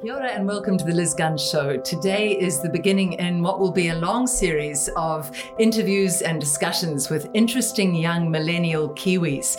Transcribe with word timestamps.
Kia 0.00 0.14
ora 0.14 0.28
and 0.28 0.46
welcome 0.46 0.78
to 0.78 0.84
the 0.84 0.94
Liz 0.94 1.12
Gunn 1.12 1.36
Show. 1.36 1.76
Today 1.76 2.30
is 2.30 2.62
the 2.62 2.70
beginning 2.70 3.12
in 3.14 3.42
what 3.42 3.60
will 3.60 3.70
be 3.70 3.88
a 3.88 3.94
long 3.94 4.26
series 4.26 4.88
of 4.96 5.30
interviews 5.58 6.22
and 6.22 6.40
discussions 6.40 7.10
with 7.10 7.28
interesting 7.34 7.94
young 7.94 8.30
millennial 8.30 8.88
Kiwis. 8.94 9.58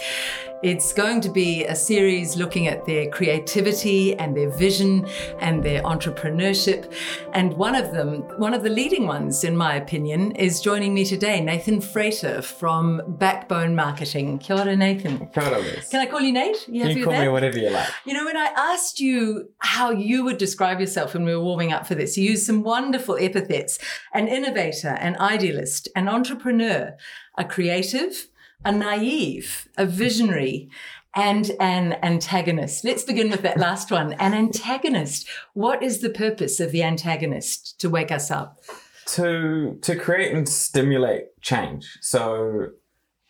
It's 0.64 0.94
going 0.94 1.22
to 1.22 1.30
be 1.30 1.66
a 1.66 1.76
series 1.76 2.38
looking 2.38 2.68
at 2.68 2.86
their 2.86 3.10
creativity 3.10 4.14
and 4.20 4.38
their 4.38 4.52
vision 4.52 5.08
and 5.40 5.64
their 5.64 5.82
entrepreneurship. 5.82 6.94
And 7.34 7.54
one 7.54 7.74
of 7.74 7.92
them, 7.92 8.22
one 8.38 8.54
of 8.54 8.62
the 8.62 8.70
leading 8.70 9.08
ones, 9.08 9.44
in 9.44 9.58
my 9.58 9.74
opinion, 9.74 10.34
is 10.34 10.62
joining 10.62 10.94
me 10.94 11.04
today, 11.04 11.42
Nathan 11.42 11.82
Frater 11.82 12.44
from 12.44 13.02
Backbone 13.08 13.76
Marketing. 13.76 14.38
Kia 14.38 14.60
ora, 14.60 14.76
Nathan. 14.76 15.30
Kia 15.34 15.46
ora, 15.46 15.58
Liz. 15.58 15.90
Can 15.90 16.00
I 16.00 16.06
call 16.06 16.22
you 16.22 16.32
Nate? 16.32 16.68
You, 16.68 16.86
you 16.90 17.06
call 17.06 17.20
me 17.20 17.28
whatever 17.28 17.58
you 17.58 17.72
like. 17.72 17.90
You 18.06 18.14
know, 18.14 18.26
when 18.26 18.38
I 18.38 18.54
asked 18.56 19.00
you 19.00 19.50
how 19.58 19.90
you 19.90 20.24
would 20.26 20.38
describe 20.38 20.80
yourself 20.80 21.16
when 21.16 21.26
we 21.26 21.36
were 21.36 21.44
warming 21.44 21.74
up 21.74 21.88
for 21.88 21.96
this, 21.96 22.18
you 22.18 22.30
used 22.30 22.46
some 22.46 22.62
wonderful 22.62 23.18
epithets 23.20 23.80
an 24.14 24.28
innovator, 24.28 24.90
an 24.90 25.18
idealist, 25.20 25.88
an 25.96 26.08
entrepreneur, 26.08 26.96
a 27.36 27.46
creative, 27.46 28.28
a 28.66 28.72
naive, 28.72 29.68
a 29.78 29.86
visionary, 29.86 30.70
and 31.16 31.52
an 31.60 31.94
antagonist. 32.04 32.86
Let's 32.86 33.04
begin 33.04 33.30
with 33.30 33.42
that 33.42 33.58
last 33.58 33.92
one. 33.92 34.14
An 34.14 34.34
antagonist. 34.34 35.28
What 35.54 35.84
is 35.84 36.00
the 36.00 36.10
purpose 36.10 36.60
of 36.60 36.72
the 36.72 36.84
antagonist 36.84 37.80
to 37.82 37.90
wake 37.90 38.12
us 38.12 38.32
up? 38.32 38.64
To 39.08 39.78
to 39.82 39.96
create 39.96 40.34
and 40.34 40.48
stimulate 40.48 41.40
change. 41.42 41.98
So 42.02 42.68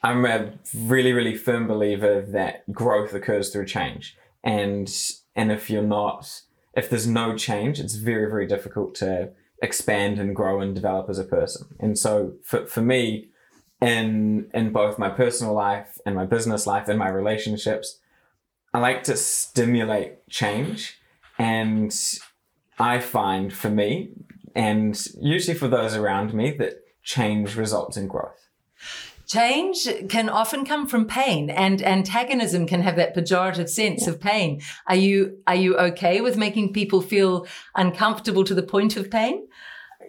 I'm 0.03 0.25
a 0.25 0.53
really, 0.75 1.13
really 1.13 1.35
firm 1.35 1.67
believer 1.67 2.21
that 2.21 2.71
growth 2.71 3.13
occurs 3.13 3.49
through 3.49 3.65
change. 3.65 4.15
And 4.43 4.93
and 5.35 5.51
if 5.51 5.69
you're 5.69 5.81
not 5.81 6.41
if 6.73 6.89
there's 6.89 7.07
no 7.07 7.35
change, 7.35 7.79
it's 7.79 7.95
very, 7.95 8.29
very 8.29 8.47
difficult 8.47 8.95
to 8.95 9.31
expand 9.61 10.19
and 10.19 10.35
grow 10.35 10.61
and 10.61 10.73
develop 10.73 11.09
as 11.09 11.19
a 11.19 11.23
person. 11.23 11.67
And 11.79 11.97
so 11.97 12.33
for, 12.43 12.65
for 12.65 12.81
me, 12.81 13.29
in 13.81 14.47
in 14.53 14.71
both 14.71 14.99
my 14.99 15.09
personal 15.09 15.53
life 15.53 15.97
and 16.05 16.15
my 16.15 16.25
business 16.25 16.67
life 16.67 16.87
and 16.87 16.99
my 16.99 17.09
relationships 17.09 17.99
i 18.73 18.79
like 18.79 19.03
to 19.03 19.17
stimulate 19.17 20.27
change. 20.29 20.99
And 21.39 21.93
i 22.79 22.99
find 22.99 23.51
for 23.51 23.69
me 23.69 24.11
and 24.55 24.95
usually 25.19 25.57
for 25.57 25.67
those 25.67 25.95
around 25.95 26.33
me 26.33 26.51
that 26.51 26.83
change 27.03 27.55
results 27.55 27.97
in 27.97 28.07
growth. 28.07 28.47
Change 29.25 29.87
can 30.09 30.27
often 30.29 30.65
come 30.65 30.87
from 30.87 31.05
pain 31.05 31.49
and 31.49 31.81
antagonism 31.81 32.67
can 32.67 32.81
have 32.81 32.97
that 32.97 33.15
pejorative 33.15 33.69
sense 33.69 34.05
of 34.05 34.19
pain. 34.19 34.61
Are 34.87 34.95
you 34.95 35.39
are 35.47 35.55
you 35.55 35.77
okay 35.77 36.21
with 36.21 36.37
making 36.37 36.73
people 36.73 37.01
feel 37.01 37.47
uncomfortable 37.75 38.43
to 38.43 38.53
the 38.53 38.63
point 38.63 38.97
of 38.97 39.09
pain? 39.09 39.47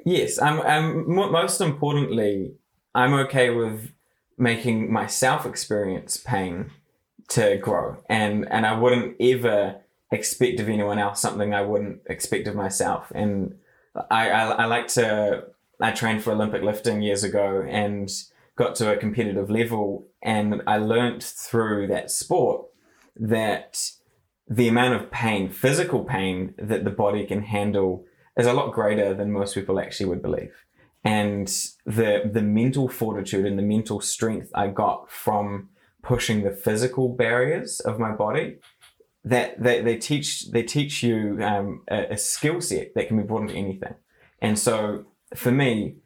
Yes 0.05 0.41
i'm, 0.43 0.61
I'm 0.61 1.15
most 1.15 1.61
importantly 1.61 2.53
I'm 2.95 3.15
okay 3.15 3.51
with 3.51 3.93
making 4.39 4.93
myself 4.93 5.47
experience 5.47 6.17
pain 6.17 6.71
to 7.29 7.57
grow. 7.57 8.03
And 8.09 8.51
and 8.51 8.67
I 8.67 8.79
wouldn't 8.79 9.17
ever 9.21 9.81
expect 10.11 10.61
of 10.61 10.69
anyone 10.69 10.99
else 10.99 11.21
something 11.21 11.55
I 11.55 11.63
wouldn't 11.63 12.03
expect 12.07 12.47
of 12.47 12.55
myself. 12.55 13.11
And 13.15 13.57
I, 14.11 14.31
I, 14.31 14.49
I 14.51 14.65
like 14.67 14.89
to 14.89 15.45
I 15.81 15.91
trained 15.93 16.23
for 16.23 16.33
Olympic 16.33 16.63
lifting 16.63 17.03
years 17.03 17.25
ago 17.25 17.65
and 17.69 18.11
got 18.57 18.75
to 18.77 18.93
a 18.93 18.97
competitive 18.97 19.51
level 19.51 20.07
and 20.23 20.63
I 20.67 20.77
learned 20.77 21.23
through 21.23 21.89
that 21.89 22.11
sport 22.11 22.67
that 23.17 23.91
the 24.49 24.69
amount 24.69 24.95
of 24.95 25.11
pain, 25.11 25.51
physical 25.51 26.05
pain 26.05 26.55
that 26.59 26.85
the 26.85 26.91
body 26.91 27.25
can 27.25 27.43
handle 27.43 28.05
is 28.37 28.47
a 28.47 28.53
lot 28.53 28.73
greater 28.73 29.15
than 29.15 29.33
most 29.33 29.55
people 29.55 29.81
actually 29.81 30.07
would 30.07 30.23
believe 30.23 30.53
and 31.05 31.49
the 31.85 32.31
the 32.31 32.43
mental 32.43 32.89
fortitude 32.89 33.45
and 33.45 33.59
the 33.59 33.63
mental 33.63 34.01
strength 34.01 34.51
I 34.55 34.69
got 34.69 35.11
from 35.11 35.71
pushing 36.03 36.43
the 36.43 36.51
physical 36.51 37.09
barriers 37.09 37.81
of 37.81 37.99
my 37.99 38.13
body 38.13 38.59
that 39.25 39.61
they, 39.63 39.81
they 39.81 39.97
teach 39.97 40.51
they 40.51 40.63
teach 40.63 41.03
you 41.03 41.39
um, 41.43 41.83
a, 41.89 42.13
a 42.13 42.17
skill 42.17 42.61
set 42.61 42.95
that 42.95 43.09
can 43.09 43.17
be 43.17 43.23
brought 43.23 43.43
into 43.43 43.55
anything. 43.55 43.95
And 44.41 44.59
so 44.59 45.07
for 45.35 45.53
me 45.53 45.97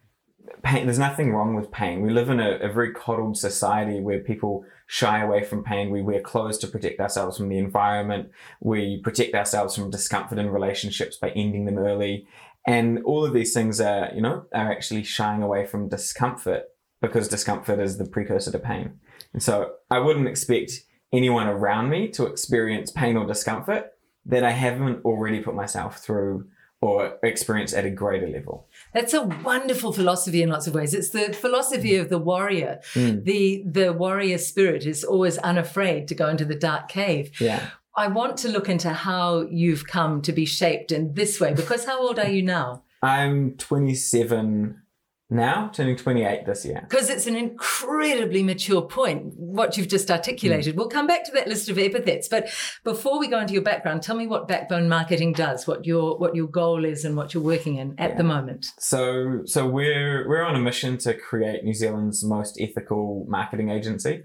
pain 0.63 0.87
there's 0.87 0.99
nothing 0.99 1.33
wrong 1.33 1.55
with 1.55 1.71
pain. 1.71 2.01
We 2.01 2.11
live 2.11 2.31
in 2.31 2.41
a, 2.41 2.57
a 2.57 2.73
very 2.73 2.93
coddled 2.93 3.37
society 3.37 4.01
where 4.01 4.21
people 4.21 4.65
shy 4.87 5.21
away 5.21 5.43
from 5.43 5.65
pain. 5.65 5.91
We 5.91 6.03
wear 6.03 6.21
clothes 6.21 6.59
to 6.59 6.69
protect 6.69 7.01
ourselves 7.01 7.37
from 7.37 7.49
the 7.49 7.59
environment. 7.59 8.31
We 8.61 9.01
protect 9.01 9.35
ourselves 9.35 9.75
from 9.75 9.91
discomfort 9.91 10.39
in 10.39 10.51
relationships 10.51 11.17
by 11.17 11.31
ending 11.31 11.65
them 11.65 11.79
early 11.79 12.27
and 12.67 13.03
all 13.05 13.25
of 13.25 13.33
these 13.33 13.55
things 13.55 13.81
are, 13.81 14.11
you 14.15 14.21
know, 14.21 14.45
are 14.53 14.71
actually 14.73 15.05
shying 15.05 15.43
away 15.43 15.67
from 15.67 15.89
discomfort 15.89 16.65
because 17.01 17.29
discomfort 17.29 17.79
is 17.79 17.99
the 17.99 18.07
precursor 18.07 18.51
to 18.51 18.59
pain. 18.59 18.99
And 19.33 19.43
so 19.43 19.75
I 19.91 20.01
wouldn't 20.01 20.29
expect 20.29 20.73
anyone 21.13 21.47
around 21.47 21.91
me 21.91 22.09
to 22.09 22.27
experience 22.27 22.91
pain 22.91 23.17
or 23.17 23.27
discomfort 23.27 23.93
that 24.27 24.43
I 24.43 24.51
haven't 24.51 25.05
already 25.05 25.41
put 25.41 25.55
myself 25.55 25.99
through 25.99 26.49
or 26.83 27.19
experience 27.23 27.73
at 27.73 27.85
a 27.85 27.91
greater 27.91 28.29
level. 28.29 28.69
That's 28.93 29.15
a 29.15 29.23
wonderful 29.23 29.93
philosophy 29.93 30.43
in 30.43 30.51
lots 30.51 30.67
of 30.67 30.75
ways. 30.75 30.93
It's 30.93 31.11
the 31.11 31.33
philosophy 31.33 31.97
of 31.97 32.11
the 32.11 32.19
warrior. 32.19 32.81
Mm. 32.95 33.25
The 33.25 33.63
the 33.67 33.93
warrior 33.93 34.39
spirit 34.39 34.85
is 34.85 35.03
always 35.03 35.39
unafraid 35.39 36.07
to 36.09 36.15
go 36.15 36.29
into 36.29 36.45
the 36.45 36.55
dark 36.55 36.89
cave. 36.89 37.41
Yeah. 37.41 37.71
I 37.97 38.09
want 38.09 38.37
to 38.39 38.49
look 38.49 38.69
into 38.69 38.91
how 38.91 39.47
you've 39.51 39.87
come 39.87 40.21
to 40.23 40.33
be 40.33 40.45
shaped 40.45 40.93
in 40.93 41.15
this 41.15 41.41
way 41.41 41.55
because 41.55 41.87
how 41.87 42.01
old 42.01 42.19
are 42.19 42.29
you 42.29 42.43
now? 42.43 42.83
I'm 43.03 43.57
27 43.57 44.83
now, 45.29 45.71
turning 45.73 45.97
28 45.97 46.47
this 46.47 46.65
year. 46.65 46.87
Because 46.89 47.11
it's 47.11 47.27
an 47.27 47.35
incredibly 47.35 48.45
mature 48.45 48.83
point, 48.83 49.33
what 49.37 49.77
you've 49.77 49.89
just 49.89 50.09
articulated. 50.09 50.75
Mm. 50.75 50.79
We'll 50.79 50.89
come 50.89 51.09
back 51.09 51.25
to 51.25 51.33
that 51.33 51.49
list 51.49 51.69
of 51.69 51.79
epithets. 51.79 52.29
But 52.29 52.49
before 52.85 53.19
we 53.19 53.27
go 53.27 53.41
into 53.41 53.53
your 53.53 53.63
background, 53.63 54.03
tell 54.03 54.15
me 54.15 54.29
what 54.29 54.47
Backbone 54.47 54.89
Marketing 54.89 55.33
does, 55.33 55.67
what 55.67 55.85
your 55.85 56.17
what 56.19 56.37
your 56.37 56.47
goal 56.47 56.85
is 56.85 57.05
and 57.05 57.17
what 57.17 57.35
you're 57.35 57.43
working 57.43 57.77
in 57.77 57.97
at 57.99 58.11
yeah. 58.11 58.17
the 58.17 58.25
moment. 58.25 58.67
So 58.79 59.41
so 59.47 59.67
we're 59.67 60.29
we're 60.29 60.45
on 60.45 60.55
a 60.55 60.61
mission 60.61 60.97
to 60.99 61.15
create 61.15 61.65
New 61.65 61.75
Zealand's 61.75 62.25
most 62.25 62.61
ethical 62.61 63.27
marketing 63.29 63.71
agency. 63.71 64.25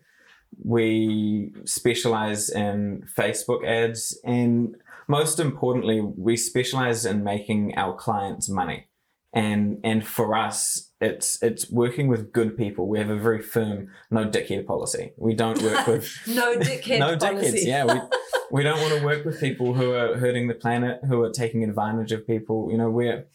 We 0.63 1.53
specialize 1.65 2.49
in 2.49 3.05
Facebook 3.17 3.65
ads 3.65 4.19
and 4.23 4.75
most 5.07 5.39
importantly, 5.39 5.99
we 5.99 6.37
specialize 6.37 7.05
in 7.05 7.23
making 7.23 7.77
our 7.77 7.93
clients 7.93 8.47
money. 8.47 8.87
And 9.33 9.79
and 9.83 10.05
for 10.05 10.35
us, 10.35 10.91
it's 10.99 11.41
it's 11.41 11.69
working 11.71 12.07
with 12.07 12.31
good 12.31 12.57
people. 12.57 12.87
We 12.87 12.99
have 12.99 13.09
a 13.09 13.17
very 13.17 13.41
firm 13.41 13.89
no 14.09 14.25
dickhead 14.25 14.65
policy. 14.65 15.13
We 15.17 15.33
don't 15.33 15.61
work 15.61 15.87
with 15.93 16.09
no 16.27 16.55
dickhead 16.55 16.99
no 17.07 17.15
dickheads. 17.15 17.65
Yeah, 17.65 17.85
we 17.85 17.99
we 18.51 18.63
don't 18.63 18.81
want 18.81 18.99
to 18.99 19.05
work 19.05 19.23
with 19.25 19.39
people 19.39 19.73
who 19.73 19.93
are 19.93 20.17
hurting 20.17 20.47
the 20.47 20.53
planet, 20.53 20.99
who 21.07 21.21
are 21.23 21.31
taking 21.31 21.63
advantage 21.63 22.11
of 22.11 22.27
people. 22.27 22.69
You 22.71 22.77
know, 22.77 22.89
we're 22.89 23.25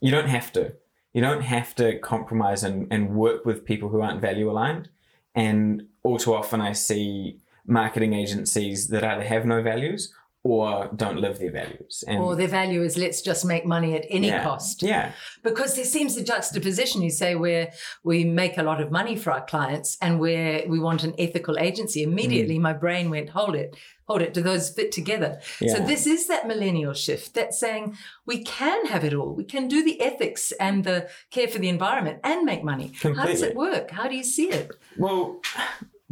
you 0.00 0.10
don't 0.10 0.28
have 0.28 0.52
to. 0.54 0.74
You 1.12 1.22
don't 1.22 1.42
have 1.42 1.74
to 1.76 1.98
compromise 1.98 2.62
and, 2.62 2.86
and 2.92 3.16
work 3.16 3.44
with 3.44 3.64
people 3.64 3.88
who 3.88 4.00
aren't 4.00 4.20
value 4.20 4.48
aligned. 4.48 4.88
And 5.34 5.86
all 6.02 6.18
too 6.18 6.34
often 6.34 6.60
I 6.60 6.72
see 6.72 7.38
marketing 7.66 8.14
agencies 8.14 8.88
that 8.88 9.04
either 9.04 9.24
have 9.24 9.44
no 9.44 9.62
values 9.62 10.12
or 10.42 10.90
don't 10.96 11.18
live 11.20 11.38
their 11.38 11.52
values. 11.52 12.02
And 12.06 12.18
or 12.18 12.34
their 12.34 12.48
value 12.48 12.82
is 12.82 12.96
let's 12.96 13.20
just 13.20 13.44
make 13.44 13.66
money 13.66 13.94
at 13.94 14.06
any 14.08 14.28
yeah, 14.28 14.42
cost. 14.42 14.82
Yeah. 14.82 15.12
Because 15.42 15.76
there 15.76 15.84
seems 15.84 16.16
a 16.16 16.24
juxtaposition, 16.24 17.02
you 17.02 17.10
say, 17.10 17.34
where 17.34 17.72
we 18.04 18.24
make 18.24 18.56
a 18.56 18.62
lot 18.62 18.80
of 18.80 18.90
money 18.90 19.16
for 19.16 19.32
our 19.32 19.44
clients 19.44 19.98
and 20.00 20.18
where 20.18 20.64
we 20.66 20.78
want 20.78 21.04
an 21.04 21.14
ethical 21.18 21.58
agency. 21.58 22.02
Immediately 22.02 22.56
mm. 22.56 22.62
my 22.62 22.72
brain 22.72 23.10
went, 23.10 23.28
hold 23.28 23.54
it, 23.54 23.76
hold 24.04 24.22
it, 24.22 24.32
do 24.32 24.40
those 24.40 24.70
fit 24.70 24.92
together? 24.92 25.40
Yeah. 25.60 25.74
So 25.74 25.84
this 25.84 26.06
is 26.06 26.26
that 26.28 26.48
millennial 26.48 26.94
shift 26.94 27.34
that's 27.34 27.60
saying 27.60 27.98
we 28.24 28.42
can 28.42 28.86
have 28.86 29.04
it 29.04 29.12
all. 29.12 29.34
We 29.34 29.44
can 29.44 29.68
do 29.68 29.84
the 29.84 30.00
ethics 30.00 30.52
and 30.52 30.84
the 30.84 31.10
care 31.30 31.48
for 31.48 31.58
the 31.58 31.68
environment 31.68 32.20
and 32.24 32.46
make 32.46 32.64
money. 32.64 32.88
Completely. 32.88 33.20
How 33.20 33.26
does 33.26 33.42
it 33.42 33.54
work? 33.54 33.90
How 33.90 34.08
do 34.08 34.16
you 34.16 34.24
see 34.24 34.48
it? 34.48 34.70
Well, 34.96 35.42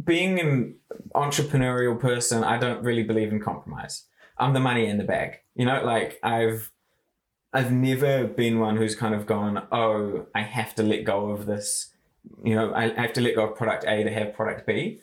being 0.03 0.39
an 0.39 0.75
entrepreneurial 1.15 1.99
person, 1.99 2.43
I 2.43 2.59
don't 2.59 2.83
really 2.83 3.03
believe 3.03 3.31
in 3.31 3.41
compromise. 3.41 4.05
I'm 4.39 4.53
the 4.53 4.59
money 4.59 4.85
in 4.85 4.97
the 4.97 5.03
bag. 5.03 5.39
You 5.55 5.65
know, 5.65 5.83
like 5.83 6.19
I've 6.23 6.71
I've 7.53 7.71
never 7.71 8.25
been 8.25 8.59
one 8.59 8.77
who's 8.77 8.95
kind 8.95 9.15
of 9.15 9.25
gone, 9.25 9.67
oh, 9.71 10.27
I 10.35 10.41
have 10.41 10.75
to 10.75 10.83
let 10.83 11.03
go 11.03 11.29
of 11.31 11.45
this. 11.45 11.91
You 12.43 12.55
know, 12.55 12.73
I, 12.73 12.89
have 12.89 13.13
to 13.13 13.21
let 13.21 13.35
go 13.35 13.49
of 13.49 13.57
product 13.57 13.85
A 13.87 14.03
to 14.03 14.11
have 14.11 14.33
product 14.33 14.67
B. 14.67 14.99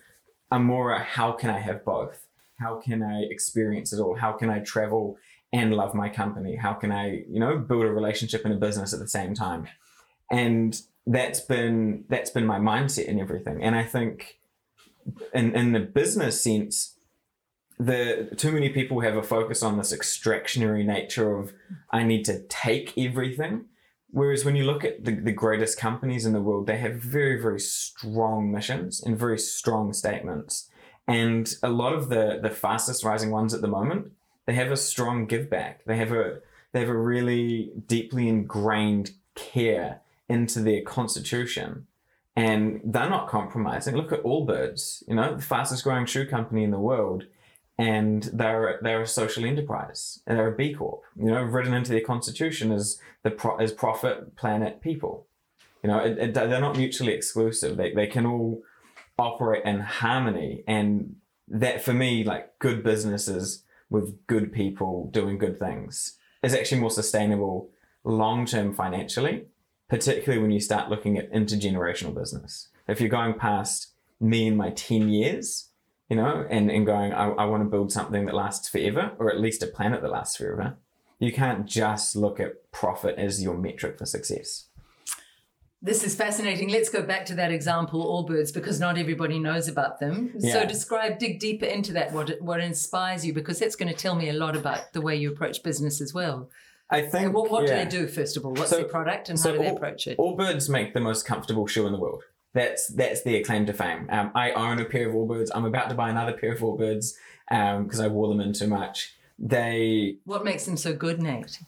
I'm 0.50 0.65
more 0.65 0.93
a 0.93 1.03
how 1.03 1.33
can 1.33 1.50
I 1.50 1.59
have 1.59 1.85
both? 1.85 2.27
How 2.61 2.77
can 2.77 3.03
I 3.03 3.23
experience 3.23 3.93
it 3.93 4.00
all? 4.00 4.15
How 4.15 4.33
can 4.33 4.49
I 4.49 4.61
travel 4.61 5.19
and 5.53 5.75
love 5.75 5.94
my 5.94 6.09
company? 6.09 6.56
How 6.56 6.73
can 6.73 6.93
I, 6.93 7.25
you 7.29 7.41
know, 7.41 7.59
build 7.59 7.85
a 7.85 7.91
relationship 7.91 8.44
and 8.44 8.55
a 8.55 8.56
business 8.56 8.93
at 8.93 9.00
the 9.00 9.09
same 9.09 9.35
time? 9.35 9.67
And 10.31 10.81
that's 11.06 11.41
been 11.41 12.05
that's 12.09 12.31
been 12.31 12.47
my 12.47 12.59
mindset 12.59 13.09
and 13.09 13.21
everything. 13.21 13.62
And 13.62 13.75
I 13.75 13.85
think 13.85 14.38
in 15.35 15.55
in 15.55 15.73
the 15.73 15.81
business 15.81 16.43
sense, 16.43 16.95
the 17.78 18.28
too 18.37 18.52
many 18.52 18.70
people 18.70 19.00
have 19.00 19.17
a 19.17 19.23
focus 19.23 19.62
on 19.62 19.76
this 19.76 19.93
extractionary 19.93 20.84
nature 20.84 21.37
of 21.37 21.52
I 21.90 22.05
need 22.05 22.25
to 22.26 22.43
take 22.49 22.96
everything. 22.96 23.67
Whereas 24.11 24.44
when 24.44 24.56
you 24.56 24.64
look 24.64 24.84
at 24.84 25.05
the, 25.05 25.12
the 25.12 25.32
greatest 25.32 25.78
companies 25.78 26.25
in 26.25 26.32
the 26.32 26.40
world, 26.40 26.67
they 26.67 26.78
have 26.78 26.94
very, 26.94 27.40
very 27.40 27.61
strong 27.61 28.50
missions 28.50 29.02
and 29.02 29.19
very 29.19 29.38
strong 29.38 29.93
statements. 29.93 30.70
And 31.06 31.52
a 31.62 31.69
lot 31.69 31.93
of 31.93 32.08
the, 32.08 32.38
the 32.43 32.50
fastest 32.50 33.05
rising 33.05 33.31
ones 33.31 33.52
at 33.52 33.61
the 33.61 33.69
moment, 33.69 34.12
they 34.46 34.55
have 34.55 34.73
a 34.73 34.76
strong 34.76 35.26
give 35.26 35.50
back. 35.50 35.84
They 35.84 35.96
have 35.96 36.12
a, 36.12 36.38
they 36.73 36.81
have 36.81 36.88
a 36.88 36.96
really 36.96 37.73
deeply 37.87 38.28
ingrained 38.28 39.11
care 39.34 40.00
into 40.28 40.61
their 40.61 40.82
constitution 40.82 41.87
and 42.37 42.82
they're 42.84 43.08
not 43.08 43.28
compromising. 43.28 43.96
Look 43.96 44.12
at 44.12 44.23
Allbirds, 44.23 45.02
you 45.08 45.14
know, 45.14 45.34
the 45.37 45.43
fastest 45.43 45.82
growing 45.84 46.05
shoe 46.05 46.26
company 46.26 46.62
in 46.64 46.70
the 46.70 46.78
world 46.78 47.25
and 47.78 48.25
they're 48.32 48.78
they're 48.82 49.02
a 49.02 49.06
social 49.06 49.44
enterprise 49.44 50.20
and 50.26 50.38
they're 50.38 50.52
a 50.52 50.56
B 50.56 50.75
Corp. 50.75 51.02
You 51.17 51.26
know, 51.26 51.43
written 51.43 51.75
into 51.75 51.93
their 51.93 52.00
constitution 52.00 52.73
as 52.73 52.99
the 53.23 53.31
pro, 53.31 53.56
as 53.56 53.73
profit, 53.73 54.37
planet, 54.37 54.81
people. 54.81 55.26
You 55.82 55.90
know, 55.90 55.99
it, 55.99 56.19
it, 56.19 56.34
they're 56.34 56.61
not 56.61 56.76
mutually 56.76 57.12
exclusive. 57.12 57.76
They 57.76 57.93
they 57.93 58.06
can 58.06 58.26
all 58.26 58.62
operate 59.19 59.64
in 59.64 59.81
harmony, 59.81 60.64
and 60.67 61.17
that 61.49 61.82
for 61.82 61.93
me, 61.93 62.25
like 62.25 62.58
good 62.58 62.82
businesses 62.82 63.64
with 63.90 64.26
good 64.26 64.52
people 64.52 65.11
doing 65.12 65.38
good 65.38 65.58
things, 65.58 66.19
is 66.43 66.55
actually 66.55 66.81
more 66.81 66.90
sustainable 66.90 67.70
long 68.05 68.46
term 68.46 68.73
financially. 68.73 69.46
Particularly 69.88 70.43
when 70.43 70.50
you 70.50 70.58
start 70.58 70.90
looking 70.90 71.17
at 71.17 71.32
intergenerational 71.32 72.12
business. 72.12 72.70
If 72.88 73.00
you're 73.00 73.08
going 73.08 73.34
past 73.34 73.93
me 74.20 74.49
and 74.49 74.56
my 74.56 74.70
ten 74.70 75.08
years, 75.08 75.69
you 76.08 76.17
know, 76.17 76.47
and, 76.49 76.70
and 76.70 76.87
going, 76.87 77.12
I, 77.12 77.31
I 77.31 77.44
want 77.47 77.62
to 77.62 77.69
build 77.69 77.93
something 77.93 78.26
that 78.26 78.35
lasts 78.35 78.69
forever, 78.69 79.12
or 79.19 79.31
at 79.31 79.41
least 79.41 79.62
a 79.62 79.67
planet 79.67 80.03
that 80.03 80.11
lasts 80.11 80.37
forever. 80.37 80.76
You 81.19 81.32
can't 81.32 81.67
just 81.67 82.14
look 82.14 82.38
at 82.38 82.70
profit 82.73 83.17
as 83.19 83.43
your 83.43 83.56
metric 83.56 83.99
for 83.99 84.06
success. 84.06 84.67
This 85.82 86.05
is 86.05 86.14
fascinating. 86.14 86.69
Let's 86.69 86.88
go 86.88 87.03
back 87.03 87.26
to 87.26 87.35
that 87.35 87.53
example, 87.53 88.05
Allbirds, 88.05 88.53
because 88.53 88.81
not 88.81 88.99
everybody 88.99 89.38
knows 89.38 89.69
about 89.69 90.00
them. 90.00 90.32
Yeah. 90.38 90.53
So 90.53 90.67
describe, 90.67 91.19
dig 91.19 91.38
deeper 91.38 91.67
into 91.67 91.93
that, 91.93 92.12
what, 92.12 92.41
what 92.41 92.61
inspires 92.61 93.25
you, 93.25 93.32
because 93.32 93.59
that's 93.59 93.76
going 93.76 93.93
to 93.93 93.99
tell 93.99 94.14
me 94.14 94.29
a 94.29 94.32
lot 94.32 94.56
about 94.56 94.93
the 94.93 95.00
way 95.00 95.17
you 95.17 95.31
approach 95.31 95.62
business 95.62 96.00
as 96.00 96.14
well. 96.14 96.50
I 96.88 97.02
think. 97.02 97.35
What, 97.35 97.50
what 97.50 97.67
yeah. 97.67 97.85
do 97.85 97.85
they 97.85 98.05
do, 98.06 98.09
first 98.09 98.37
of 98.37 98.44
all? 98.44 98.52
What's 98.52 98.70
So- 98.70 98.76
their 98.76 98.88
product 98.88 99.29
and 99.29 99.38
so 99.38 99.50
how 99.50 99.56
do 99.56 99.62
they 99.62 99.70
all- 99.70 99.76
approach 99.76 100.06
it? 100.06 100.19
Allbirds 100.19 100.69
make 100.69 100.94
the 100.94 101.00
most 101.00 101.26
comfortable 101.26 101.67
shoe 101.67 101.87
in 101.87 101.93
the 101.93 101.99
world. 101.99 102.23
That's 102.54 102.88
that's 102.88 103.22
their 103.22 103.43
claim 103.43 103.66
to 103.66 103.72
fame. 103.72 104.08
Um, 104.10 104.31
I 104.34 104.52
own 104.52 104.81
a 104.81 104.84
pair 104.84 105.08
of 105.08 105.14
Allbirds. 105.14 105.50
I'm 105.54 105.64
about 105.66 105.90
to 105.90 105.94
buy 105.94 106.08
another 106.10 106.32
pair 106.32 106.52
of 106.52 106.60
Allbirds 106.60 107.12
because 107.48 108.00
I 108.00 108.08
wore 108.08 108.28
them 108.28 108.40
in 108.40 108.52
too 108.52 108.66
much. 108.66 109.14
They 109.38 110.16
What 110.25 110.44
makes 110.44 110.64
them 110.64 110.76
so 110.78 110.94
good, 110.94 111.20
Nate? 111.22 111.58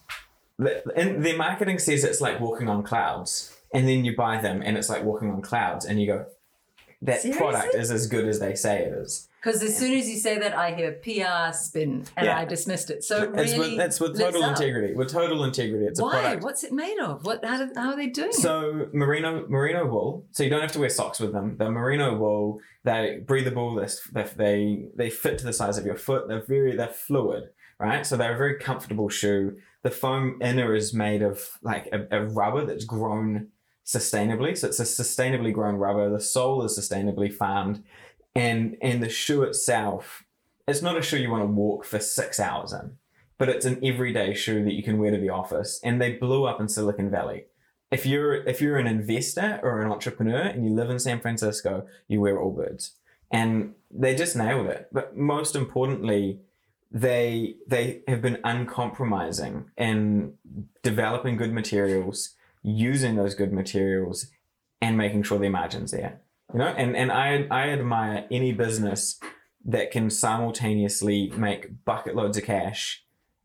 the, 0.57 0.83
and 0.95 1.23
their 1.23 1.37
marketing 1.37 1.77
says 1.79 2.03
it's 2.03 2.19
like 2.19 2.39
walking 2.39 2.67
on 2.67 2.81
clouds, 2.83 3.55
and 3.73 3.87
then 3.87 4.03
you 4.03 4.15
buy 4.15 4.41
them 4.41 4.61
and 4.65 4.77
it's 4.77 4.89
like 4.89 5.03
walking 5.03 5.29
on 5.29 5.41
clouds, 5.43 5.85
and 5.85 6.01
you 6.01 6.07
go, 6.07 6.25
that 7.03 7.21
Seriously? 7.21 7.39
product 7.39 7.75
is 7.75 7.91
as 7.91 8.07
good 8.07 8.25
as 8.27 8.39
they 8.39 8.55
say 8.55 8.79
it 8.83 8.91
is. 8.93 9.28
Because 9.41 9.63
as 9.63 9.77
soon 9.77 9.93
as 9.97 10.09
you 10.09 10.17
say 10.17 10.37
that, 10.39 10.53
I 10.53 10.73
hear 10.75 10.91
PR 11.01 11.53
spin, 11.53 12.05
and 12.17 12.25
Yeah. 12.25 12.37
I 12.39 12.43
dismissed 12.45 12.89
it. 12.89 13.03
So 13.05 13.31
It's 13.35 13.53
really, 13.53 13.69
with, 13.69 13.77
that's 13.77 13.99
with 13.99 14.19
total 14.19 14.43
up. 14.43 14.51
integrity. 14.51 14.93
With 14.95 15.09
total 15.09 15.45
integrity, 15.45 15.85
it's 15.85 15.99
a 15.99 16.03
Why? 16.03 16.11
product. 16.19 16.43
What's 16.43 16.63
it 16.65 16.73
made 16.73 16.99
of? 16.99 17.23
What? 17.25 17.43
How, 17.45 17.57
do, 17.57 17.71
how 17.75 17.91
are 17.91 17.95
they 17.95 18.07
doing 18.07 18.29
it? 18.29 18.33
So 18.35 18.87
merino 18.91 19.45
merino 19.47 19.85
wool. 19.87 20.25
So 20.31 20.43
you 20.43 20.49
don't 20.49 20.61
have 20.61 20.73
to 20.73 20.79
wear 20.79 20.89
socks 20.89 21.19
with 21.21 21.31
them. 21.31 21.55
They're 21.57 21.71
merino 21.71 22.17
wool. 22.17 22.59
They're 22.83 23.21
breathable. 23.21 23.75
They 23.75 24.23
they 24.35 24.85
they 24.95 25.09
fit 25.09 25.37
to 25.39 25.45
the 25.45 25.53
size 25.53 25.77
of 25.77 25.85
your 25.85 25.95
foot. 25.95 26.27
They're 26.27 26.43
very 26.45 26.75
they're 26.75 26.87
fluid, 26.87 27.43
right? 27.79 28.05
So 28.05 28.17
they're 28.17 28.35
a 28.35 28.37
very 28.37 28.55
comfortable 28.59 29.07
shoe. 29.07 29.55
The 29.83 29.91
foam 29.91 30.37
inner 30.41 30.75
is 30.75 30.93
made 30.93 31.21
of 31.21 31.57
like 31.61 31.87
a, 31.93 32.05
a 32.11 32.25
rubber 32.25 32.65
that's 32.65 32.83
grown 32.83 33.47
sustainably. 33.85 34.57
So 34.57 34.67
it's 34.67 34.79
a 34.79 34.83
sustainably 34.83 35.51
grown 35.53 35.75
rubber. 35.75 36.09
The 36.09 36.19
sole 36.19 36.63
is 36.63 36.77
sustainably 36.77 37.33
farmed, 37.33 37.83
and 38.35 38.77
and 38.81 39.01
the 39.01 39.09
shoe 39.09 39.43
itself. 39.43 40.23
It's 40.67 40.81
not 40.81 40.97
a 40.97 41.01
shoe 41.01 41.17
you 41.17 41.31
want 41.31 41.43
to 41.43 41.47
walk 41.47 41.83
for 41.83 41.99
six 41.99 42.39
hours 42.39 42.73
in, 42.73 42.97
but 43.37 43.49
it's 43.49 43.65
an 43.65 43.79
everyday 43.83 44.33
shoe 44.33 44.63
that 44.65 44.73
you 44.73 44.83
can 44.83 44.99
wear 44.99 45.11
to 45.11 45.17
the 45.17 45.29
office. 45.29 45.79
And 45.83 45.99
they 45.99 46.13
blew 46.13 46.45
up 46.45 46.59
in 46.59 46.69
Silicon 46.69 47.09
Valley 47.09 47.45
if 47.91 48.05
you're 48.05 48.35
if 48.47 48.61
you're 48.61 48.77
an 48.77 48.87
investor 48.87 49.59
or 49.63 49.81
an 49.81 49.91
entrepreneur 49.91 50.41
and 50.41 50.65
you 50.65 50.73
live 50.73 50.89
in 50.89 50.99
San 50.99 51.19
Francisco, 51.19 51.87
you 52.07 52.21
wear 52.21 52.37
Allbirds, 52.37 52.91
and 53.31 53.73
they 53.89 54.15
just 54.15 54.35
nailed 54.35 54.67
it. 54.67 54.89
But 54.91 55.17
most 55.17 55.55
importantly, 55.55 56.39
they 56.91 57.55
they 57.67 58.01
have 58.07 58.21
been 58.21 58.39
uncompromising 58.43 59.71
in 59.77 60.33
developing 60.83 61.37
good 61.37 61.53
materials, 61.53 62.35
using 62.61 63.15
those 63.15 63.33
good 63.33 63.51
materials, 63.51 64.27
and 64.81 64.95
making 64.95 65.23
sure 65.23 65.39
their 65.39 65.49
margins 65.49 65.91
there. 65.91 66.21
You 66.53 66.59
know, 66.59 66.67
and 66.67 66.95
and 66.95 67.11
I 67.11 67.45
I 67.51 67.69
admire 67.69 68.25
any 68.31 68.51
business 68.51 69.19
that 69.65 69.91
can 69.91 70.09
simultaneously 70.09 71.31
make 71.35 71.85
bucket 71.85 72.15
loads 72.15 72.37
of 72.37 72.43
cash 72.43 73.03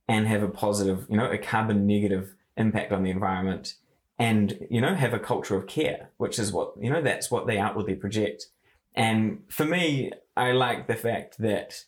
and 0.09 0.27
have 0.27 0.43
a 0.43 0.49
positive, 0.49 1.07
you 1.09 1.17
know, 1.17 1.31
a 1.31 1.39
carbon 1.39 1.87
negative 1.87 2.35
impact 2.57 2.93
on 2.93 3.03
the 3.03 3.11
environment 3.11 3.75
and, 4.19 4.67
you 4.71 4.81
know, 4.81 4.95
have 4.95 5.13
a 5.13 5.19
culture 5.19 5.57
of 5.57 5.67
care, 5.67 6.11
which 6.19 6.39
is 6.39 6.53
what, 6.53 6.75
you 6.81 6.91
know, 6.91 7.03
that's 7.03 7.31
what 7.31 7.47
they 7.47 7.59
outwardly 7.59 7.95
project. 7.95 8.47
And 8.95 9.43
for 9.49 9.65
me, 9.65 10.13
I 10.37 10.53
like 10.53 10.87
the 10.87 10.95
fact 10.95 11.39
that 11.39 11.85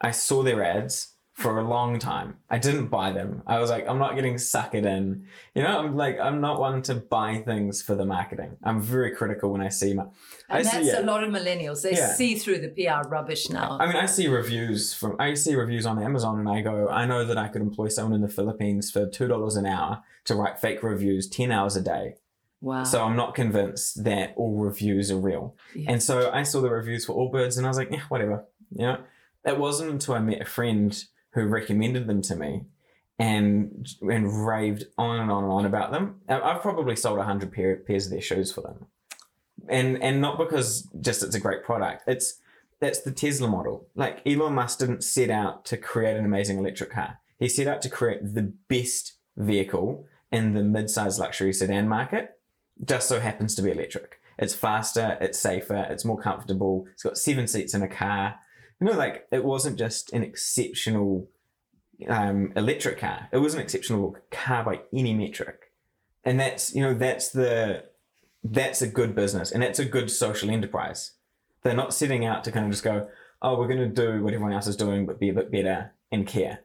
I 0.00 0.12
saw 0.12 0.42
their 0.42 0.62
ads 0.62 1.14
for 1.38 1.60
a 1.60 1.62
long 1.68 2.00
time. 2.00 2.36
I 2.50 2.58
didn't 2.58 2.88
buy 2.88 3.12
them. 3.12 3.44
I 3.46 3.60
was 3.60 3.70
like, 3.70 3.86
I'm 3.88 3.98
not 4.00 4.16
getting 4.16 4.34
suckered 4.34 4.84
in. 4.84 5.24
You 5.54 5.62
know, 5.62 5.78
I'm 5.78 5.94
like, 5.96 6.18
I'm 6.18 6.40
not 6.40 6.58
one 6.58 6.82
to 6.82 6.96
buy 6.96 7.36
things 7.46 7.80
for 7.80 7.94
the 7.94 8.04
marketing. 8.04 8.56
I'm 8.64 8.80
very 8.82 9.14
critical 9.14 9.52
when 9.52 9.60
I 9.60 9.68
see 9.68 9.94
my, 9.94 10.06
I 10.50 10.58
and 10.58 10.66
see, 10.66 10.76
that's 10.78 10.86
yeah. 10.88 11.00
a 11.00 11.06
lot 11.06 11.22
of 11.22 11.30
millennials. 11.30 11.82
They 11.82 11.92
Yeah. 11.92 12.12
see 12.14 12.34
through 12.34 12.58
the 12.58 12.70
PR 12.70 13.08
rubbish 13.08 13.50
now. 13.50 13.78
I 13.80 13.86
mean, 13.86 13.94
I 13.94 14.06
see 14.06 14.26
reviews 14.26 14.92
from 14.92 15.14
I 15.20 15.34
see 15.34 15.54
reviews 15.54 15.86
on 15.86 16.02
Amazon, 16.02 16.40
and 16.40 16.48
I 16.48 16.60
go, 16.60 16.88
I 16.88 17.06
know 17.06 17.24
that 17.24 17.38
I 17.38 17.46
could 17.46 17.62
employ 17.62 17.86
someone 17.86 18.14
in 18.14 18.20
the 18.22 18.28
Philippines 18.38 18.90
for 18.90 19.06
two 19.06 19.28
dollars 19.28 19.54
an 19.54 19.64
hour 19.64 20.02
to 20.24 20.34
write 20.34 20.58
fake 20.58 20.82
reviews, 20.82 21.28
ten 21.28 21.52
hours 21.52 21.76
a 21.76 21.80
day. 21.82 22.16
wow. 22.60 22.82
So 22.82 23.04
I'm 23.04 23.14
not 23.14 23.36
convinced 23.36 24.02
that 24.02 24.34
all 24.36 24.56
reviews 24.58 25.12
are 25.12 25.18
real. 25.30 25.54
Yeah. 25.72 25.92
And 25.92 26.02
so 26.02 26.32
I 26.32 26.42
saw 26.42 26.60
the 26.60 26.70
reviews 26.70 27.04
for 27.06 27.14
Allbirds, 27.14 27.56
and 27.56 27.64
I 27.64 27.70
was 27.70 27.78
like, 27.78 27.92
yeah, 27.92 28.02
whatever. 28.08 28.44
You 28.72 28.86
know, 28.86 28.98
it 29.44 29.56
wasn't 29.56 29.92
until 29.92 30.14
I 30.14 30.18
met 30.18 30.42
a 30.42 30.44
friend 30.44 30.90
who 31.34 31.46
recommended 31.46 32.06
them 32.06 32.22
to 32.22 32.36
me. 32.36 32.66
And 33.20 33.84
and 34.00 34.46
raved 34.46 34.84
on 34.96 35.18
and 35.18 35.28
on 35.28 35.42
and 35.42 35.52
on 35.52 35.66
about 35.66 35.90
them. 35.90 36.20
I've 36.28 36.62
probably 36.62 36.94
sold 36.94 37.18
a 37.18 37.24
hundred 37.24 37.50
pair, 37.50 37.74
pairs 37.74 38.06
of 38.06 38.12
their 38.12 38.20
shoes 38.20 38.52
for 38.52 38.60
them, 38.60 38.86
and 39.68 40.00
and 40.00 40.20
not 40.20 40.38
because 40.38 40.88
just 41.00 41.24
it's 41.24 41.34
a 41.34 41.40
great 41.40 41.64
product. 41.64 42.04
It's 42.06 42.38
that's 42.78 43.00
the 43.00 43.10
Tesla 43.10 43.48
model. 43.48 43.88
Like 43.96 44.22
Elon 44.24 44.54
Musk 44.54 44.78
didn't 44.78 45.02
set 45.02 45.30
out 45.30 45.64
to 45.64 45.76
create 45.76 46.16
an 46.16 46.24
amazing 46.24 46.58
electric 46.58 46.90
car. 46.90 47.18
He 47.40 47.48
set 47.48 47.66
out 47.66 47.82
to 47.82 47.90
create 47.90 48.20
the 48.22 48.52
best 48.68 49.14
vehicle 49.36 50.06
in 50.30 50.54
the 50.54 50.62
mid-sized 50.62 51.18
luxury 51.18 51.52
sedan 51.52 51.88
market. 51.88 52.38
Just 52.84 53.08
so 53.08 53.18
happens 53.18 53.56
to 53.56 53.62
be 53.62 53.72
electric. 53.72 54.20
It's 54.38 54.54
faster, 54.54 55.18
it's 55.20 55.40
safer, 55.40 55.88
it's 55.90 56.04
more 56.04 56.20
comfortable. 56.20 56.86
It's 56.92 57.02
got 57.02 57.18
seven 57.18 57.48
seats 57.48 57.74
in 57.74 57.82
a 57.82 57.88
car. 57.88 58.36
You 58.80 58.86
know, 58.86 58.92
like 58.92 59.26
it 59.32 59.44
wasn't 59.44 59.78
just 59.78 60.12
an 60.12 60.22
exceptional 60.22 61.28
um, 62.08 62.52
electric 62.54 62.98
car. 62.98 63.28
It 63.32 63.38
was 63.38 63.54
an 63.54 63.60
exceptional 63.60 64.16
car 64.30 64.64
by 64.64 64.80
any 64.92 65.14
metric. 65.14 65.72
And 66.24 66.38
that's, 66.38 66.74
you 66.74 66.82
know, 66.82 66.94
that's 66.94 67.30
the, 67.30 67.84
that's 68.44 68.82
a 68.82 68.86
good 68.86 69.14
business 69.14 69.50
and 69.50 69.62
that's 69.62 69.78
a 69.78 69.84
good 69.84 70.10
social 70.10 70.50
enterprise. 70.50 71.12
They're 71.62 71.74
not 71.74 71.94
setting 71.94 72.24
out 72.24 72.44
to 72.44 72.52
kind 72.52 72.66
of 72.66 72.72
just 72.72 72.84
go, 72.84 73.08
oh, 73.42 73.58
we're 73.58 73.68
going 73.68 73.78
to 73.78 73.88
do 73.88 74.22
what 74.22 74.34
everyone 74.34 74.52
else 74.52 74.66
is 74.66 74.76
doing, 74.76 75.06
but 75.06 75.18
be 75.18 75.28
a 75.28 75.34
bit 75.34 75.50
better 75.50 75.92
and 76.12 76.26
care. 76.26 76.60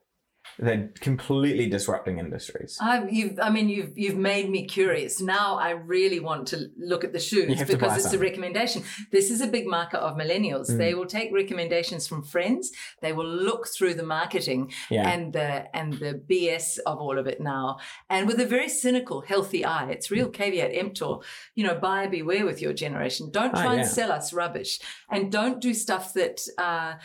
They're 0.59 0.91
completely 0.99 1.67
disrupting 1.67 2.19
industries. 2.19 2.77
I've, 2.79 3.11
you've, 3.11 3.39
I 3.41 3.49
mean, 3.49 3.69
you've 3.69 3.97
you've 3.97 4.17
made 4.17 4.49
me 4.49 4.65
curious. 4.65 5.19
Now 5.19 5.55
I 5.57 5.71
really 5.71 6.19
want 6.19 6.47
to 6.49 6.67
look 6.77 7.03
at 7.03 7.11
the 7.11 7.19
shoes 7.19 7.49
You 7.49 7.55
have 7.55 7.67
to 7.69 7.73
buy 7.77 7.87
because 7.87 7.97
it's 7.97 8.11
some. 8.11 8.19
a 8.19 8.21
recommendation. 8.21 8.83
This 9.11 9.31
is 9.31 9.41
a 9.41 9.47
big 9.47 9.65
market 9.65 9.99
of 9.99 10.15
millennials. 10.15 10.69
Mm. 10.69 10.77
They 10.77 10.93
will 10.93 11.07
take 11.07 11.33
recommendations 11.33 12.07
from 12.07 12.23
friends. 12.23 12.71
They 13.01 13.13
will 13.13 13.27
look 13.27 13.67
through 13.67 13.95
the 13.95 14.03
marketing 14.03 14.71
Yeah. 14.91 15.09
and 15.09 15.33
the 15.33 15.75
and 15.75 15.93
the 15.93 16.21
BS 16.29 16.77
of 16.85 16.99
all 16.99 17.17
of 17.17 17.25
it 17.25 17.41
now, 17.41 17.77
and 18.09 18.27
with 18.27 18.39
a 18.39 18.45
very 18.45 18.69
cynical, 18.69 19.21
healthy 19.21 19.65
eye. 19.65 19.89
It's 19.89 20.11
real 20.11 20.29
caveat 20.29 20.71
emptor. 20.73 21.15
You 21.55 21.65
know, 21.65 21.75
buyer 21.79 22.09
beware 22.09 22.45
with 22.45 22.61
your 22.61 22.73
generation. 22.73 23.31
Don't 23.31 23.55
Oh, 23.57 23.61
try 23.61 23.73
yeah. 23.75 23.81
and 23.81 23.89
sell 23.89 24.11
us 24.11 24.33
rubbish, 24.33 24.79
and 25.09 25.31
don't 25.31 25.59
do 25.61 25.73
stuff 25.73 26.13
that. 26.13 26.41
Uh, 26.57 26.95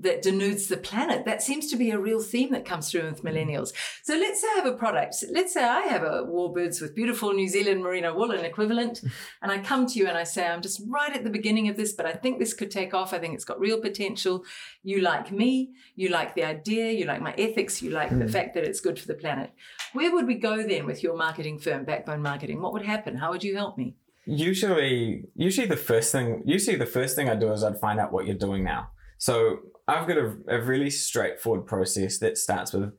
that 0.00 0.22
denudes 0.22 0.68
the 0.68 0.76
planet. 0.76 1.24
That 1.26 1.42
seems 1.42 1.68
to 1.70 1.76
be 1.76 1.90
a 1.90 1.98
real 1.98 2.20
theme 2.20 2.50
that 2.52 2.64
comes 2.64 2.90
through 2.90 3.10
with 3.10 3.22
millennials. 3.22 3.72
So 4.02 4.14
let's 4.14 4.40
say 4.40 4.48
I 4.54 4.56
have 4.56 4.66
a 4.66 4.76
product. 4.76 5.16
Let's 5.30 5.52
say 5.52 5.62
I 5.62 5.82
have 5.82 6.02
a 6.02 6.24
Warbirds 6.24 6.80
with 6.80 6.94
beautiful 6.94 7.32
New 7.32 7.46
Zealand 7.46 7.82
merino 7.82 8.14
wool 8.14 8.30
and 8.30 8.44
equivalent. 8.44 9.02
And 9.42 9.50
I 9.50 9.58
come 9.58 9.86
to 9.86 9.98
you 9.98 10.06
and 10.06 10.16
I 10.16 10.22
say, 10.24 10.46
I'm 10.46 10.62
just 10.62 10.82
right 10.88 11.14
at 11.14 11.24
the 11.24 11.30
beginning 11.30 11.68
of 11.68 11.76
this, 11.76 11.92
but 11.92 12.06
I 12.06 12.12
think 12.12 12.38
this 12.38 12.54
could 12.54 12.70
take 12.70 12.94
off. 12.94 13.12
I 13.12 13.18
think 13.18 13.34
it's 13.34 13.44
got 13.44 13.58
real 13.58 13.80
potential. 13.80 14.44
You 14.82 15.00
like 15.00 15.32
me. 15.32 15.72
You 15.96 16.10
like 16.10 16.34
the 16.34 16.44
idea. 16.44 16.92
You 16.92 17.06
like 17.06 17.20
my 17.20 17.34
ethics. 17.36 17.82
You 17.82 17.90
like 17.90 18.10
mm. 18.10 18.18
the 18.18 18.26
hmm. 18.26 18.30
fact 18.30 18.54
that 18.54 18.64
it's 18.64 18.80
good 18.80 18.98
for 18.98 19.08
the 19.08 19.14
planet. 19.14 19.52
Where 19.94 20.12
would 20.12 20.26
we 20.26 20.36
go 20.36 20.62
then 20.62 20.86
with 20.86 21.02
your 21.02 21.16
marketing 21.16 21.58
firm, 21.58 21.84
Backbone 21.84 22.22
Marketing? 22.22 22.62
What 22.62 22.72
would 22.72 22.84
happen? 22.84 23.16
How 23.16 23.30
would 23.30 23.42
you 23.42 23.56
help 23.56 23.76
me? 23.76 23.96
Usually, 24.24 25.24
usually 25.34 25.66
the 25.66 25.76
first 25.76 26.12
thing, 26.12 26.42
usually 26.44 26.76
the 26.76 26.86
first 26.86 27.16
thing 27.16 27.28
I 27.28 27.34
do 27.34 27.52
is 27.52 27.64
I'd 27.64 27.80
find 27.80 27.98
out 27.98 28.12
what 28.12 28.26
you're 28.26 28.36
doing 28.36 28.62
now. 28.62 28.90
So 29.18 29.58
I've 29.88 30.06
got 30.06 30.18
a, 30.18 30.36
a 30.48 30.60
really 30.60 30.90
straightforward 30.90 31.66
process 31.66 32.18
that 32.18 32.38
starts 32.38 32.72
with 32.72 32.92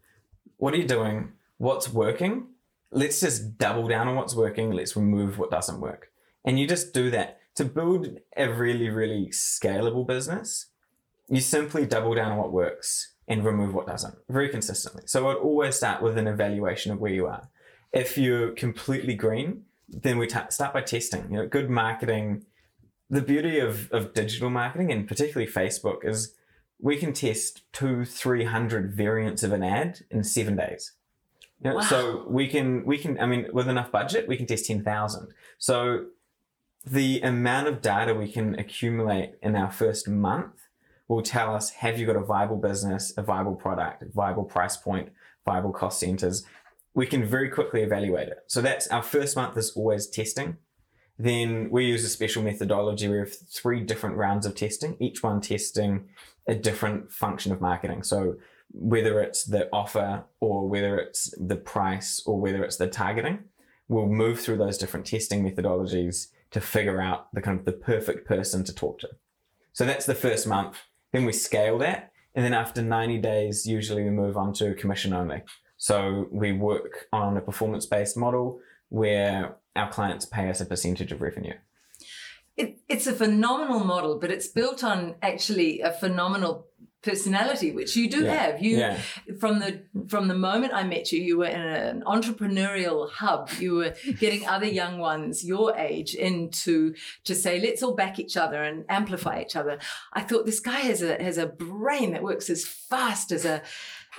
what 0.57 0.73
are 0.73 0.77
you 0.77 0.87
doing? 0.87 1.33
What's 1.57 1.89
working? 1.89 2.47
Let's 2.91 3.19
just 3.19 3.57
double 3.57 3.87
down 3.87 4.07
on 4.07 4.15
what's 4.15 4.35
working. 4.35 4.71
Let's 4.71 4.95
remove 4.95 5.39
what 5.39 5.51
doesn't 5.51 5.79
work. 5.79 6.11
And 6.45 6.59
you 6.59 6.67
just 6.67 6.93
do 6.93 7.09
that. 7.11 7.39
To 7.55 7.65
build 7.65 8.07
a 8.35 8.51
really, 8.51 8.89
really 8.89 9.27
scalable 9.27 10.05
business, 10.07 10.67
you 11.29 11.39
simply 11.39 11.85
double 11.85 12.15
down 12.15 12.31
on 12.31 12.37
what 12.37 12.51
works 12.51 13.13
and 13.27 13.45
remove 13.45 13.73
what 13.73 13.87
doesn't 13.87 14.15
very 14.29 14.49
consistently. 14.49 15.03
So 15.05 15.29
I'd 15.29 15.37
always 15.37 15.75
start 15.75 16.01
with 16.01 16.17
an 16.17 16.27
evaluation 16.27 16.91
of 16.91 16.99
where 16.99 17.11
you 17.11 17.27
are. 17.27 17.49
If 17.91 18.17
you're 18.17 18.51
completely 18.51 19.15
green, 19.15 19.63
then 19.87 20.17
we 20.17 20.27
t- 20.27 20.39
start 20.49 20.73
by 20.73 20.81
testing. 20.81 21.27
You 21.29 21.37
know, 21.37 21.47
good 21.47 21.69
marketing. 21.69 22.45
The 23.09 23.21
beauty 23.21 23.59
of, 23.59 23.91
of 23.91 24.13
digital 24.13 24.49
marketing 24.49 24.91
and 24.91 25.07
particularly 25.07 25.51
Facebook 25.51 26.03
is 26.03 26.35
we 26.83 26.97
can 26.97 27.13
test 27.13 27.63
two, 27.71 28.03
three 28.03 28.43
hundred 28.43 28.93
variants 28.93 29.41
of 29.41 29.53
an 29.53 29.63
ad 29.63 30.01
in 30.11 30.21
seven 30.21 30.57
days. 30.57 30.91
You 31.63 31.69
know, 31.69 31.75
wow. 31.77 31.81
So 31.81 32.25
we 32.27 32.49
can, 32.49 32.85
we 32.85 32.97
can, 32.97 33.17
I 33.21 33.25
mean, 33.25 33.47
with 33.53 33.69
enough 33.69 33.89
budget, 33.89 34.27
we 34.27 34.35
can 34.35 34.45
test 34.45 34.65
10,000. 34.65 35.29
So 35.57 36.07
the 36.85 37.21
amount 37.21 37.69
of 37.69 37.81
data 37.81 38.13
we 38.13 38.29
can 38.29 38.59
accumulate 38.59 39.35
in 39.41 39.55
our 39.55 39.71
first 39.71 40.09
month 40.09 40.67
will 41.07 41.21
tell 41.21 41.55
us, 41.55 41.69
have 41.69 41.97
you 41.97 42.05
got 42.05 42.17
a 42.17 42.25
viable 42.25 42.57
business, 42.57 43.13
a 43.15 43.23
viable 43.23 43.55
product, 43.55 44.03
a 44.03 44.09
viable 44.09 44.43
price 44.43 44.75
point, 44.75 45.09
viable 45.45 45.71
cost 45.71 46.01
centers? 46.01 46.45
We 46.93 47.05
can 47.05 47.25
very 47.25 47.47
quickly 47.47 47.81
evaluate 47.81 48.27
it. 48.27 48.39
So 48.47 48.61
that's 48.61 48.87
our 48.87 49.03
first 49.03 49.37
month 49.37 49.57
is 49.57 49.71
always 49.71 50.05
testing. 50.07 50.57
Then 51.17 51.69
we 51.71 51.85
use 51.85 52.03
a 52.03 52.09
special 52.09 52.43
methodology. 52.43 53.07
We 53.07 53.19
have 53.19 53.33
three 53.33 53.79
different 53.79 54.17
rounds 54.17 54.45
of 54.45 54.53
testing, 54.53 54.97
each 54.99 55.23
one 55.23 55.39
testing 55.39 56.09
a 56.47 56.55
different 56.55 57.12
function 57.12 57.51
of 57.51 57.62
marketing. 57.62 58.03
So 58.03 58.35
whether 58.71 59.21
it's 59.21 59.45
the 59.45 59.69
offer 59.71 60.23
or 60.39 60.67
whether 60.67 60.97
it's 60.97 61.33
the 61.39 61.55
price 61.55 62.21
or 62.25 62.39
whether 62.39 62.63
it's 62.63 62.77
the 62.77 62.88
targeting, 62.88 63.45
we'll 63.88 64.07
move 64.07 64.39
through 64.39 64.57
those 64.57 64.77
different 64.77 65.05
testing 65.05 65.43
methodologies 65.43 66.27
to 66.51 66.62
figure 66.62 67.01
out 67.01 67.33
the 67.33 67.41
kind 67.41 67.59
of 67.59 67.65
the 67.65 67.71
perfect 67.71 68.27
person 68.27 68.63
to 68.63 68.73
talk 68.73 69.00
to. 69.00 69.09
So 69.73 69.85
that's 69.85 70.05
the 70.05 70.15
first 70.15 70.47
month. 70.47 70.77
Then 71.12 71.25
we 71.25 71.33
scale 71.33 71.77
that. 71.79 72.12
And 72.35 72.43
then 72.43 72.53
after 72.53 72.81
90 72.81 73.19
days, 73.19 73.65
usually 73.65 74.03
we 74.03 74.09
move 74.09 74.38
on 74.38 74.53
to 74.53 74.73
commission 74.73 75.13
only. 75.13 75.43
So 75.77 76.27
we 76.31 76.51
work 76.51 77.07
on 77.12 77.38
a 77.38 77.41
performance 77.41 77.85
based 77.85 78.17
model 78.17 78.59
where 78.89 79.57
our 79.75 79.91
clients 79.91 80.25
pay 80.25 80.50
us 80.50 80.62
a 80.62 80.65
percentage 80.65 81.12
of 81.12 81.21
revenue. 81.21 81.55
It, 82.55 82.79
it's 82.88 83.07
a 83.07 83.13
phenomenal 83.13 83.83
model, 83.83 84.19
but 84.19 84.29
it's 84.29 84.48
built 84.48 84.83
on 84.83 85.15
actually 85.22 85.81
a 85.81 85.91
phenomenal 85.91 86.67
personality, 87.03 87.72
which 87.72 87.95
you 87.95 88.10
do 88.10 88.24
yeah. 88.24 88.33
have. 88.33 88.62
You 88.62 88.77
yeah. 88.77 88.98
from 89.39 89.60
the 89.60 89.83
from 90.07 90.27
the 90.27 90.33
moment 90.33 90.74
I 90.74 90.83
met 90.83 91.12
you, 91.12 91.22
you 91.22 91.38
were 91.38 91.45
in 91.45 91.62
an 91.62 92.03
entrepreneurial 92.07 93.10
hub. 93.10 93.50
You 93.60 93.75
were 93.75 93.95
getting 94.19 94.48
other 94.48 94.65
young 94.65 94.98
ones 94.98 95.43
your 95.43 95.75
age 95.75 96.15
into 96.15 96.95
to 97.25 97.36
say, 97.36 97.60
let's 97.60 97.83
all 97.83 97.93
back 97.93 98.19
each 98.19 98.38
other 98.38 98.63
and 98.63 98.86
amplify 98.89 99.41
each 99.41 99.55
other. 99.55 99.77
I 100.13 100.22
thought 100.22 100.45
this 100.45 100.60
guy 100.62 100.79
has 100.79 101.01
a 101.01 101.22
has 101.22 101.38
a 101.38 101.48
brain 101.48 102.13
that 102.13 102.24
works 102.24 102.50
as 102.50 102.65
fast 102.65 103.31
as 103.31 103.45
a 103.45 103.62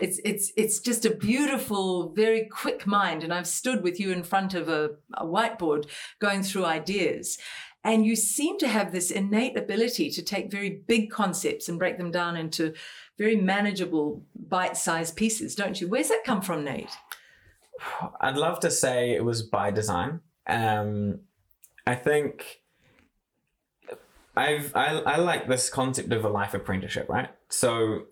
it's 0.00 0.20
it's 0.24 0.52
it's 0.56 0.80
just 0.80 1.04
a 1.04 1.14
beautiful, 1.14 2.10
very 2.10 2.46
quick 2.46 2.86
mind. 2.86 3.24
And 3.24 3.32
I've 3.32 3.46
stood 3.46 3.82
with 3.82 3.98
you 3.98 4.12
in 4.12 4.22
front 4.22 4.54
of 4.54 4.68
a, 4.68 4.90
a 5.14 5.24
whiteboard 5.24 5.88
going 6.20 6.42
through 6.42 6.66
ideas. 6.66 7.38
And 7.84 8.06
you 8.06 8.16
seem 8.16 8.58
to 8.58 8.68
have 8.68 8.92
this 8.92 9.10
innate 9.10 9.58
ability 9.58 10.10
to 10.10 10.22
take 10.22 10.50
very 10.50 10.70
big 10.70 11.10
concepts 11.10 11.68
and 11.68 11.78
break 11.78 11.98
them 11.98 12.10
down 12.10 12.36
into 12.36 12.72
very 13.18 13.36
manageable 13.36 14.24
bite-sized 14.48 15.16
pieces, 15.16 15.54
don't 15.54 15.80
you? 15.80 15.88
Where's 15.88 16.08
that 16.08 16.24
come 16.24 16.40
from, 16.40 16.64
Nate? 16.64 16.96
I'd 18.20 18.36
love 18.36 18.60
to 18.60 18.70
say 18.70 19.10
it 19.10 19.24
was 19.24 19.42
by 19.42 19.70
design. 19.70 20.20
Um, 20.46 21.20
I 21.86 21.94
think 21.94 22.62
I've 24.36 24.74
I, 24.74 25.00
I 25.00 25.16
like 25.16 25.48
this 25.48 25.68
concept 25.68 26.12
of 26.12 26.24
a 26.24 26.28
life 26.28 26.54
apprenticeship, 26.54 27.08
right? 27.08 27.28
So 27.50 28.04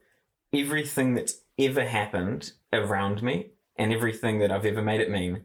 everything 0.52 1.14
that's 1.14 1.40
ever 1.58 1.84
happened 1.84 2.52
around 2.72 3.22
me 3.22 3.52
and 3.76 3.92
everything 3.92 4.38
that 4.40 4.52
I've 4.52 4.66
ever 4.66 4.82
made 4.82 5.00
it 5.00 5.10
mean 5.10 5.44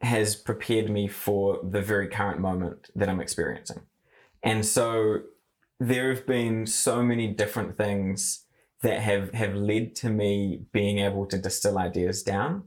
has 0.00 0.36
prepared 0.36 0.90
me 0.90 1.08
for 1.08 1.60
the 1.62 1.80
very 1.80 2.08
current 2.08 2.40
moment 2.40 2.90
that 2.94 3.08
I'm 3.08 3.20
experiencing. 3.20 3.80
And 4.42 4.64
so 4.64 5.22
there 5.80 6.14
have 6.14 6.26
been 6.26 6.66
so 6.66 7.02
many 7.02 7.28
different 7.28 7.76
things 7.76 8.44
that 8.82 9.00
have, 9.00 9.32
have 9.32 9.54
led 9.54 9.94
to 9.96 10.10
me 10.10 10.62
being 10.72 10.98
able 10.98 11.26
to 11.26 11.38
distill 11.38 11.78
ideas 11.78 12.22
down. 12.22 12.64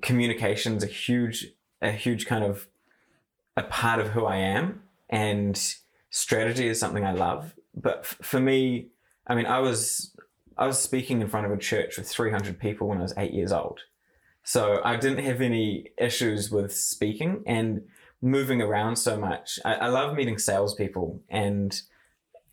Communication's 0.00 0.82
a 0.82 0.86
huge, 0.86 1.48
a 1.80 1.92
huge 1.92 2.26
kind 2.26 2.44
of 2.44 2.68
a 3.56 3.62
part 3.62 4.00
of 4.00 4.08
who 4.08 4.24
I 4.24 4.36
am 4.36 4.82
and 5.10 5.60
strategy 6.10 6.68
is 6.68 6.80
something 6.80 7.04
I 7.04 7.12
love. 7.12 7.54
But 7.74 7.98
f- 8.00 8.18
for 8.22 8.40
me, 8.40 8.88
I 9.26 9.34
mean, 9.34 9.46
I 9.46 9.58
was, 9.58 10.16
I 10.56 10.66
was 10.66 10.78
speaking 10.78 11.20
in 11.20 11.28
front 11.28 11.46
of 11.46 11.52
a 11.52 11.58
church 11.58 11.98
with 11.98 12.08
300 12.08 12.58
people 12.58 12.88
when 12.88 12.98
I 12.98 13.02
was 13.02 13.14
eight 13.16 13.34
years 13.34 13.52
old. 13.52 13.80
So 14.44 14.80
I 14.84 14.96
didn't 14.96 15.24
have 15.24 15.40
any 15.40 15.90
issues 15.98 16.50
with 16.50 16.74
speaking 16.74 17.42
and 17.46 17.82
moving 18.20 18.60
around 18.60 18.96
so 18.96 19.18
much. 19.18 19.58
I, 19.64 19.74
I 19.74 19.88
love 19.88 20.14
meeting 20.14 20.38
salespeople 20.38 21.20
and 21.28 21.80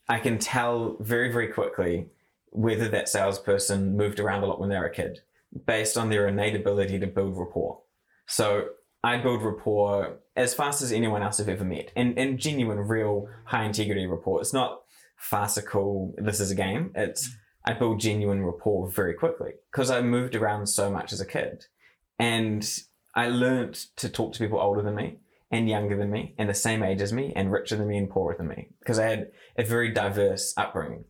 I 0.08 0.20
can 0.20 0.40
tell 0.40 0.98
very, 1.00 1.32
very 1.32 1.48
quickly 1.48 2.08
whether 2.52 2.90
that 2.90 3.10
salesperson 3.10 3.96
moved 3.96 4.20
around 4.20 4.44
a 4.44 4.48
lot 4.48 4.60
when 4.60 4.70
they 4.70 4.78
were 4.78 4.86
a 4.86 4.94
kid 4.94 5.20
based 5.66 5.98
on 5.98 6.10
their 6.10 6.28
innate 6.28 6.56
ability 6.56 7.00
to 7.00 7.08
build 7.08 7.38
rapport. 7.38 7.80
So 8.28 8.70
I 9.04 9.18
build 9.18 9.44
rapport 9.44 10.20
as 10.36 10.54
fast 10.54 10.82
as 10.82 10.92
anyone 10.92 11.22
else 11.22 11.40
I've 11.40 11.50
ever 11.50 11.64
met 11.64 11.92
and, 11.96 12.18
and 12.18 12.40
genuine, 12.40 12.80
real 12.80 13.28
high 13.46 13.66
integrity 13.66 14.06
rapport. 14.08 14.42
It's 14.42 14.54
not 14.54 14.82
farcical. 15.16 16.14
This 16.18 16.40
is 16.40 16.52
a 16.52 16.56
game. 16.56 16.92
It's, 16.96 17.30
I 17.66 17.74
build 17.74 18.00
genuine 18.00 18.44
rapport 18.44 18.90
very 18.90 19.14
quickly 19.14 19.52
because 19.72 19.92
I 19.92 20.02
moved 20.02 20.36
around 20.36 20.68
so 20.68 20.90
much 20.90 21.14
as 21.14 21.22
a 21.22 21.26
kid. 21.26 21.66
And 22.20 22.70
I 23.16 23.30
learned 23.30 23.76
to 23.96 24.10
talk 24.10 24.34
to 24.34 24.40
people 24.40 24.60
older 24.60 24.82
than 24.82 24.96
me 24.96 25.18
and 25.52 25.68
younger 25.68 25.98
than 25.98 26.12
me 26.12 26.36
and 26.38 26.50
the 26.50 26.54
same 26.54 26.84
age 26.84 27.02
as 27.02 27.12
me 27.12 27.34
and 27.36 27.52
richer 27.52 27.76
than 27.76 27.88
me 27.88 27.98
and 27.98 28.10
poorer 28.10 28.36
than 28.38 28.48
me 28.48 28.70
because 28.80 29.00
I 29.00 29.08
had 29.08 29.32
a 29.58 29.64
very 29.64 29.92
diverse 29.92 30.54
upbringing. 30.58 31.06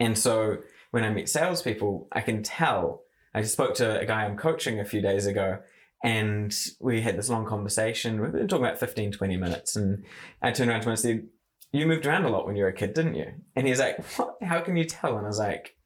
And 0.00 0.18
so 0.18 0.58
when 0.90 1.04
I 1.04 1.10
meet 1.10 1.28
salespeople, 1.28 2.08
I 2.10 2.20
can 2.20 2.42
tell. 2.42 3.02
I 3.34 3.42
spoke 3.42 3.74
to 3.76 4.00
a 4.00 4.06
guy 4.06 4.24
I'm 4.24 4.36
coaching 4.36 4.80
a 4.80 4.84
few 4.84 5.00
days 5.00 5.26
ago 5.26 5.58
and 6.02 6.54
we 6.80 7.00
had 7.00 7.16
this 7.16 7.28
long 7.28 7.46
conversation. 7.46 8.20
We've 8.20 8.32
been 8.32 8.48
talking 8.48 8.64
about 8.64 8.78
15, 8.78 9.12
20 9.12 9.36
minutes. 9.36 9.76
And 9.76 10.04
I 10.42 10.52
turned 10.52 10.70
around 10.70 10.80
to 10.80 10.86
him 10.86 10.90
and 10.90 10.98
said, 10.98 11.26
You 11.72 11.86
moved 11.86 12.06
around 12.06 12.24
a 12.24 12.28
lot 12.28 12.46
when 12.46 12.56
you 12.56 12.62
were 12.62 12.70
a 12.70 12.74
kid, 12.74 12.94
didn't 12.94 13.14
you? 13.14 13.32
And 13.54 13.66
he's 13.66 13.80
like, 13.80 14.04
What? 14.16 14.36
How 14.42 14.60
can 14.60 14.76
you 14.76 14.84
tell? 14.84 15.16
And 15.16 15.26
I 15.26 15.28
was 15.28 15.38
like, 15.38 15.76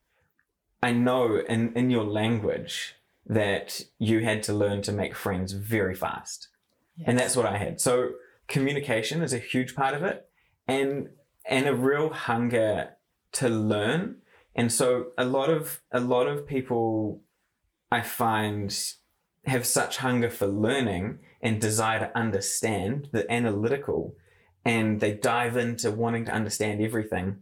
I 0.82 0.92
know 0.92 1.36
in, 1.36 1.74
in 1.74 1.90
your 1.90 2.04
language, 2.04 2.96
that 3.30 3.80
you 3.98 4.20
had 4.20 4.42
to 4.42 4.52
learn 4.52 4.82
to 4.82 4.92
make 4.92 5.14
friends 5.14 5.52
very 5.52 5.94
fast. 5.94 6.48
Yes. 6.96 7.08
And 7.08 7.18
that's 7.18 7.36
what 7.36 7.46
I 7.46 7.56
had. 7.58 7.80
So 7.80 8.10
communication 8.48 9.22
is 9.22 9.32
a 9.32 9.38
huge 9.38 9.76
part 9.76 9.94
of 9.94 10.02
it 10.02 10.28
and 10.66 11.08
and 11.46 11.68
a 11.68 11.74
real 11.74 12.10
hunger 12.10 12.90
to 13.32 13.48
learn. 13.48 14.16
And 14.56 14.72
so 14.72 15.12
a 15.16 15.24
lot 15.24 15.48
of 15.48 15.80
a 15.92 16.00
lot 16.00 16.26
of 16.26 16.46
people 16.46 17.22
I 17.92 18.02
find 18.02 18.76
have 19.46 19.64
such 19.64 19.98
hunger 19.98 20.28
for 20.28 20.48
learning 20.48 21.20
and 21.40 21.60
desire 21.60 22.00
to 22.00 22.18
understand 22.18 23.08
the 23.12 23.30
analytical 23.32 24.16
and 24.64 25.00
they 25.00 25.12
dive 25.12 25.56
into 25.56 25.90
wanting 25.90 26.26
to 26.26 26.32
understand 26.32 26.82
everything 26.82 27.36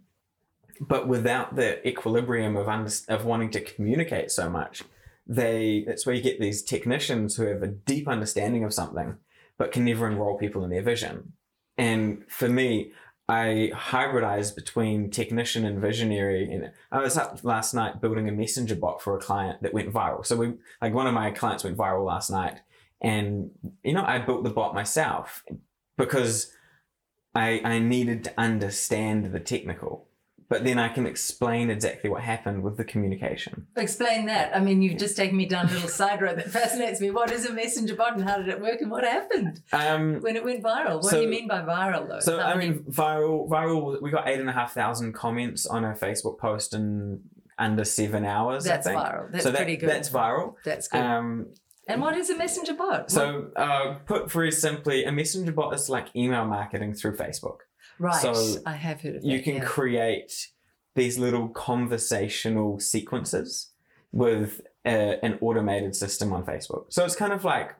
but 0.81 1.09
without 1.09 1.57
the 1.57 1.87
equilibrium 1.87 2.57
of 2.57 2.69
under, 2.69 2.93
of 3.09 3.25
wanting 3.25 3.51
to 3.51 3.61
communicate 3.61 4.31
so 4.31 4.49
much 4.49 4.85
they 5.29 5.85
that's 5.87 6.07
where 6.07 6.15
you 6.15 6.23
get 6.23 6.41
these 6.41 6.63
technicians 6.63 7.37
who 7.37 7.45
have 7.45 7.63
a 7.63 7.69
deep 7.69 8.09
understanding 8.09 8.65
of 8.65 8.73
something 8.73 9.17
but 9.59 9.73
can 9.73 9.85
never 9.85 10.09
enroll 10.09 10.39
people 10.39 10.65
in 10.65 10.71
their 10.71 10.83
vision 10.83 11.33
and 11.77 12.25
for 12.29 12.49
me 12.49 12.93
I 13.29 13.71
hybridized 13.75 14.55
between 14.55 15.11
technician 15.11 15.67
and 15.67 15.79
visionary. 15.79 16.51
And 16.51 16.73
I 16.91 17.01
was 17.01 17.19
up 17.19 17.45
last 17.45 17.75
night 17.75 18.01
building 18.01 18.27
a 18.27 18.33
messenger 18.33 18.75
bot 18.75 19.03
for 19.03 19.17
a 19.17 19.21
client 19.21 19.63
that 19.63 19.75
went 19.75 19.93
viral. 19.93 20.25
So 20.25 20.37
we, 20.37 20.55
like 20.81 20.95
one 20.95 21.07
of 21.07 21.13
my 21.13 21.31
clients 21.31 21.63
went 21.63 21.77
viral 21.77 22.07
last 22.07 22.31
night 22.31 22.61
and, 23.03 23.51
you 23.85 23.93
know, 23.93 24.05
I 24.05 24.19
built 24.19 24.45
the 24.45 24.51
bot 24.51 24.75
myself 24.75 25.45
because 25.99 26.53
I, 27.35 27.61
I 27.65 27.79
needed 27.79 28.25
to 28.25 28.35
understand 28.39 29.27
the 29.33 29.41
technical 29.41 30.08
but 30.49 30.65
then 30.65 30.79
I 30.79 30.89
can 30.89 31.07
explain 31.07 31.71
exactly 31.71 32.09
what 32.09 32.23
happened 32.23 32.63
with 32.63 32.77
the 32.77 32.85
communication. 32.85 33.67
Explain 33.77 34.27
that. 34.27 34.57
I 34.57 34.61
mean, 34.61 34.81
you've 34.81 34.99
just 34.99 35.17
taken 35.17 35.37
me 35.37 35.47
down 35.47 35.69
a 35.69 35.73
little 35.73 35.89
side 35.89 36.23
road 36.23 36.39
that 36.39 36.51
fascinates 36.51 37.01
me. 37.01 37.11
What 37.11 37.31
is 37.31 37.45
a 37.45 37.53
messenger 37.53 37.95
bot 37.95 38.17
and 38.17 38.29
how 38.29 38.39
did 38.39 38.49
it 38.49 38.61
work 38.61 38.81
and 38.81 38.91
what 38.91 39.05
happened 39.05 39.61
um, 39.73 40.21
when 40.21 40.37
it 40.37 40.45
went 40.45 40.63
viral? 40.63 40.97
What 40.97 41.05
so, 41.05 41.17
do 41.19 41.23
you 41.23 41.29
mean 41.29 41.49
by 41.49 41.61
viral 41.61 42.09
though? 42.09 42.21
So, 42.21 42.39
how 42.39 42.47
I 42.47 42.55
many... 42.57 42.71
mean, 42.71 42.85
viral, 42.85 43.49
viral, 43.49 44.01
we 44.01 44.11
got 44.11 44.27
eight 44.27 44.41
and 44.41 44.49
a 44.49 44.53
half 44.53 44.73
thousand 44.73 45.13
comments 45.13 45.67
on 45.67 45.85
a 45.85 45.93
Facebook 45.93 46.39
post 46.39 46.73
in 46.75 47.21
under 47.59 47.85
seven 47.85 48.25
hours. 48.25 48.65
That's 48.65 48.87
viral. 48.87 49.31
That's 49.31 49.45
so 49.45 49.51
that, 49.51 49.59
pretty 49.59 49.77
good. 49.77 49.91
That's 49.91 50.09
viral. 50.09 50.55
That's 50.65 50.89
good. 50.89 51.01
Um, 51.01 51.49
and 51.89 52.03
what 52.03 52.17
is 52.17 52.29
a 52.29 52.37
messenger 52.37 52.75
bot? 52.75 53.11
So, 53.11 53.51
uh, 53.57 53.95
put 54.07 54.31
very 54.31 54.53
simply, 54.53 55.05
a 55.05 55.13
messenger 55.13 55.53
bot 55.53 55.75
is 55.75 55.89
like 55.89 56.15
email 56.15 56.45
marketing 56.45 56.95
through 56.95 57.17
Facebook. 57.17 57.61
Right. 57.99 58.21
So 58.21 58.61
I 58.67 58.73
have 58.73 59.01
heard 59.01 59.17
of 59.17 59.23
that. 59.23 59.29
You 59.29 59.43
can 59.43 59.57
yeah. 59.57 59.65
create 59.65 60.49
these 60.95 61.19
little 61.19 61.49
conversational 61.49 62.81
sequences 62.81 63.73
with 64.13 64.61
a, 64.85 65.25
an 65.25 65.39
automated 65.41 65.95
system 65.95 66.33
on 66.33 66.45
Facebook. 66.45 66.87
So 66.91 67.05
it's 67.05 67.17
kind 67.17 67.33
of 67.33 67.45
like 67.45 67.75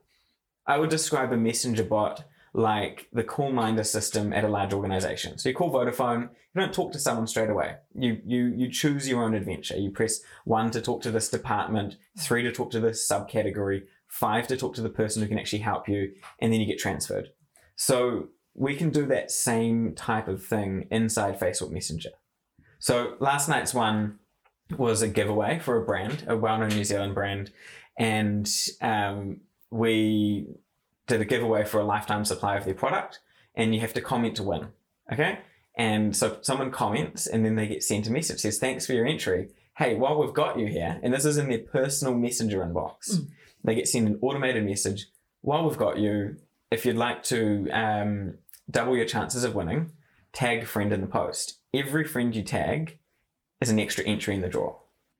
I 0.67 0.79
would 0.79 0.91
describe 0.91 1.33
a 1.33 1.37
messenger 1.37 1.85
bot 1.85 2.25
like 2.55 3.09
the 3.13 3.23
call 3.23 3.53
minder 3.53 3.85
system 3.85 4.33
at 4.33 4.45
a 4.45 4.49
large 4.49 4.73
organization. 4.73 5.39
So 5.39 5.49
you 5.49 5.55
call 5.55 5.71
Vodafone, 5.71 6.23
you 6.23 6.61
don't 6.61 6.73
talk 6.73 6.93
to 6.93 6.99
someone 6.99 7.27
straight 7.27 7.51
away. 7.51 7.77
You 7.95 8.21
you 8.25 8.55
you 8.57 8.71
choose 8.71 9.09
your 9.09 9.23
own 9.23 9.35
adventure. 9.35 9.77
You 9.77 9.91
press 9.91 10.21
one 10.45 10.71
to 10.73 10.81
talk 10.81 11.03
to 11.03 11.11
this 11.11 11.29
department, 11.29 11.97
three 12.19 12.43
to 12.43 12.53
talk 12.53 12.71
to 12.73 12.81
this 12.81 13.09
subcategory, 13.09 13.83
five 14.09 14.49
to 14.49 14.57
talk 14.57 14.75
to 14.75 14.83
the 14.83 14.89
person 14.89 15.23
who 15.23 15.29
can 15.29 15.39
actually 15.39 15.61
help 15.61 15.89
you, 15.89 16.13
and 16.41 16.53
then 16.53 16.61
you 16.61 16.67
get 16.67 16.79
transferred. 16.79 17.29
So 17.77 18.29
we 18.59 18.75
can 18.75 18.91
do 18.91 19.07
that 19.07 19.31
same 19.31 19.95
type 19.95 20.27
of 20.27 20.45
thing 20.45 20.87
inside 20.91 21.39
Facebook 21.39 21.71
Messenger. 21.71 22.11
So 22.81 23.15
last 23.21 23.49
night's 23.49 23.73
one 23.73 24.19
was 24.77 25.01
a 25.01 25.09
giveaway 25.09 25.61
for 25.61 25.77
a 25.77 25.85
brand, 25.85 26.25
a 26.27 26.37
well-known 26.37 26.71
New 26.71 26.85
Zealand 26.85 27.15
brand, 27.15 27.53
and 27.97 28.51
um, 28.81 29.41
we 29.71 30.47
did 31.07 31.21
a 31.21 31.25
giveaway 31.25 31.65
for 31.65 31.81
a 31.81 31.85
lifetime 31.85 32.25
supply 32.25 32.57
of 32.57 32.65
their 32.65 32.75
product, 32.75 33.21
and 33.55 33.75
you 33.75 33.81
have 33.81 33.95
to 33.95 34.01
comment 34.01 34.37
to 34.37 34.43
win. 34.43 34.69
Okay. 35.13 35.39
And 35.77 36.15
so 36.17 36.39
someone 36.43 36.73
comments 36.73 37.29
and 37.29 37.45
then 37.45 37.55
they 37.55 37.69
get 37.69 37.85
sent 37.85 38.09
a 38.09 38.11
message 38.11 38.41
says, 38.41 38.59
thanks 38.59 38.85
for 38.85 38.93
your 38.93 39.07
entry. 39.07 39.51
Hey, 39.77 39.95
while 39.95 40.19
we've 40.21 40.35
got 40.35 40.59
you 40.59 40.67
here, 40.67 40.99
and 41.03 41.15
this 41.15 41.25
is 41.25 41.39
in 41.39 41.49
their 41.49 41.61
personal 41.61 42.15
messenger 42.15 42.59
inbox, 42.59 43.13
mm. 43.13 43.29
they 43.63 43.77
get 43.77 43.87
sent 43.87 44.09
an 44.09 44.19
automated 44.21 44.65
message. 44.65 45.07
While 45.41 45.69
we've 45.69 45.79
got 45.79 45.99
you, 45.99 46.37
if 46.73 46.85
you'd 46.85 46.97
like 46.97 47.23
to 47.25 47.71
um, 47.71 48.39
double 48.71 48.97
your 48.97 49.07
chances 49.07 49.45
of 49.45 49.55
winning, 49.55 49.93
tag 50.33 50.67
friend 50.67 50.93
in 50.93 51.01
the 51.01 51.07
post. 51.07 51.59
Every 51.73 52.05
friend 52.05 52.35
you 52.35 52.43
tag 52.43 52.99
is 53.61 53.71
an 53.71 53.79
extra 53.79 54.05
entry 54.05 54.35
in 54.35 54.41
the 54.41 54.49
draw. 54.49 54.77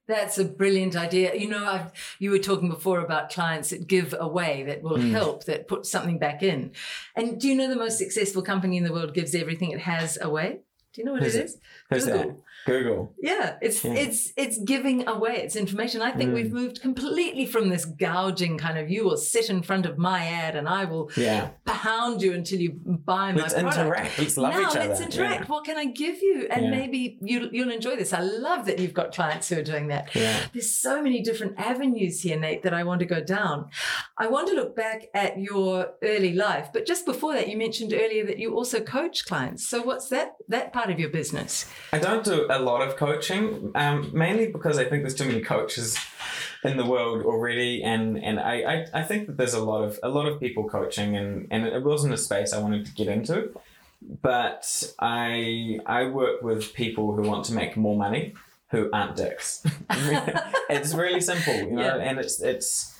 That's 0.07 0.39
a 0.39 0.45
brilliant 0.45 0.97
idea. 0.97 1.35
You 1.35 1.49
know, 1.51 1.67
I've, 1.67 1.93
you 2.19 2.31
were 2.31 2.39
talking 2.39 2.71
before 2.71 3.01
about 3.01 3.31
clients 3.31 3.71
that 3.71 3.87
give 3.87 4.15
away, 4.19 4.63
that 4.65 4.83
will 4.83 4.97
mm. 4.97 5.11
help, 5.11 5.45
that 5.45 5.69
put 5.69 5.85
something 5.85 6.19
back 6.19 6.43
in. 6.43 6.73
And 7.15 7.39
do 7.39 7.47
you 7.47 7.55
know 7.55 7.69
the 7.69 7.77
most 7.77 7.99
successful 7.99 8.41
company 8.41 8.79
in 8.79 8.85
the 8.85 8.93
world 8.93 9.13
gives 9.13 9.35
everything 9.35 9.71
it 9.71 9.81
has 9.81 10.19
away? 10.21 10.61
Do 10.95 11.03
you 11.03 11.05
know 11.05 11.13
what 11.13 11.23
Who's 11.23 11.35
it 11.35 11.45
is? 11.45 11.59
Who's 11.91 12.07
Google. 12.07 12.19
That? 12.19 12.37
Google. 12.67 13.15
Yeah, 13.21 13.57
it's 13.61 13.85
yeah. 13.85 13.93
it's 13.93 14.33
it's 14.37 14.59
giving 14.59 15.07
away 15.07 15.37
its 15.37 15.55
information. 15.55 16.03
I 16.03 16.13
think 16.13 16.31
mm. 16.31 16.35
we've 16.35 16.53
moved 16.53 16.81
completely 16.81 17.47
from 17.47 17.69
this 17.69 17.85
gouging 17.85 18.59
kind 18.59 18.79
of 18.79 18.91
you 18.91 19.05
will 19.05 19.17
sit 19.17 19.51
in 19.51 19.63
front 19.63 19.87
of 19.87 19.99
my 19.99 20.27
ad 20.27 20.57
and 20.57 20.69
I 20.69 20.87
will 20.87 21.11
yeah. 21.17 21.51
pound 21.67 22.23
you 22.23 22.33
until 22.33 22.61
you 22.61 22.73
buy 22.73 23.33
my 23.33 23.43
let's 23.43 23.55
product. 23.55 23.77
Interact. 23.77 24.19
Let's 24.19 24.37
love 24.37 24.55
now, 24.55 24.61
each 24.61 24.77
other. 24.77 24.89
let's 24.89 25.01
interact. 25.01 25.41
Yeah. 25.43 25.47
What 25.47 25.65
can 25.65 25.77
I 25.77 25.85
give 25.85 26.23
you? 26.23 26.49
And 26.51 26.71
maybe 26.71 27.19
you 27.21 27.49
you'll 27.53 27.71
enjoy 27.71 27.97
this. 27.97 28.13
I 28.13 28.21
love 28.21 28.65
that 28.67 28.79
you've 28.79 28.95
got 28.95 29.15
clients 29.15 29.49
who 29.49 29.59
are 29.59 29.63
doing 29.63 29.89
that. 29.89 30.11
There's 30.53 30.73
so 30.73 31.03
many 31.03 31.23
different 31.23 31.59
avenues 31.59 32.23
here, 32.23 32.39
Nate, 32.39 32.63
that 32.63 32.75
I 32.75 32.83
want 32.85 33.01
to 33.01 33.07
go 33.07 33.21
down. 33.21 33.69
I 34.17 34.27
want 34.27 34.49
to 34.49 34.55
look 34.55 34.75
back 34.75 35.09
at 35.15 35.39
your 35.39 35.93
early 36.03 36.33
life, 36.33 36.71
but 36.73 36.87
just 36.87 37.05
before 37.05 37.35
that, 37.35 37.49
you 37.49 37.57
mentioned 37.57 37.93
earlier 37.93 38.25
that 38.27 38.39
you 38.39 38.55
also 38.55 38.81
coach 38.81 39.27
clients. 39.27 39.69
So 39.69 39.83
what's 39.83 40.09
that 40.09 40.33
that 40.49 40.73
part 40.79 40.91
of 40.91 41.01
your 41.01 41.09
business? 41.09 41.67
I 41.93 41.99
don't 41.99 42.25
do 42.25 42.47
a 42.49 42.61
lot 42.61 42.87
of 42.87 42.97
coaching, 42.97 43.73
um, 43.75 44.11
mainly 44.15 44.47
because 44.53 44.79
I 44.79 44.85
think 44.85 45.03
there's 45.03 45.15
too 45.15 45.25
many 45.25 45.41
coaches 45.41 45.99
in 46.63 46.77
the 46.77 46.87
world 46.87 47.25
already, 47.25 47.83
and 47.83 48.23
and 48.23 48.39
I, 48.39 48.55
I, 48.73 49.01
I 49.01 49.03
think 49.03 49.27
that 49.27 49.37
there's 49.37 49.55
a 49.55 49.65
lot 49.71 49.83
of 49.83 49.99
a 50.03 50.09
lot 50.09 50.27
of 50.27 50.39
people 50.39 50.69
coaching, 50.69 51.17
and 51.17 51.49
and 51.51 51.67
it 51.67 51.83
wasn't 51.83 52.15
a 52.15 52.17
space 52.17 52.53
I 52.53 52.61
wanted 52.61 52.87
to 52.87 52.93
get 52.93 53.09
into, 53.09 53.51
but 54.23 54.65
I 55.01 55.81
I 55.85 56.05
work 56.07 56.43
with 56.43 56.73
people 56.75 57.15
who 57.15 57.23
want 57.23 57.45
to 57.47 57.55
make 57.55 57.77
more 57.77 57.97
money 57.97 58.35
who 58.71 58.91
aren't 58.93 59.17
dicks. 59.17 59.67
it's 60.71 60.95
really 60.95 61.21
simple, 61.21 61.55
you 61.55 61.73
know, 61.73 61.97
yeah. 61.97 62.09
and 62.09 62.19
it's 62.19 62.41
it's 62.41 62.95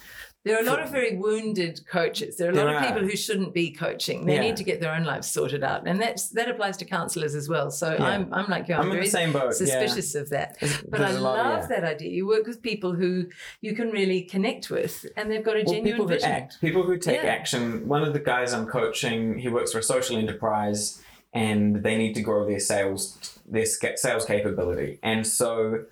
there 0.49 0.57
are 0.57 0.63
a 0.63 0.65
lot 0.65 0.81
of 0.81 0.89
very 0.89 1.15
wounded 1.15 1.87
coaches. 1.87 2.37
There 2.37 2.49
are 2.49 2.53
a 2.53 2.55
lot 2.55 2.75
of 2.75 2.83
people 2.83 3.07
who 3.07 3.17
shouldn't 3.17 3.53
be 3.53 3.71
coaching. 3.71 4.25
They 4.25 4.37
yeah. 4.37 4.41
need 4.41 4.57
to 4.57 4.65
get 4.65 4.81
their 4.81 4.95
own 4.95 5.05
lives 5.05 5.31
sorted 5.31 5.63
out, 5.63 5.87
and 5.87 6.01
that's 6.01 6.31
that 6.31 6.49
applies 6.49 6.79
to 6.79 6.87
counselors 6.87 7.35
as 7.35 7.51
well. 7.51 7.71
So 7.71 7.93
yeah. 7.93 8.03
I'm 8.03 8.33
I'm 8.33 8.49
like 8.49 8.67
you. 8.67 8.75
I'm, 8.75 8.91
I'm 8.91 8.91
very 8.91 9.09
suspicious 9.53 10.15
yeah. 10.15 10.21
of 10.23 10.31
that. 10.31 10.57
But 10.89 11.03
I 11.03 11.11
love 11.11 11.69
that 11.69 11.85
idea. 11.85 12.11
You 12.11 12.27
work 12.27 12.47
with 12.47 12.63
people 12.63 12.95
who 12.95 13.27
you 13.61 13.75
can 13.75 13.91
really 13.91 14.23
connect 14.23 14.71
with, 14.71 15.05
and 15.19 15.31
they've 15.31 15.45
got 15.45 15.57
a 15.57 15.65
well, 15.67 15.75
genuine 15.75 15.93
people 15.93 16.07
vision. 16.07 16.31
Who 16.31 16.37
act, 16.37 16.61
people 16.63 16.83
who 16.83 16.97
take 16.97 17.25
action. 17.25 17.87
One 17.87 18.03
of 18.03 18.15
the 18.15 18.21
guys 18.21 18.55
I'm 18.55 18.67
coaching, 18.67 19.39
he 19.39 19.49
works 19.49 19.73
for 19.73 19.81
a 19.81 19.83
social 19.83 20.17
enterprise, 20.17 21.03
and 21.35 21.83
they 21.83 21.99
need 21.99 22.15
to 22.15 22.23
grow 22.23 22.47
their 22.47 22.61
sales 22.61 23.39
their 23.47 23.67
sales 23.67 24.25
capability, 24.25 24.99
and 25.03 25.27
so. 25.27 25.85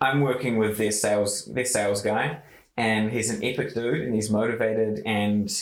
I'm 0.00 0.20
working 0.20 0.58
with 0.58 0.78
their 0.78 0.90
sales 0.90 1.44
their 1.44 1.64
sales 1.64 2.02
guy 2.02 2.42
and 2.76 3.10
he's 3.10 3.30
an 3.30 3.42
epic 3.44 3.74
dude 3.74 4.02
and 4.02 4.14
he's 4.14 4.30
motivated 4.30 5.02
and 5.04 5.52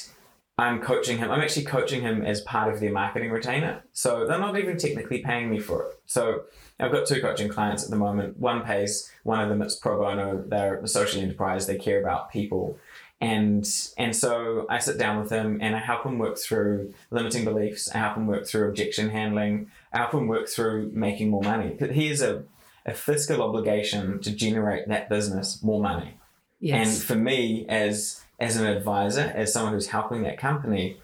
I'm 0.60 0.80
coaching 0.80 1.18
him. 1.18 1.30
I'm 1.30 1.40
actually 1.40 1.64
coaching 1.64 2.02
him 2.02 2.22
as 2.22 2.42
part 2.42 2.72
of 2.72 2.80
their 2.80 2.92
marketing 2.92 3.30
retainer. 3.30 3.82
So 3.92 4.26
they're 4.26 4.38
not 4.38 4.58
even 4.58 4.76
technically 4.76 5.22
paying 5.22 5.48
me 5.48 5.58
for 5.58 5.86
it. 5.86 6.00
So 6.04 6.42
I've 6.78 6.92
got 6.92 7.06
two 7.06 7.20
coaching 7.20 7.48
clients 7.48 7.82
at 7.82 7.90
the 7.90 7.96
moment. 7.96 8.38
One 8.38 8.62
pays, 8.62 9.10
one 9.22 9.40
of 9.40 9.48
them 9.48 9.62
is 9.62 9.74
pro 9.74 9.98
bono. 9.98 10.44
They're 10.46 10.80
a 10.80 10.86
social 10.86 11.22
enterprise. 11.22 11.66
They 11.66 11.78
care 11.78 12.00
about 12.00 12.30
people. 12.30 12.78
And, 13.22 13.66
and 13.96 14.14
so 14.14 14.66
I 14.68 14.78
sit 14.78 14.98
down 14.98 15.18
with 15.18 15.30
them 15.30 15.58
and 15.62 15.74
I 15.74 15.78
help 15.78 16.04
them 16.04 16.18
work 16.18 16.38
through 16.38 16.92
limiting 17.10 17.44
beliefs. 17.44 17.90
I 17.94 17.98
help 17.98 18.14
them 18.14 18.26
work 18.26 18.46
through 18.46 18.68
objection 18.68 19.10
handling. 19.10 19.70
I 19.92 19.98
help 19.98 20.12
them 20.12 20.26
work 20.26 20.48
through 20.48 20.90
making 20.92 21.30
more 21.30 21.42
money. 21.42 21.74
But 21.78 21.92
he 21.92 22.08
has 22.08 22.20
a, 22.20 22.44
a 22.84 22.92
fiscal 22.92 23.42
obligation 23.42 24.20
to 24.20 24.30
generate 24.30 24.88
that 24.88 25.08
business 25.08 25.62
more 25.62 25.80
money. 25.80 26.16
Yes. 26.60 26.86
And 26.86 27.02
for 27.02 27.14
me, 27.16 27.66
as 27.68 28.22
as 28.38 28.56
an 28.56 28.66
advisor, 28.66 29.32
as 29.34 29.52
someone 29.52 29.74
who's 29.74 29.88
helping 29.88 30.22
that 30.22 30.38
company, 30.38 30.98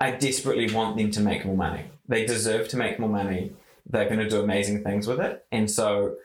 I 0.00 0.12
desperately 0.12 0.72
want 0.72 0.96
them 0.96 1.10
to 1.10 1.20
make 1.20 1.44
more 1.44 1.56
money. 1.56 1.86
They 2.06 2.24
deserve 2.24 2.68
to 2.68 2.76
make 2.76 2.98
more 2.98 3.08
money. 3.08 3.52
They're 3.88 4.06
going 4.06 4.20
to 4.20 4.28
do 4.28 4.40
amazing 4.40 4.84
things 4.84 5.06
with 5.06 5.20
it. 5.20 5.44
And 5.50 5.70
so 5.70 6.16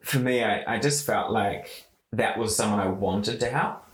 for 0.00 0.18
me, 0.18 0.42
I, 0.42 0.74
I 0.74 0.78
just 0.78 1.06
felt 1.06 1.30
like 1.30 1.86
that 2.12 2.36
was 2.36 2.56
someone 2.56 2.80
I 2.80 2.88
wanted 2.88 3.38
to 3.40 3.48
help. 3.48 3.84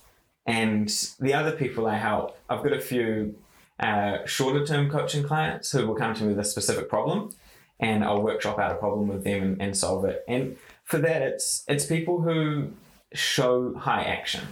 And 0.46 0.88
the 1.20 1.34
other 1.34 1.52
people 1.52 1.86
I 1.86 1.96
help, 1.96 2.38
I've 2.48 2.62
got 2.62 2.72
a 2.72 2.80
few 2.80 3.36
uh, 3.78 4.24
shorter 4.24 4.66
term 4.66 4.90
coaching 4.90 5.22
clients 5.22 5.70
who 5.70 5.86
will 5.86 5.94
come 5.94 6.14
to 6.14 6.22
me 6.22 6.30
with 6.30 6.38
a 6.38 6.44
specific 6.44 6.88
problem 6.88 7.34
and 7.78 8.02
I'll 8.02 8.22
workshop 8.22 8.58
out 8.58 8.72
a 8.72 8.76
problem 8.76 9.08
with 9.08 9.24
them 9.24 9.42
and, 9.42 9.62
and 9.62 9.76
solve 9.76 10.04
it. 10.06 10.24
And 10.26 10.56
for 10.84 10.98
that, 10.98 11.22
it's, 11.22 11.64
it's 11.68 11.84
people 11.84 12.22
who 12.22 12.72
show 13.14 13.74
high 13.74 14.02
action. 14.02 14.44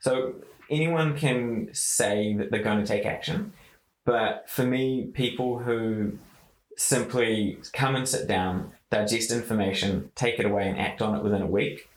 So 0.00 0.34
anyone 0.70 1.16
can 1.16 1.70
say 1.72 2.34
that 2.34 2.50
they're 2.50 2.62
going 2.62 2.80
to 2.80 2.86
take 2.86 3.06
action, 3.06 3.52
but 4.04 4.48
for 4.48 4.64
me, 4.64 5.10
people 5.14 5.58
who 5.58 6.18
simply 6.76 7.58
come 7.72 7.94
and 7.94 8.08
sit 8.08 8.26
down, 8.26 8.72
digest 8.90 9.30
information, 9.30 10.10
take 10.14 10.38
it 10.38 10.46
away, 10.46 10.68
and 10.68 10.78
act 10.78 11.00
on 11.00 11.16
it 11.16 11.22
within 11.22 11.42
a 11.42 11.46
week, 11.46 11.88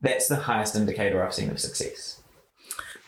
that's 0.00 0.28
the 0.28 0.36
highest 0.36 0.76
indicator 0.76 1.24
I've 1.24 1.34
seen 1.34 1.50
of 1.50 1.60
success. 1.60 2.19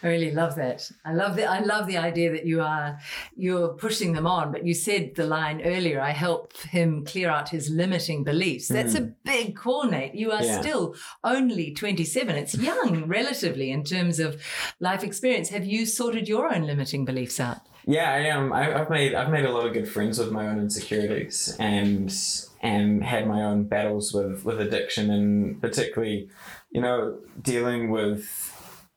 I 0.03 0.09
really 0.09 0.33
love 0.33 0.57
that. 0.57 0.91
I 1.05 1.13
love 1.13 1.37
the 1.37 1.45
I 1.45 1.61
love 1.61 1.87
the 1.87 1.97
idea 1.97 2.33
that 2.33 2.45
you 2.45 2.61
are 2.61 2.99
you're 3.37 3.69
pushing 3.69 4.13
them 4.13 4.27
on. 4.27 4.53
But 4.53 4.67
you 4.67 4.75
said 4.75 5.15
the 5.15 5.27
line 5.27 5.63
earlier. 5.63 6.01
I 6.01 6.11
help 6.11 6.57
him 6.59 7.05
clear 7.05 7.31
out 7.31 7.49
his 7.49 7.71
limiting 7.71 8.25
beliefs. 8.25 8.69
That's 8.69 8.95
a 8.95 9.03
mm. 9.03 9.15
big 9.25 9.57
call, 9.57 9.85
Nate. 9.85 10.15
You 10.15 10.33
are. 10.33 10.43
Yeah. 10.43 10.61
still 10.61 10.95
only 11.23 11.73
27. 11.73 12.35
It's 12.37 12.55
young, 12.55 13.07
relatively, 13.07 13.71
in 13.71 13.85
terms 13.85 14.19
of 14.19 14.43
life 14.81 15.05
experience. 15.05 15.51
Have 15.51 15.65
you 15.65 15.87
sorted 15.87 16.29
your 16.29 16.53
own 16.53 16.63
limiting 16.63 17.05
beliefs 17.05 17.39
out? 17.39 17.61
Yeah, 17.87 18.13
I 18.13 18.19
am. 18.19 18.53
I, 18.53 18.81
I've 18.81 18.91
made 18.91 19.15
I've 19.15 19.31
made 19.31 19.45
a 19.45 19.53
lot 19.53 19.67
of 19.67 19.73
good 19.73 19.89
friends 19.89 20.19
with 20.19 20.31
my 20.31 20.47
own 20.47 20.59
insecurities 20.59 21.57
and 21.59 22.15
and 22.61 23.03
had 23.03 23.27
my 23.27 23.43
own 23.43 23.65
battles 23.65 24.13
with 24.13 24.45
with 24.45 24.61
addiction 24.61 25.11
and 25.11 25.61
particularly, 25.61 26.29
you 26.71 26.81
know, 26.81 27.19
dealing 27.41 27.91
with 27.91 28.52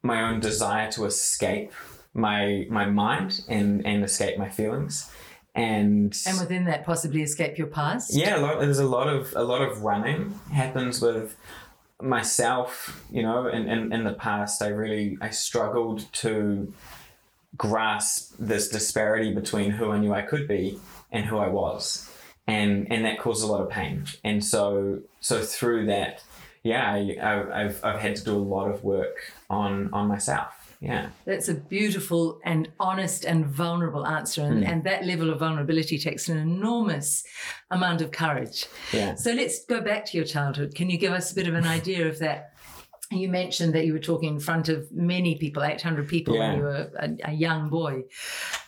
my 0.06 0.22
own 0.22 0.40
desire 0.40 0.92
to 0.92 1.06
escape 1.06 1.72
my 2.14 2.66
my 2.70 2.86
mind 2.86 3.42
and 3.50 3.86
and 3.86 4.04
escape 4.04 4.38
my 4.38 4.50
feelings 4.50 5.12
and 5.56 6.14
And 6.28 6.40
within 6.40 6.66
that, 6.66 6.86
possibly 6.86 7.22
escape 7.22 7.58
your 7.58 7.68
past. 7.68 8.14
yeah, 8.14 8.38
a 8.38 8.42
lot, 8.42 8.60
there's 8.60 8.80
a 8.80 8.86
lot 8.86 9.08
of 9.08 9.34
a 9.36 9.44
lot 9.44 9.62
of 9.62 9.84
running 9.84 10.38
happens 10.52 11.02
with 11.02 11.38
myself. 12.02 13.02
You 13.10 13.24
know, 13.24 13.48
in, 13.48 13.70
in 13.70 13.94
in 13.94 14.04
the 14.04 14.14
past, 14.14 14.62
I 14.62 14.68
really 14.68 15.18
I 15.22 15.30
struggled 15.30 16.12
to 16.24 16.74
grasp 17.58 18.36
this 18.38 18.68
disparity 18.68 19.34
between 19.34 19.72
who 19.72 19.92
I 19.92 19.98
knew 19.98 20.14
I 20.14 20.24
could 20.24 20.46
be 20.46 20.78
and 21.10 21.26
who 21.26 21.38
I 21.38 21.48
was, 21.48 22.12
and 22.48 22.92
and 22.92 23.06
that 23.06 23.20
caused 23.20 23.42
a 23.42 23.48
lot 23.48 23.62
of 23.62 23.70
pain. 23.70 24.06
And 24.26 24.44
so 24.44 25.00
so 25.22 25.42
through 25.42 25.86
that, 25.86 26.22
yeah, 26.64 26.92
I, 26.92 27.18
I, 27.22 27.64
I've 27.64 27.80
I've 27.82 28.00
had 28.00 28.18
to 28.18 28.26
do 28.26 28.36
a 28.36 28.46
lot 28.56 28.70
of 28.70 28.84
work 28.84 29.32
on 29.50 29.90
on 29.94 30.08
myself. 30.08 30.54
Yeah. 30.82 31.10
That's 31.26 31.48
a 31.50 31.54
beautiful 31.56 32.40
and 32.44 32.70
honest 32.80 33.26
and 33.26 33.46
vulnerable 33.46 34.06
answer. 34.06 34.44
And, 34.44 34.64
Hmm. 34.64 34.70
and 34.72 34.84
that 34.84 35.06
level 35.06 35.30
of 35.32 35.40
vulnerability 35.40 35.98
takes 35.98 36.28
an 36.30 36.38
enormous 36.38 37.24
amount 37.72 38.02
of 38.02 38.12
courage. 38.12 38.66
Yeah. 38.92 39.16
So 39.16 39.32
let's 39.32 39.66
go 39.66 39.82
back 39.82 40.06
to 40.08 40.18
your 40.18 40.26
childhood. 40.26 40.76
Can 40.76 40.90
you 40.90 40.98
give 40.98 41.14
us 41.14 41.32
a 41.32 41.36
bit 41.36 41.48
of 41.48 41.56
an 41.56 41.66
idea 41.66 42.08
of 42.08 42.20
that? 42.20 42.52
You 43.12 43.30
mentioned 43.30 43.74
that 43.76 43.86
you 43.86 43.94
were 43.94 44.00
talking 44.00 44.34
in 44.34 44.40
front 44.40 44.68
of 44.68 44.92
many 44.92 45.36
people, 45.36 45.64
800 45.64 46.08
people, 46.08 46.38
when 46.38 46.58
you 46.58 46.64
were 46.64 46.92
a, 47.00 47.10
a 47.26 47.32
young 47.32 47.70
boy. 47.70 48.04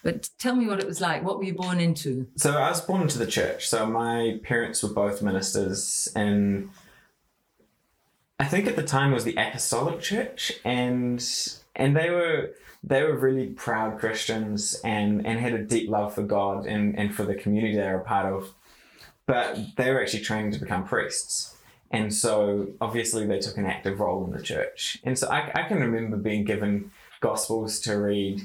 But 0.03 0.29
tell 0.39 0.55
me 0.55 0.67
what 0.67 0.79
it 0.79 0.85
was 0.87 1.01
like. 1.01 1.23
What 1.23 1.37
were 1.39 1.43
you 1.43 1.55
born 1.55 1.79
into? 1.79 2.27
So 2.35 2.51
I 2.51 2.69
was 2.69 2.79
born 2.81 3.01
into 3.01 3.17
the 3.17 3.25
church. 3.27 3.67
So 3.67 3.85
my 3.87 4.39
parents 4.43 4.83
were 4.83 4.93
both 4.93 5.21
ministers, 5.23 6.07
and 6.15 6.69
I 8.39 8.45
think 8.45 8.67
at 8.67 8.76
the 8.76 8.84
time 8.84 9.12
it 9.12 9.15
was 9.15 9.23
the 9.23 9.36
Apostolic 9.36 10.00
Church, 10.00 10.54
and 10.63 11.23
and 11.76 11.95
they 11.95 12.10
were 12.10 12.52
they 12.84 13.04
were 13.04 13.17
really 13.17 13.47
proud 13.47 14.00
Christians 14.00 14.80
and 14.84 15.26
and 15.26 15.39
had 15.39 15.54
a 15.54 15.63
deep 15.63 15.89
love 15.89 16.13
for 16.13 16.23
God 16.23 16.65
and 16.65 16.97
and 16.97 17.13
for 17.13 17.23
the 17.23 17.36
community 17.36 17.76
they 17.76 17.88
were 17.88 18.02
a 18.02 18.04
part 18.04 18.32
of. 18.32 18.54
But 19.26 19.76
they 19.76 19.91
were 19.91 20.02
actually 20.02 20.23
training 20.23 20.52
to 20.54 20.60
become 20.60 20.86
priests. 20.86 21.56
And 21.91 22.13
so 22.13 22.67
obviously 22.80 23.26
they 23.26 23.39
took 23.39 23.58
an 23.58 23.65
active 23.65 24.00
role 24.00 24.26
in 24.26 24.32
the 24.32 24.41
church. 24.41 25.00
And 25.04 25.17
so 25.17 25.30
I, 25.30 25.52
I 25.54 25.67
can 25.67 25.80
remember 25.80 26.17
being 26.17 26.43
given 26.43 26.91
gospels 27.21 27.80
to 27.82 27.95
read 27.97 28.41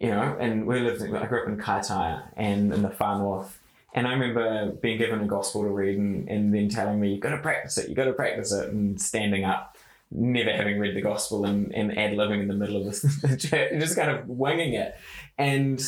you 0.00 0.08
know, 0.08 0.36
and 0.40 0.66
we 0.66 0.80
lived, 0.80 1.02
in, 1.02 1.14
I 1.14 1.26
grew 1.26 1.42
up 1.42 1.48
in 1.48 1.58
Kaitaia 1.58 2.22
and 2.36 2.72
in 2.72 2.82
the 2.82 2.90
far 2.90 3.18
north. 3.18 3.59
And 3.92 4.06
I 4.06 4.12
remember 4.12 4.72
being 4.72 4.98
given 4.98 5.20
a 5.20 5.26
gospel 5.26 5.62
to 5.62 5.68
read 5.68 5.98
and, 5.98 6.28
and 6.28 6.54
then 6.54 6.68
telling 6.68 7.00
me, 7.00 7.10
you've 7.10 7.20
got 7.20 7.30
to 7.30 7.38
practice 7.38 7.76
it, 7.78 7.88
you've 7.88 7.96
got 7.96 8.04
to 8.04 8.12
practice 8.12 8.52
it, 8.52 8.68
and 8.68 9.00
standing 9.00 9.44
up, 9.44 9.76
never 10.12 10.52
having 10.52 10.78
read 10.78 10.94
the 10.94 11.00
gospel 11.00 11.44
and, 11.44 11.74
and 11.74 11.98
ad 11.98 12.12
libbing 12.12 12.40
in 12.40 12.48
the 12.48 12.54
middle 12.54 12.76
of 12.76 12.84
the, 12.84 13.18
the 13.28 13.36
church, 13.36 13.72
just 13.80 13.96
kind 13.96 14.10
of 14.10 14.28
winging 14.28 14.74
it. 14.74 14.96
And 15.38 15.82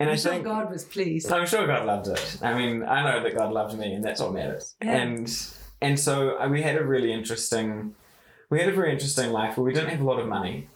and 0.00 0.10
I'm 0.10 0.14
I 0.14 0.16
sure 0.16 0.32
think 0.32 0.44
God 0.44 0.70
was 0.70 0.84
pleased. 0.84 1.30
I'm 1.32 1.46
sure 1.46 1.66
God 1.66 1.84
loved 1.84 2.06
it. 2.08 2.38
I 2.40 2.56
mean, 2.56 2.84
I 2.84 3.02
know 3.02 3.22
that 3.22 3.36
God 3.36 3.52
loved 3.52 3.76
me, 3.76 3.92
and 3.94 4.04
that's 4.04 4.20
what 4.20 4.32
matters. 4.32 4.76
Yeah. 4.80 4.96
And 4.96 5.46
and 5.82 5.98
so 5.98 6.38
uh, 6.38 6.48
we 6.48 6.62
had 6.62 6.76
a 6.76 6.84
really 6.84 7.12
interesting, 7.12 7.94
we 8.48 8.60
had 8.60 8.68
a 8.68 8.72
very 8.72 8.92
interesting 8.92 9.32
life 9.32 9.56
where 9.56 9.64
we 9.64 9.72
didn't 9.72 9.90
have 9.90 10.00
a 10.00 10.04
lot 10.04 10.20
of 10.20 10.28
money, 10.28 10.68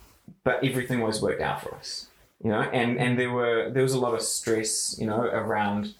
but 0.45 0.65
everything 0.65 1.01
always 1.01 1.23
worked 1.23 1.41
out 1.41 1.62
for 1.62 1.75
us. 1.77 2.09
You 2.43 2.51
know, 2.51 2.61
and 2.61 2.99
and 2.99 3.17
there 3.17 3.31
were 3.31 3.71
there 3.71 3.85
was 3.85 3.93
a 3.93 4.01
lot 4.01 4.15
of 4.15 4.23
stress, 4.23 4.97
you 4.99 5.07
know, 5.07 5.21
around 5.21 5.95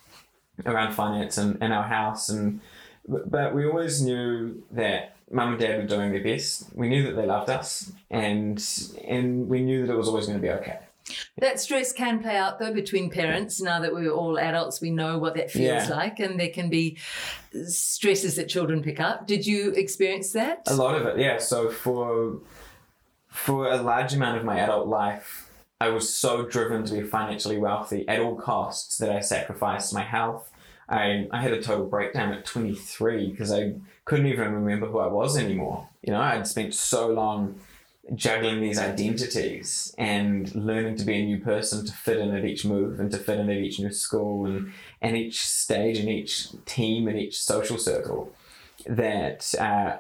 around 0.67 0.93
finance 0.93 1.39
and, 1.39 1.59
and 1.61 1.73
our 1.73 1.85
house, 1.85 2.29
and 2.29 2.61
but 3.07 3.55
we 3.55 3.67
always 3.67 4.01
knew 4.03 4.63
that 4.71 5.17
mum 5.31 5.51
and 5.53 5.61
dad 5.61 5.79
were 5.81 5.87
doing 5.87 6.13
their 6.13 6.23
best. 6.23 6.67
We 6.75 6.89
knew 6.89 7.03
that 7.05 7.17
they 7.17 7.27
loved 7.27 7.51
us, 7.51 7.93
and 8.11 8.63
and 9.07 9.49
we 9.49 9.63
knew 9.63 9.87
that 9.87 9.93
it 9.93 9.97
was 9.97 10.09
always 10.09 10.27
going 10.27 10.39
to 10.39 10.43
be 10.43 10.51
okay. 10.51 10.79
That 11.39 11.59
stress 11.59 11.93
can 11.93 12.23
play 12.23 12.37
out 12.37 12.59
though 12.61 12.73
between 12.73 13.11
parents. 13.11 13.61
Now 13.61 13.81
that 13.81 13.93
we're 13.93 14.11
all 14.13 14.39
adults, 14.39 14.81
we 14.81 14.91
know 14.91 15.19
what 15.19 15.35
that 15.35 15.51
feels 15.51 15.89
Yeah. 15.89 15.95
like, 15.95 16.21
and 16.21 16.39
there 16.39 16.49
can 16.51 16.71
be 16.71 16.97
stresses 17.67 18.37
that 18.37 18.49
children 18.49 18.83
pick 18.83 19.01
up. 19.01 19.27
Did 19.27 19.47
you 19.47 19.73
experience 19.73 20.33
that? 20.33 20.63
A 20.69 20.75
lot 20.77 20.95
of 20.95 21.07
it, 21.07 21.19
yeah. 21.19 21.39
So 21.39 21.71
for 21.71 22.39
for 23.29 23.71
a 23.71 23.79
large 23.83 24.13
amount 24.15 24.39
of 24.39 24.45
my 24.45 24.59
adult 24.61 24.87
life, 24.87 25.42
I 25.83 25.89
was 25.89 26.09
so 26.09 26.47
driven 26.47 26.85
to 26.85 26.95
be 26.95 27.03
financially 27.03 27.59
wealthy 27.59 28.07
at 28.07 28.21
all 28.21 28.37
costs 28.37 28.99
that 28.99 29.11
I 29.11 29.19
sacrificed 29.19 29.93
my 29.93 30.03
health. 30.05 30.49
I, 30.89 31.27
I 31.33 31.43
had 31.43 31.53
a 31.53 31.61
total 31.61 31.87
breakdown 31.87 32.33
at 32.33 32.45
23 32.45 33.31
because 33.33 33.51
I 33.51 33.75
couldn't 34.05 34.29
even 34.29 34.53
remember 34.53 34.87
who 34.87 35.01
I 35.01 35.09
was 35.09 35.37
anymore. 35.37 35.89
You 36.03 36.13
know, 36.13 36.21
I'd 36.21 36.47
spent 36.47 36.73
so 36.73 37.09
long 37.09 37.59
juggling 38.15 38.61
these 38.61 38.79
identities 38.79 39.93
and 39.99 40.55
learning 40.55 40.99
to 40.99 41.05
be 41.05 41.17
a 41.17 41.25
new 41.25 41.41
person 41.41 41.85
to 41.85 41.93
fit 41.93 42.19
in 42.19 42.33
at 42.33 42.45
each 42.45 42.65
move 42.65 43.01
and 43.01 43.11
to 43.11 43.19
fit 43.19 43.41
in 43.41 43.51
at 43.51 43.57
each 43.57 43.81
new 43.81 43.93
school 43.93 44.47
and, 44.47 44.73
and 45.01 45.17
each 45.17 45.45
stage 45.45 45.99
and 45.99 46.09
each 46.09 46.51
team 46.65 47.09
and 47.09 47.19
each 47.19 47.43
social 47.43 47.77
circle 47.77 48.33
that 48.87 49.53
uh, 49.59 49.97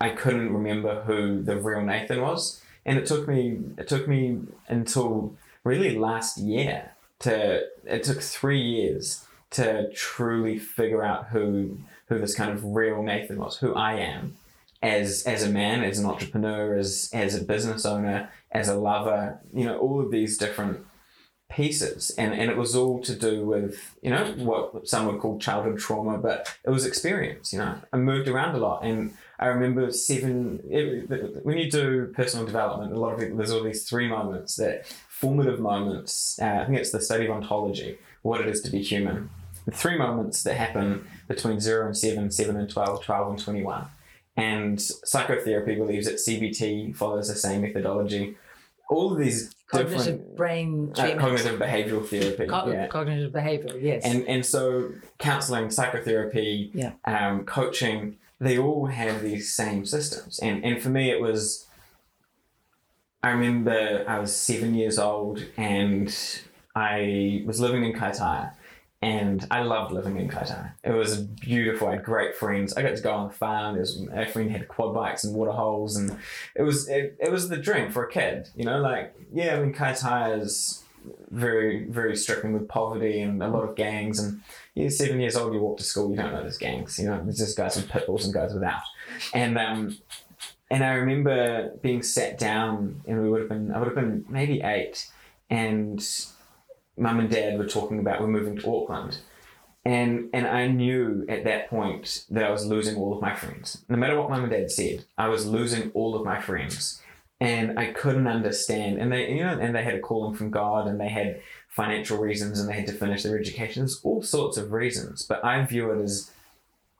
I 0.00 0.10
couldn't 0.10 0.52
remember 0.52 1.02
who 1.02 1.42
the 1.42 1.56
real 1.56 1.82
Nathan 1.82 2.20
was. 2.20 2.62
And 2.88 2.98
it 2.98 3.04
took 3.04 3.28
me 3.28 3.58
it 3.76 3.86
took 3.86 4.08
me 4.08 4.38
until 4.66 5.36
really 5.62 5.98
last 5.98 6.38
year 6.38 6.92
to 7.20 7.66
it 7.84 8.02
took 8.02 8.22
three 8.22 8.62
years 8.62 9.26
to 9.50 9.92
truly 9.92 10.58
figure 10.58 11.04
out 11.04 11.26
who 11.26 11.78
who 12.08 12.18
this 12.18 12.34
kind 12.34 12.50
of 12.50 12.64
real 12.64 13.02
Nathan 13.02 13.38
was, 13.38 13.58
who 13.58 13.74
I 13.74 13.96
am 13.96 14.36
as 14.82 15.24
as 15.24 15.42
a 15.42 15.50
man, 15.50 15.84
as 15.84 15.98
an 15.98 16.06
entrepreneur, 16.06 16.78
as 16.78 17.10
as 17.12 17.34
a 17.34 17.44
business 17.44 17.84
owner, 17.84 18.30
as 18.52 18.68
a 18.68 18.76
lover, 18.76 19.38
you 19.52 19.66
know, 19.66 19.78
all 19.78 20.00
of 20.00 20.10
these 20.10 20.38
different 20.38 20.80
pieces. 21.50 22.10
And 22.16 22.32
and 22.32 22.50
it 22.50 22.56
was 22.56 22.74
all 22.74 23.02
to 23.02 23.14
do 23.14 23.44
with, 23.44 23.96
you 24.00 24.10
know, 24.10 24.32
what 24.38 24.88
some 24.88 25.06
would 25.06 25.20
call 25.20 25.38
childhood 25.38 25.78
trauma, 25.78 26.16
but 26.16 26.56
it 26.64 26.70
was 26.70 26.86
experience, 26.86 27.52
you 27.52 27.58
know. 27.58 27.80
I 27.92 27.98
moved 27.98 28.28
around 28.28 28.54
a 28.54 28.58
lot 28.58 28.82
and 28.82 29.12
I 29.38 29.46
remember 29.46 29.92
seven 29.92 30.60
it, 30.68 31.44
when 31.44 31.58
you 31.58 31.70
do 31.70 32.12
personal 32.14 32.44
development, 32.44 32.92
a 32.92 32.98
lot 32.98 33.12
of 33.14 33.20
people 33.20 33.36
there's 33.36 33.52
all 33.52 33.62
these 33.62 33.88
three 33.88 34.08
moments 34.08 34.56
that 34.56 34.86
formative 35.08 35.60
moments, 35.60 36.38
uh, 36.40 36.60
I 36.62 36.64
think 36.64 36.78
it's 36.78 36.90
the 36.90 37.00
study 37.00 37.26
of 37.26 37.30
ontology, 37.32 37.98
what 38.22 38.40
it 38.40 38.48
is 38.48 38.60
to 38.62 38.70
be 38.70 38.82
human. 38.82 39.30
The 39.64 39.72
three 39.72 39.98
moments 39.98 40.42
that 40.44 40.54
happen 40.54 41.06
between 41.28 41.60
zero 41.60 41.86
and 41.86 41.96
seven, 41.96 42.30
seven 42.30 42.56
and 42.56 42.70
12, 42.70 43.04
12 43.04 43.30
and 43.30 43.38
21. 43.38 43.86
And 44.36 44.80
psychotherapy 44.80 45.74
believes 45.74 46.06
that 46.06 46.16
CBT 46.16 46.96
follows 46.96 47.28
the 47.28 47.34
same 47.34 47.62
methodology. 47.62 48.36
All 48.88 49.12
of 49.12 49.18
these 49.18 49.52
Cognitive 49.66 49.98
different 49.98 50.36
brain 50.36 50.92
uh, 50.96 51.14
cognitive 51.18 51.60
behavioral 51.60 52.06
therapy. 52.06 52.46
Co- 52.46 52.70
yeah. 52.72 52.86
Cognitive 52.86 53.32
behavior, 53.32 53.76
yes. 53.78 54.02
And 54.04 54.26
and 54.26 54.46
so 54.46 54.92
counseling, 55.18 55.70
psychotherapy, 55.70 56.70
Yeah. 56.72 56.92
um, 57.04 57.44
coaching, 57.44 58.16
they 58.40 58.58
all 58.58 58.86
have 58.86 59.22
these 59.22 59.52
same 59.52 59.84
systems. 59.84 60.38
And 60.38 60.64
and 60.64 60.80
for 60.82 60.90
me, 60.90 61.10
it 61.10 61.20
was. 61.20 61.66
I 63.22 63.30
remember 63.30 64.04
I 64.06 64.20
was 64.20 64.34
seven 64.34 64.74
years 64.74 64.98
old 64.98 65.44
and 65.56 66.14
I 66.74 67.42
was 67.46 67.58
living 67.60 67.84
in 67.84 67.92
Kaitaia. 67.92 68.52
And 69.00 69.46
I 69.48 69.62
loved 69.62 69.92
living 69.92 70.18
in 70.18 70.28
Kaitaia. 70.28 70.72
It 70.82 70.90
was 70.90 71.20
beautiful. 71.20 71.86
I 71.86 71.92
had 71.92 72.04
great 72.04 72.34
friends. 72.34 72.74
I 72.74 72.82
got 72.82 72.96
to 72.96 73.02
go 73.02 73.12
on 73.12 73.28
the 73.28 73.34
farm. 73.34 73.74
There 73.74 73.80
was, 73.80 73.96
my 74.00 74.24
friend 74.24 74.50
had 74.50 74.66
quad 74.66 74.92
bikes 74.92 75.22
and 75.22 75.36
water 75.36 75.52
holes, 75.52 75.94
and 75.94 76.16
it 76.56 76.62
was 76.62 76.88
it, 76.88 77.16
it 77.20 77.30
was 77.30 77.48
the 77.48 77.56
dream 77.56 77.92
for 77.92 78.04
a 78.04 78.10
kid. 78.10 78.48
You 78.56 78.64
know, 78.64 78.80
like 78.80 79.14
yeah, 79.32 79.56
I 79.56 79.60
mean 79.60 79.72
Kaitaia 79.72 80.40
is 80.40 80.82
very 81.30 81.84
very 81.84 82.16
stricken 82.16 82.52
with 82.52 82.68
poverty 82.68 83.20
and 83.20 83.40
a 83.40 83.48
lot 83.48 83.68
of 83.68 83.76
gangs. 83.76 84.18
And 84.18 84.40
you're 84.78 84.90
seven 84.90 85.20
years 85.20 85.36
old, 85.36 85.52
you 85.54 85.60
walk 85.60 85.78
to 85.78 85.84
school, 85.84 86.10
you 86.10 86.16
don't 86.16 86.32
know 86.32 86.42
there's 86.42 86.58
gangs. 86.58 86.98
You 86.98 87.06
know, 87.06 87.20
there's 87.22 87.38
just 87.38 87.56
guys 87.56 87.76
with 87.76 87.88
pit 87.88 88.06
bulls 88.06 88.24
and 88.24 88.34
guys 88.34 88.54
without. 88.54 88.82
And 89.34 89.58
um, 89.58 89.98
and 90.70 90.84
I 90.84 90.92
remember 90.94 91.72
being 91.82 92.02
sat 92.02 92.38
down, 92.38 93.02
and 93.06 93.22
we 93.22 93.30
would 93.30 93.40
have 93.40 93.48
been 93.48 93.72
I 93.72 93.78
would 93.78 93.88
have 93.88 93.94
been 93.94 94.24
maybe 94.28 94.60
eight, 94.62 95.10
and 95.50 96.00
mum 96.96 97.20
and 97.20 97.30
dad 97.30 97.58
were 97.58 97.66
talking 97.66 97.98
about 98.00 98.20
we're 98.20 98.28
moving 98.28 98.56
to 98.58 98.76
Auckland. 98.76 99.18
And 99.84 100.28
and 100.34 100.46
I 100.46 100.66
knew 100.68 101.24
at 101.28 101.44
that 101.44 101.70
point 101.70 102.24
that 102.30 102.44
I 102.44 102.50
was 102.50 102.66
losing 102.66 102.96
all 102.96 103.14
of 103.14 103.22
my 103.22 103.34
friends. 103.34 103.84
No 103.88 103.96
matter 103.96 104.18
what 104.20 104.30
mum 104.30 104.44
and 104.44 104.52
dad 104.52 104.70
said, 104.70 105.04
I 105.16 105.28
was 105.28 105.46
losing 105.46 105.90
all 105.94 106.14
of 106.16 106.24
my 106.24 106.40
friends. 106.40 107.00
and 107.40 107.78
I 107.78 107.92
couldn't 107.92 108.26
understand. 108.26 108.98
And 108.98 109.12
they, 109.12 109.30
you 109.32 109.44
know, 109.44 109.58
and 109.58 109.74
they 109.74 109.84
had 109.84 109.94
a 109.94 110.00
calling 110.00 110.34
from 110.36 110.50
God, 110.50 110.88
and 110.88 111.00
they 111.00 111.08
had 111.08 111.40
financial 111.78 112.18
reasons, 112.18 112.58
and 112.58 112.68
they 112.68 112.74
had 112.74 112.88
to 112.88 112.92
finish 112.92 113.22
their 113.22 113.38
education. 113.38 113.82
There's 113.82 114.00
all 114.02 114.20
sorts 114.20 114.56
of 114.56 114.72
reasons, 114.72 115.22
but 115.22 115.44
I 115.44 115.64
view 115.64 115.92
it 115.92 116.02
as, 116.02 116.32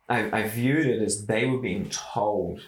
I, 0.09 0.19
I 0.39 0.49
viewed 0.49 0.87
it 0.87 1.03
as 1.03 1.27
they 1.27 1.47
were 1.47 1.59
being 1.59 1.91
told 1.91 2.61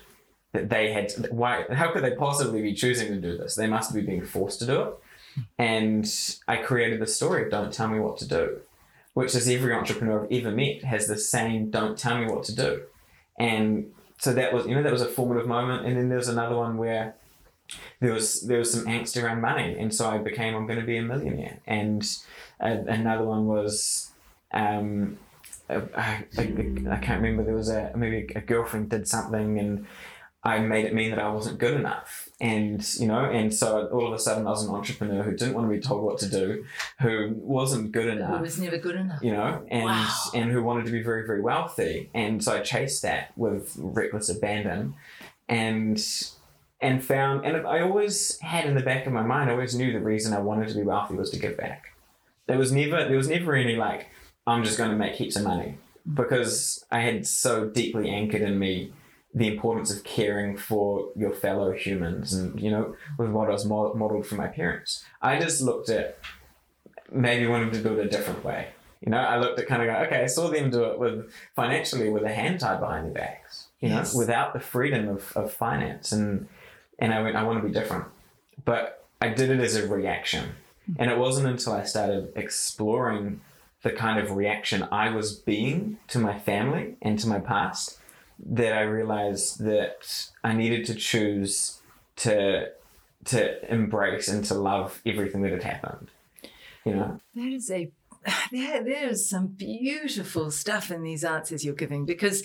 that 0.52 0.68
they 0.68 0.92
had. 0.92 1.12
Why? 1.30 1.64
How 1.70 1.92
could 1.92 2.02
they 2.02 2.16
possibly 2.16 2.62
be 2.62 2.74
choosing 2.74 3.08
to 3.14 3.20
do 3.28 3.38
this? 3.38 3.54
They 3.54 3.68
must 3.68 3.94
be 3.94 4.02
being 4.02 4.24
forced 4.24 4.58
to 4.58 4.66
do 4.66 4.82
it. 4.82 4.94
And 5.56 6.04
I 6.48 6.56
created 6.56 6.98
the 7.00 7.06
story 7.06 7.44
of 7.44 7.50
"Don't 7.52 7.72
tell 7.72 7.88
me 7.94 8.00
what 8.00 8.16
to 8.18 8.26
do," 8.40 8.44
which 9.14 9.36
is 9.36 9.48
every 9.48 9.72
entrepreneur 9.72 10.24
I've 10.24 10.32
ever 10.32 10.50
met 10.50 10.82
has 10.82 11.06
the 11.06 11.16
same 11.16 11.70
"Don't 11.70 11.96
tell 11.96 12.18
me 12.18 12.26
what 12.26 12.42
to 12.48 12.54
do," 12.66 12.82
and 13.38 13.92
so 14.18 14.34
that 14.34 14.52
was 14.52 14.66
you 14.66 14.74
know 14.74 14.82
that 14.82 14.96
was 14.98 15.06
a 15.08 15.14
formative 15.16 15.46
moment. 15.46 15.86
And 15.86 15.96
then 15.96 16.08
there 16.08 16.18
was 16.18 16.32
another 16.36 16.56
one 16.56 16.76
where 16.76 17.14
there 18.00 18.12
was 18.12 18.42
there 18.42 18.58
was 18.58 18.72
some 18.72 18.86
angst 18.86 19.22
around 19.22 19.40
money, 19.40 19.76
and 19.78 19.94
so 19.94 20.08
I 20.08 20.18
became 20.18 20.54
I'm 20.54 20.66
going 20.66 20.80
to 20.80 20.86
be 20.86 20.96
a 20.96 21.02
millionaire. 21.02 21.58
And 21.66 22.02
uh, 22.60 22.76
another 22.86 23.24
one 23.24 23.46
was. 23.46 24.10
Um, 24.52 25.18
I, 25.68 25.76
I, 25.96 26.24
I 26.36 26.96
can't 26.96 27.22
remember. 27.22 27.44
There 27.44 27.54
was 27.54 27.68
a 27.70 27.92
maybe 27.94 28.32
a 28.34 28.40
girlfriend 28.40 28.90
did 28.90 29.06
something, 29.06 29.56
and 29.58 29.86
I 30.42 30.58
made 30.58 30.86
it 30.86 30.94
mean 30.94 31.10
that 31.10 31.20
I 31.20 31.28
wasn't 31.30 31.58
good 31.58 31.74
enough. 31.74 32.28
And, 32.40 32.82
you 32.98 33.06
know, 33.06 33.24
and 33.26 33.52
so 33.54 33.86
all 33.88 34.06
of 34.06 34.12
a 34.14 34.18
sudden 34.18 34.46
I 34.46 34.50
was 34.50 34.64
an 34.64 34.74
entrepreneur 34.74 35.22
who 35.22 35.36
didn't 35.36 35.52
want 35.54 35.70
to 35.70 35.76
be 35.76 35.80
told 35.80 36.02
what 36.02 36.18
to 36.20 36.28
do, 36.30 36.64
who 37.02 37.34
wasn't 37.36 37.92
good 37.92 38.08
enough. 38.08 38.36
Who 38.38 38.42
was 38.42 38.58
never 38.58 38.78
good 38.78 38.96
enough. 38.96 39.22
You 39.22 39.32
know, 39.32 39.64
and 39.70 39.84
Wow. 39.84 40.16
and 40.34 40.50
who 40.50 40.62
wanted 40.62 40.86
to 40.86 40.92
be 40.92 41.02
very, 41.02 41.26
very 41.26 41.42
wealthy. 41.42 42.10
And 42.14 42.42
so 42.42 42.56
I 42.56 42.60
chased 42.60 43.02
that 43.02 43.36
with 43.36 43.76
reckless 43.78 44.28
abandon 44.30 44.94
and 45.48 46.02
and 46.82 47.04
found 47.04 47.44
and 47.44 47.66
I 47.66 47.80
always 47.80 48.38
had 48.40 48.64
in 48.66 48.74
the 48.74 48.82
back 48.82 49.06
of 49.06 49.12
my 49.12 49.22
mind, 49.22 49.50
I 49.50 49.52
always 49.52 49.74
knew 49.74 49.92
the 49.92 50.00
reason 50.00 50.32
I 50.32 50.40
wanted 50.40 50.68
to 50.68 50.74
be 50.74 50.82
wealthy 50.82 51.14
was 51.14 51.30
to 51.30 51.38
give 51.38 51.56
back. 51.56 51.88
There 52.46 52.58
was 52.58 52.72
never 52.72 53.04
there 53.06 53.16
was 53.16 53.28
never 53.28 53.54
any 53.54 53.76
like, 53.76 54.08
I'm 54.46 54.64
just 54.64 54.78
gonna 54.78 54.96
make 54.96 55.14
heaps 55.14 55.36
of 55.36 55.44
money. 55.44 55.78
Because 56.12 56.84
I 56.90 57.00
had 57.00 57.26
so 57.26 57.66
deeply 57.68 58.08
anchored 58.10 58.40
in 58.42 58.58
me 58.58 58.92
the 59.34 59.46
importance 59.46 59.94
of 59.94 60.02
caring 60.02 60.56
for 60.56 61.10
your 61.14 61.30
fellow 61.32 61.70
humans 61.72 62.32
and 62.32 62.58
you 62.60 62.70
know 62.70 62.96
with 63.18 63.30
what 63.30 63.48
I 63.48 63.52
was 63.52 63.64
mo- 63.66 63.94
modeled 63.94 64.26
from 64.26 64.38
my 64.38 64.48
parents. 64.48 65.04
I 65.22 65.38
just 65.38 65.60
looked 65.60 65.88
at 65.90 66.18
maybe 67.12 67.46
wanting 67.46 67.70
to 67.72 67.82
do 67.82 67.98
it 67.98 68.06
a 68.06 68.08
different 68.08 68.44
way. 68.44 68.68
You 69.04 69.10
know, 69.10 69.18
I 69.18 69.38
looked 69.38 69.58
at 69.58 69.66
kind 69.66 69.82
of 69.82 69.88
go, 69.88 69.94
okay, 70.04 70.22
I 70.22 70.26
saw 70.26 70.48
them 70.48 70.70
do 70.70 70.84
it 70.84 70.98
with 70.98 71.30
financially 71.56 72.10
with 72.10 72.22
a 72.22 72.32
hand 72.32 72.60
tied 72.60 72.80
behind 72.80 73.06
their 73.06 73.14
backs, 73.14 73.68
you 73.80 73.88
Yes. 73.88 74.12
know, 74.12 74.18
without 74.18 74.52
the 74.52 74.60
freedom 74.60 75.08
of, 75.08 75.32
of 75.36 75.52
finance. 75.52 76.12
And, 76.12 76.48
and 77.00 77.12
I 77.12 77.22
went, 77.22 77.36
I 77.36 77.42
want 77.42 77.60
to 77.60 77.66
be 77.66 77.72
different. 77.72 78.04
But 78.64 79.06
I 79.20 79.28
did 79.28 79.50
it 79.50 79.60
as 79.60 79.76
a 79.76 79.88
reaction. 79.88 80.52
And 80.98 81.10
it 81.10 81.18
wasn't 81.18 81.46
until 81.46 81.72
I 81.72 81.84
started 81.84 82.32
exploring 82.36 83.40
the 83.82 83.90
kind 83.90 84.18
of 84.18 84.32
reaction 84.32 84.86
I 84.90 85.10
was 85.10 85.34
being 85.34 85.98
to 86.08 86.18
my 86.18 86.38
family 86.38 86.96
and 87.00 87.18
to 87.18 87.28
my 87.28 87.38
past 87.38 87.98
that 88.44 88.72
I 88.72 88.82
realized 88.82 89.62
that 89.64 90.28
I 90.42 90.52
needed 90.52 90.84
to 90.86 90.94
choose 90.94 91.80
to 92.16 92.70
to 93.22 93.72
embrace 93.72 94.28
and 94.28 94.44
to 94.46 94.54
love 94.54 95.00
everything 95.04 95.42
that 95.42 95.52
had 95.52 95.62
happened. 95.62 96.10
You 96.84 96.94
know? 96.94 97.20
There 97.34 97.48
is 97.48 97.70
a 97.70 97.90
there, 98.52 98.82
there's 98.84 99.28
some 99.28 99.48
beautiful 99.48 100.50
stuff 100.50 100.90
in 100.90 101.02
these 101.02 101.24
answers 101.24 101.64
you're 101.64 101.74
giving 101.74 102.04
because 102.04 102.42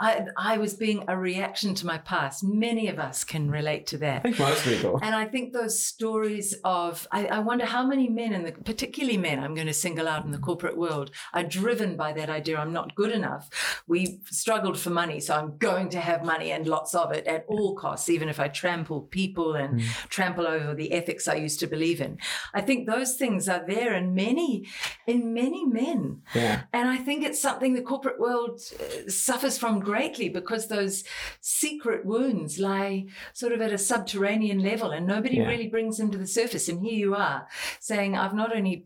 I 0.00 0.26
I 0.36 0.58
was 0.58 0.74
being 0.74 1.04
a 1.08 1.16
reaction 1.16 1.74
to 1.76 1.86
my 1.86 1.98
past. 1.98 2.42
Many 2.42 2.88
of 2.88 2.98
us 2.98 3.24
can 3.24 3.50
relate 3.50 3.86
to 3.88 3.96
I 3.96 4.00
that. 4.00 4.22
think 4.22 4.38
most 4.38 4.64
people. 4.64 4.98
And 5.02 5.14
I 5.14 5.26
think 5.26 5.52
those 5.52 5.82
stories 5.82 6.54
of, 6.64 7.06
I, 7.12 7.26
I 7.26 7.38
wonder 7.40 7.64
how 7.64 7.86
many 7.86 8.08
men, 8.08 8.32
in 8.32 8.44
the, 8.44 8.52
particularly 8.52 9.16
men, 9.16 9.38
I'm 9.38 9.54
going 9.54 9.66
to 9.66 9.74
single 9.74 10.08
out 10.08 10.24
in 10.24 10.30
the 10.30 10.38
corporate 10.38 10.76
world, 10.76 11.10
are 11.32 11.42
driven 11.42 11.96
by 11.96 12.12
that 12.12 12.28
idea 12.28 12.58
I'm 12.58 12.72
not 12.72 12.94
good 12.94 13.12
enough. 13.12 13.84
We 13.86 14.20
struggled 14.30 14.78
for 14.78 14.90
money, 14.90 15.20
so 15.20 15.34
I'm 15.34 15.56
going 15.58 15.88
to 15.90 16.00
have 16.00 16.24
money 16.24 16.50
and 16.50 16.66
lots 16.66 16.94
of 16.94 17.12
it 17.12 17.26
at 17.26 17.44
all 17.48 17.74
costs, 17.76 18.08
even 18.08 18.28
if 18.28 18.40
I 18.40 18.48
trample 18.48 19.02
people 19.02 19.54
and 19.54 19.80
mm. 19.80 20.08
trample 20.08 20.46
over 20.46 20.74
the 20.74 20.92
ethics 20.92 21.28
I 21.28 21.34
used 21.34 21.60
to 21.60 21.66
believe 21.66 22.00
in. 22.00 22.18
I 22.54 22.60
think 22.60 22.86
those 22.86 23.16
things 23.16 23.48
are 23.48 23.64
there 23.66 23.94
in 23.94 24.14
many, 24.14 24.66
in 25.12 25.20
many 25.42 25.62
men. 25.82 26.00
Yeah. 26.34 26.56
And 26.72 26.86
I 26.88 26.98
think 27.06 27.18
it's 27.24 27.40
something 27.48 27.72
the 27.74 27.82
corporate 27.92 28.18
world 28.26 28.54
uh, 28.80 29.10
suffers 29.10 29.56
from 29.62 29.74
greatly 29.90 30.28
because 30.38 30.62
those 30.66 31.04
secret 31.40 32.00
wounds 32.12 32.52
lie 32.58 33.06
sort 33.32 33.52
of 33.54 33.60
at 33.66 33.72
a 33.72 33.78
subterranean 33.90 34.60
level 34.70 34.90
and 34.90 35.06
nobody 35.06 35.36
Yeah. 35.36 35.48
really 35.52 35.68
brings 35.68 35.94
them 35.98 36.10
to 36.12 36.18
the 36.18 36.26
surface. 36.40 36.68
And 36.70 36.78
here 36.86 36.98
you 37.06 37.14
are 37.14 37.40
saying, 37.80 38.10
I've 38.16 38.34
not 38.42 38.50
only 38.56 38.76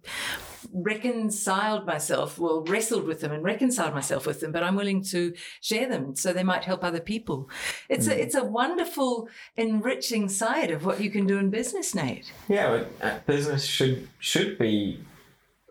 reconciled 0.73 1.87
myself, 1.87 2.39
well, 2.39 2.63
wrestled 2.73 3.05
with 3.07 3.21
them 3.21 3.33
and 3.33 3.43
reconciled 3.45 3.95
myself 3.95 4.27
with 4.27 4.41
them, 4.41 4.53
but 4.53 4.63
I'm 4.63 4.77
willing 4.77 5.03
to 5.15 5.33
share 5.61 5.89
them 5.89 6.17
so 6.17 6.33
they 6.33 6.43
might 6.43 6.65
help 6.65 6.83
other 6.85 7.01
people. 7.01 7.49
It's, 7.89 8.09
a, 8.09 8.21
it's 8.21 8.35
a 8.35 8.45
wonderful, 8.45 9.29
enriching 9.57 10.29
side 10.29 10.71
of 10.71 10.85
what 10.85 11.01
you 11.01 11.11
can 11.11 11.27
do 11.27 11.39
in 11.39 11.51
business, 11.51 11.95
Nate. 11.95 12.33
Yeah, 12.49 12.67
but, 13.01 13.07
uh, 13.07 13.19
business 13.27 13.65
should 13.65 14.09
should 14.19 14.59
be 14.59 15.01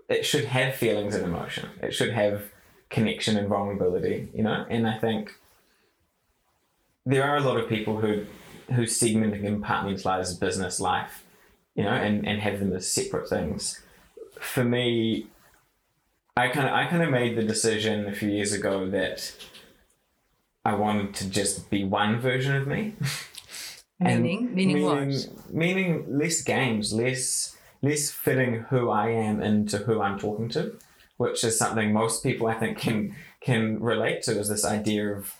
it 0.09 0.25
should 0.25 0.45
have 0.45 0.75
feelings 0.75 1.15
and 1.15 1.23
emotion. 1.23 1.69
It 1.81 1.93
should 1.93 2.13
have 2.13 2.51
connection 2.89 3.37
and 3.37 3.47
vulnerability, 3.47 4.29
you 4.33 4.43
know? 4.43 4.65
And 4.69 4.87
I 4.87 4.97
think 4.97 5.33
there 7.05 7.23
are 7.23 7.37
a 7.37 7.41
lot 7.41 7.57
of 7.57 7.69
people 7.69 7.99
who 7.99 8.25
who 8.73 8.87
segment 8.87 9.33
and 9.35 9.63
compartmentalize 9.63 10.39
business 10.39 10.79
life, 10.79 11.23
you 11.75 11.83
know, 11.83 11.91
and, 11.91 12.27
and 12.27 12.41
have 12.41 12.59
them 12.59 12.73
as 12.73 12.91
separate 12.91 13.29
things. 13.29 13.79
For 14.39 14.63
me, 14.63 15.27
I 16.35 16.47
kind 16.47 16.67
of 16.67 16.73
I 16.73 16.87
kind 16.87 17.03
of 17.03 17.11
made 17.11 17.37
the 17.37 17.43
decision 17.43 18.07
a 18.07 18.13
few 18.13 18.29
years 18.29 18.53
ago 18.53 18.89
that 18.89 19.35
I 20.63 20.73
wanted 20.73 21.13
to 21.15 21.29
just 21.29 21.69
be 21.69 21.83
one 21.83 22.19
version 22.19 22.55
of 22.55 22.67
me. 22.67 22.95
And 23.97 24.23
Meaning? 24.23 24.53
Meaning 24.53 24.83
what? 24.83 25.53
Meaning 25.53 26.17
less 26.19 26.41
games, 26.41 26.91
less 26.91 27.55
less 27.81 28.11
fitting 28.11 28.65
who 28.69 28.89
I 28.89 29.09
am 29.09 29.41
into 29.41 29.79
who 29.79 30.01
I'm 30.01 30.19
talking 30.19 30.49
to, 30.49 30.77
which 31.17 31.43
is 31.43 31.57
something 31.57 31.93
most 31.93 32.23
people 32.23 32.47
I 32.47 32.55
think 32.55 32.77
can 32.77 33.15
can 33.41 33.79
relate 33.79 34.23
to. 34.23 34.39
Is 34.39 34.49
this 34.49 34.65
idea 34.65 35.13
of 35.13 35.35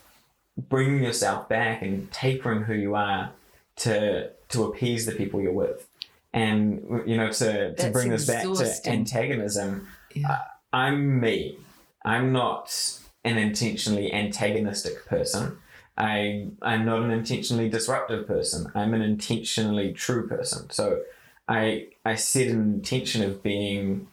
bringing 0.58 1.04
yourself 1.04 1.50
back 1.50 1.82
and 1.82 2.12
tapering 2.12 2.64
who 2.64 2.74
you 2.74 2.96
are 2.96 3.32
to 3.78 4.30
to 4.50 4.64
appease 4.64 5.06
the 5.06 5.12
people 5.12 5.42
you're 5.42 5.52
with, 5.52 5.88
and 6.34 7.04
you 7.06 7.18
know 7.18 7.32
to 7.32 7.70
to 7.72 7.76
That's 7.78 7.90
bring 7.90 8.10
this 8.10 8.28
back 8.28 8.44
to 8.44 8.90
antagonism. 8.90 9.88
Yeah. 10.14 10.32
Uh, 10.32 10.40
I'm 10.74 11.20
me. 11.20 11.58
I'm 12.04 12.32
not 12.32 13.00
an 13.24 13.38
intentionally 13.38 14.14
antagonistic 14.14 15.06
person. 15.06 15.58
I 15.98 16.48
I'm 16.62 16.86
not 16.86 17.02
an 17.02 17.12
intentionally 17.12 17.70
disruptive 17.70 18.28
person. 18.28 18.72
I'm 18.76 18.94
an 18.94 19.02
intentionally 19.02 19.94
true 19.94 20.28
person. 20.28 20.70
So 20.70 21.02
I 21.48 21.88
I 22.04 22.16
set 22.16 22.48
an 22.48 22.62
intention 22.62 23.24
of 23.24 23.44
being 23.44 24.08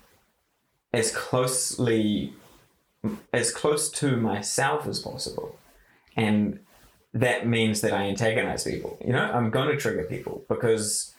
as 0.92 1.14
closely 1.14 2.34
as 3.32 3.52
close 3.52 3.90
to 3.90 4.16
myself 4.16 4.86
as 4.86 5.00
possible. 5.00 5.58
And 6.16 6.60
that 7.14 7.46
means 7.46 7.80
that 7.80 7.92
I 7.92 8.04
antagonize 8.04 8.64
people. 8.64 8.98
You 9.04 9.12
know, 9.12 9.22
I'm 9.22 9.50
gonna 9.50 9.76
trigger 9.76 10.04
people 10.04 10.44
because 10.48 11.14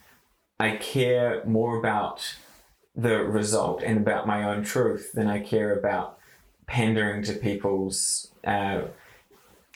I 0.59 0.77
care 0.77 1.43
more 1.45 1.77
about 1.77 2.35
the 2.95 3.23
result 3.23 3.81
and 3.81 3.97
about 3.97 4.27
my 4.27 4.43
own 4.43 4.63
truth 4.63 5.11
than 5.13 5.27
I 5.27 5.39
care 5.39 5.77
about 5.77 6.19
pandering 6.67 7.23
to 7.23 7.33
people's, 7.33 8.31
uh, 8.45 8.83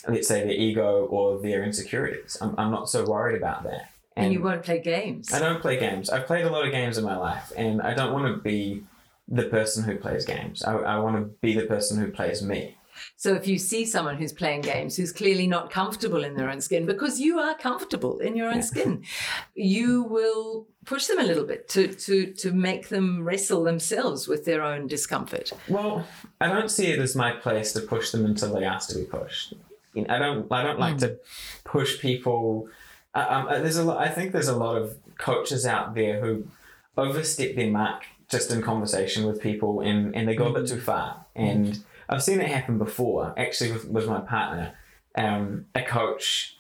let's 0.07 0.27
say, 0.27 0.43
their 0.43 0.53
ego 0.53 1.05
or 1.05 1.39
their 1.41 1.63
insecurities. 1.63 2.37
I'm, 2.39 2.55
I'm 2.57 2.71
not 2.71 2.89
so 2.89 3.05
worried 3.05 3.37
about 3.37 3.63
that. 3.63 3.91
And 4.23 4.33
you 4.33 4.41
won't 4.41 4.63
play 4.63 4.79
games. 4.79 5.33
I 5.33 5.39
don't 5.39 5.61
play 5.61 5.77
games. 5.79 6.09
I've 6.09 6.25
played 6.25 6.45
a 6.45 6.49
lot 6.49 6.65
of 6.65 6.71
games 6.71 6.97
in 6.97 7.03
my 7.03 7.17
life, 7.17 7.51
and 7.55 7.81
I 7.81 7.93
don't 7.93 8.13
want 8.13 8.33
to 8.35 8.41
be 8.41 8.83
the 9.27 9.43
person 9.43 9.83
who 9.83 9.97
plays 9.97 10.25
games. 10.25 10.63
I, 10.63 10.73
I 10.73 10.99
want 10.99 11.17
to 11.17 11.21
be 11.41 11.53
the 11.53 11.65
person 11.65 11.99
who 11.99 12.11
plays 12.11 12.41
me. 12.41 12.77
So 13.15 13.33
if 13.33 13.47
you 13.47 13.57
see 13.57 13.85
someone 13.85 14.17
who's 14.17 14.33
playing 14.33 14.61
games 14.61 14.95
who's 14.95 15.11
clearly 15.11 15.47
not 15.47 15.69
comfortable 15.69 16.23
in 16.23 16.35
their 16.35 16.49
own 16.49 16.61
skin, 16.61 16.85
because 16.85 17.19
you 17.19 17.39
are 17.39 17.55
comfortable 17.55 18.19
in 18.19 18.35
your 18.35 18.47
own 18.47 18.57
Yeah. 18.57 18.61
skin, 18.61 19.03
you 19.55 20.03
will 20.03 20.67
push 20.85 21.07
them 21.07 21.19
a 21.19 21.23
little 21.23 21.45
bit 21.45 21.67
to 21.69 21.87
to 21.93 22.33
to 22.33 22.51
make 22.51 22.89
them 22.89 23.23
wrestle 23.23 23.63
themselves 23.63 24.27
with 24.27 24.45
their 24.45 24.63
own 24.63 24.87
discomfort. 24.87 25.51
Well, 25.67 26.07
I 26.41 26.47
don't 26.47 26.71
see 26.71 26.87
it 26.87 26.99
as 26.99 27.15
my 27.15 27.31
place 27.31 27.73
to 27.73 27.81
push 27.81 28.11
them 28.11 28.25
until 28.25 28.53
they 28.53 28.63
ask 28.63 28.89
to 28.89 28.95
be 28.95 29.05
pushed. 29.05 29.53
You 29.93 30.03
know, 30.03 30.13
I 30.13 30.19
don't. 30.19 30.51
I 30.51 30.63
don't 30.63 30.79
like 30.79 30.93
hmm. 30.93 30.99
to 30.99 31.19
push 31.63 31.99
people. 31.99 32.69
Um, 33.21 33.47
uh, 33.47 33.59
there's 33.59 33.77
a 33.77 33.83
lot. 33.83 33.97
I 33.97 34.09
think 34.09 34.31
there's 34.31 34.47
a 34.47 34.55
lot 34.55 34.77
of 34.77 34.97
coaches 35.17 35.65
out 35.65 35.95
there 35.95 36.19
who 36.19 36.47
overstep 36.97 37.55
their 37.55 37.71
mark 37.71 38.03
just 38.29 38.51
in 38.51 38.61
conversation 38.61 39.25
with 39.25 39.41
people, 39.41 39.81
and, 39.81 40.15
and 40.15 40.27
they 40.27 40.35
go 40.35 40.47
a 40.47 40.53
bit 40.53 40.67
too 40.67 40.79
far. 40.79 41.25
And 41.35 41.83
I've 42.09 42.23
seen 42.23 42.41
it 42.41 42.49
happen 42.49 42.77
before, 42.77 43.33
actually, 43.37 43.71
with, 43.71 43.85
with 43.85 44.07
my 44.07 44.19
partner. 44.19 44.73
Um, 45.15 45.65
a 45.73 45.81
coach 45.81 46.57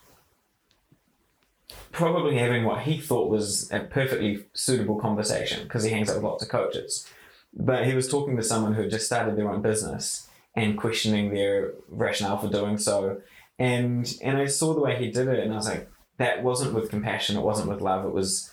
probably 1.91 2.37
having 2.37 2.63
what 2.63 2.81
he 2.83 2.99
thought 2.99 3.29
was 3.29 3.71
a 3.71 3.79
perfectly 3.79 4.45
suitable 4.53 4.99
conversation 4.99 5.63
because 5.63 5.83
he 5.83 5.91
hangs 5.91 6.09
out 6.09 6.15
with 6.15 6.23
lots 6.23 6.43
of 6.43 6.49
coaches. 6.49 7.07
But 7.53 7.85
he 7.85 7.93
was 7.93 8.07
talking 8.07 8.37
to 8.37 8.43
someone 8.43 8.73
who 8.73 8.83
had 8.83 8.91
just 8.91 9.05
started 9.05 9.35
their 9.35 9.49
own 9.49 9.61
business 9.61 10.27
and 10.55 10.77
questioning 10.77 11.33
their 11.33 11.73
rationale 11.89 12.37
for 12.37 12.49
doing 12.49 12.77
so. 12.77 13.21
And 13.59 14.11
and 14.21 14.37
I 14.37 14.45
saw 14.45 14.73
the 14.73 14.81
way 14.81 14.95
he 14.97 15.11
did 15.11 15.27
it, 15.27 15.39
and 15.39 15.51
I 15.51 15.55
was 15.55 15.67
like, 15.67 15.89
that 16.17 16.43
wasn't 16.43 16.73
with 16.73 16.89
compassion. 16.89 17.37
It 17.37 17.43
wasn't 17.43 17.69
with 17.69 17.81
love. 17.81 18.05
It 18.05 18.13
was 18.13 18.51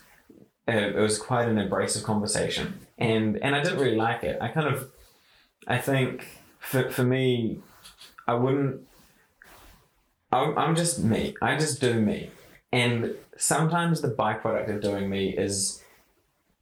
uh, 0.69 0.73
it 0.73 0.97
was 0.97 1.19
quite 1.19 1.49
an 1.49 1.59
abrasive 1.59 2.03
conversation, 2.03 2.81
and 2.99 3.37
and 3.43 3.55
I 3.55 3.63
didn't 3.63 3.79
really 3.79 3.97
like 3.97 4.23
it. 4.23 4.39
I 4.41 4.49
kind 4.49 4.67
of 4.67 4.91
I 5.67 5.79
think 5.79 6.27
for 6.59 6.91
for 6.91 7.05
me, 7.05 7.59
I 8.27 8.35
wouldn't. 8.35 8.83
I'm, 10.33 10.59
I'm 10.59 10.75
just 10.75 10.99
me. 10.99 11.35
I 11.41 11.57
just 11.57 11.81
do 11.81 12.01
me. 12.01 12.31
And 12.73 13.15
sometimes 13.37 14.01
the 14.01 14.09
byproduct 14.09 14.75
of 14.75 14.83
doing 14.83 15.09
me 15.09 15.29
is 15.29 15.81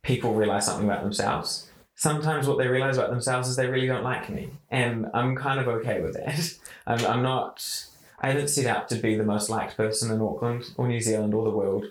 people 0.03 0.35
realize 0.35 0.67
something 0.67 0.87
about 0.87 1.03
themselves. 1.03 1.71
Sometimes 1.95 2.47
what 2.47 2.59
they 2.59 2.67
realize 2.67 2.99
about 2.99 3.11
themselves 3.11 3.49
is 3.49 3.57
they 3.57 3.69
really 3.69 3.87
don't 3.87 4.05
like 4.05 4.29
me. 4.29 4.51
And 4.71 5.07
I'm 5.15 5.37
kind 5.37 5.59
of 5.59 5.69
okay 5.69 6.03
with 6.03 6.15
that. 6.15 6.59
I'm, 6.87 7.07
I'm 7.07 7.23
not, 7.23 7.87
I 8.23 8.33
didn't 8.33 8.49
set 8.49 8.67
out 8.67 8.89
to 8.91 8.97
be 8.97 9.17
the 9.17 9.25
most 9.25 9.51
liked 9.51 9.77
person 9.77 10.13
in 10.13 10.21
Auckland 10.21 10.71
or 10.77 10.87
New 10.87 11.01
Zealand 11.01 11.35
or 11.35 11.45
the 11.45 11.51
world. 11.51 11.87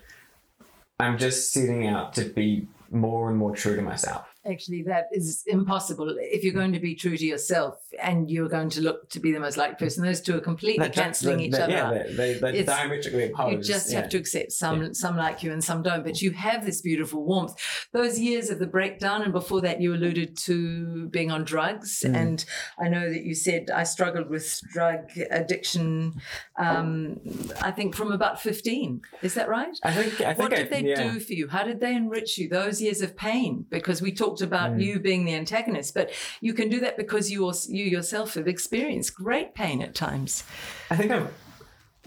I'm 0.97 1.17
just 1.17 1.51
setting 1.51 1.85
out 1.87 2.13
to 2.13 2.25
be 2.25 2.67
more 2.89 3.29
and 3.29 3.37
more 3.37 3.55
true 3.55 3.75
to 3.75 3.81
myself. 3.81 4.30
Actually, 4.43 4.81
that 4.83 5.05
is 5.11 5.43
impossible. 5.45 6.15
If 6.19 6.43
you're 6.43 6.53
going 6.53 6.73
to 6.73 6.79
be 6.79 6.95
true 6.95 7.15
to 7.15 7.25
yourself 7.25 7.75
and 8.01 8.29
you're 8.29 8.49
going 8.49 8.69
to 8.71 8.81
look 8.81 9.07
to 9.11 9.19
be 9.19 9.31
the 9.31 9.39
most 9.39 9.55
liked 9.55 9.77
person, 9.79 10.03
those 10.03 10.19
two 10.19 10.35
are 10.35 10.39
completely 10.41 10.83
That- 10.87 10.95
cancelling 10.95 11.41
each 11.41 11.51
that- 11.51 11.61
other 11.63 11.73
yeah, 11.73 11.85
out. 11.87 11.93
they, 12.17 12.33
they, 12.33 12.51
they're 12.53 12.63
diametrically 12.63 13.25
opposed. 13.31 13.51
You 13.67 13.73
just 13.73 13.91
yeah. 13.91 14.01
have 14.01 14.09
to 14.09 14.17
accept 14.17 14.51
some 14.51 14.81
Yeah. 14.81 14.89
some 14.93 15.15
like 15.15 15.43
you 15.43 15.51
and 15.51 15.63
some 15.63 15.83
don't, 15.83 16.03
but 16.03 16.23
you 16.23 16.31
have 16.31 16.65
this 16.65 16.81
beautiful 16.81 17.23
warmth. 17.23 17.53
Those 17.91 18.19
years 18.19 18.49
of 18.49 18.57
the 18.57 18.65
breakdown, 18.65 19.21
and 19.21 19.31
before 19.31 19.61
that, 19.61 19.79
you 19.79 19.93
alluded 19.93 20.35
to 20.37 21.07
being 21.09 21.29
on 21.29 21.43
drugs, 21.43 22.03
Mm. 22.03 22.15
and 22.15 22.45
I 22.79 22.89
know 22.89 23.09
that 23.13 23.23
you 23.23 23.35
said 23.35 23.69
I 23.69 23.83
struggled 23.83 24.27
with 24.29 24.59
drug 24.73 25.01
addiction. 25.29 26.19
Um, 26.57 27.19
I 27.61 27.71
think 27.71 27.95
from 27.95 28.11
about 28.11 28.41
fifteen. 28.41 29.01
Is 29.21 29.33
that 29.35 29.47
right? 29.49 29.77
I 29.83 29.91
think, 29.91 30.13
I 30.21 30.33
think 30.33 30.39
What 30.39 30.53
I- 30.53 30.55
did 30.63 30.69
they 30.71 30.81
yeah. 30.89 31.11
do 31.13 31.19
for 31.19 31.33
you? 31.33 31.47
How 31.47 31.63
did 31.63 31.79
they 31.79 31.93
enrich 31.95 32.37
you? 32.37 32.49
Those 32.49 32.81
years 32.81 33.01
of 33.01 33.15
pain, 33.15 33.65
because 33.69 34.01
we 34.01 34.11
talked 34.31 34.41
about 34.41 34.71
Mm. 34.71 34.81
you 34.83 34.99
being 34.99 35.25
the 35.25 35.33
antagonist, 35.35 35.93
but 35.93 36.11
you 36.39 36.53
can 36.53 36.69
do 36.69 36.79
that 36.79 36.97
because 36.97 37.29
you 37.31 37.45
als- 37.45 37.69
you 37.69 37.83
yourself 37.85 38.35
have 38.35 38.47
experienced 38.47 39.15
great 39.15 39.53
pain 39.53 39.81
at 39.81 39.93
times. 39.93 40.43
I 40.89 40.95
think 40.95 41.11
I've 41.11 41.33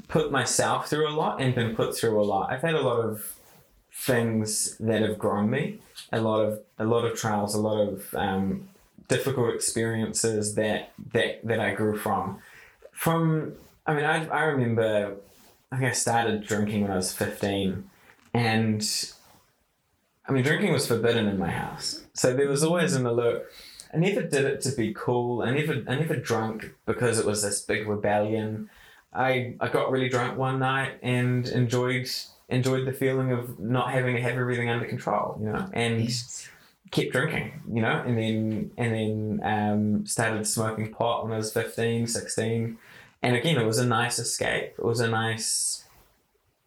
put 0.08 0.30
myself 0.32 0.88
through 0.88 1.08
a 1.08 1.14
lot 1.14 1.40
and 1.40 1.54
been 1.54 1.74
put 1.76 1.96
through 1.96 2.20
a 2.20 2.24
lot. 2.24 2.50
I've 2.52 2.62
had 2.62 2.74
a 2.74 2.80
lot 2.80 3.00
of 3.00 3.34
things 3.92 4.76
that 4.78 5.02
have 5.02 5.18
grown 5.18 5.50
me, 5.50 5.78
a 6.12 6.20
lot 6.20 6.40
of 6.40 6.60
a 6.78 6.84
lot 6.84 7.04
of 7.04 7.18
trials, 7.18 7.54
a 7.54 7.60
lot 7.60 7.80
of 7.88 8.14
um, 8.14 8.68
difficult 9.08 9.54
experiences 9.54 10.54
that 10.54 10.92
that 11.12 11.40
that 11.46 11.60
I 11.60 11.74
grew 11.74 11.96
from. 11.96 12.38
From 12.92 13.54
I 13.86 13.94
mean, 13.94 14.04
I 14.04 14.26
I 14.28 14.42
remember 14.44 15.16
I 15.70 15.76
think 15.76 15.90
I 15.90 15.92
started 15.92 16.46
drinking 16.46 16.82
when 16.82 16.90
I 16.90 16.96
was 16.96 17.12
fifteen, 17.12 17.90
and 18.32 18.82
I 20.26 20.32
mean, 20.32 20.42
drinking 20.42 20.72
was 20.72 20.86
forbidden 20.86 21.28
in 21.28 21.38
my 21.38 21.50
house, 21.50 22.03
so 22.14 22.32
there 22.32 22.48
was 22.48 22.64
always 22.64 22.94
an 22.94 23.06
alert. 23.06 23.50
I 23.92 23.98
never 23.98 24.22
did 24.22 24.44
it 24.44 24.60
to 24.62 24.72
be 24.72 24.92
cool. 24.94 25.42
I 25.42 25.52
never 25.52 25.82
I 25.86 25.96
never 25.96 26.16
drank 26.16 26.74
because 26.86 27.18
it 27.18 27.26
was 27.26 27.42
this 27.42 27.60
big 27.60 27.86
rebellion. 27.86 28.70
I 29.12 29.54
I 29.60 29.68
got 29.68 29.90
really 29.90 30.08
drunk 30.08 30.38
one 30.38 30.58
night 30.58 30.98
and 31.02 31.46
enjoyed 31.48 32.08
enjoyed 32.48 32.86
the 32.86 32.92
feeling 32.92 33.32
of 33.32 33.58
not 33.58 33.92
having 33.92 34.16
to 34.16 34.22
have 34.22 34.36
everything 34.36 34.68
under 34.68 34.86
control, 34.86 35.36
you 35.40 35.46
know, 35.46 35.68
and 35.72 36.08
kept 36.90 37.12
drinking, 37.12 37.60
you 37.72 37.82
know, 37.82 38.02
and 38.06 38.18
then 38.18 38.70
and 38.76 38.94
then 38.94 39.40
um, 39.42 40.06
started 40.06 40.46
smoking 40.46 40.92
pot 40.92 41.24
when 41.24 41.32
I 41.32 41.36
was 41.36 41.52
15, 41.52 42.06
16. 42.06 42.78
And 43.22 43.36
again, 43.36 43.56
it 43.56 43.64
was 43.64 43.78
a 43.78 43.86
nice 43.86 44.18
escape. 44.18 44.74
It 44.78 44.84
was 44.84 45.00
a 45.00 45.08
nice 45.08 45.84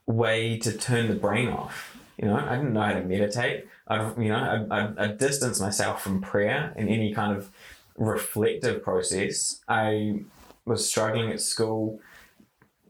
way 0.05 0.57
to 0.59 0.75
turn 0.75 1.07
the 1.07 1.15
brain 1.15 1.49
off. 1.49 1.97
You 2.17 2.27
know, 2.27 2.35
I 2.35 2.55
didn't 2.55 2.73
know 2.73 2.81
how 2.81 2.93
to 2.93 3.03
meditate. 3.03 3.67
I've, 3.87 4.17
you 4.17 4.29
know, 4.29 4.67
I, 4.71 5.03
I, 5.03 5.07
distanced 5.07 5.61
myself 5.61 6.01
from 6.01 6.19
prayer 6.19 6.73
and 6.75 6.89
any 6.89 7.13
kind 7.13 7.37
of 7.37 7.51
reflective 7.95 8.81
process. 8.83 9.61
I 9.67 10.21
was 10.65 10.89
struggling 10.89 11.29
at 11.31 11.41
school, 11.41 11.99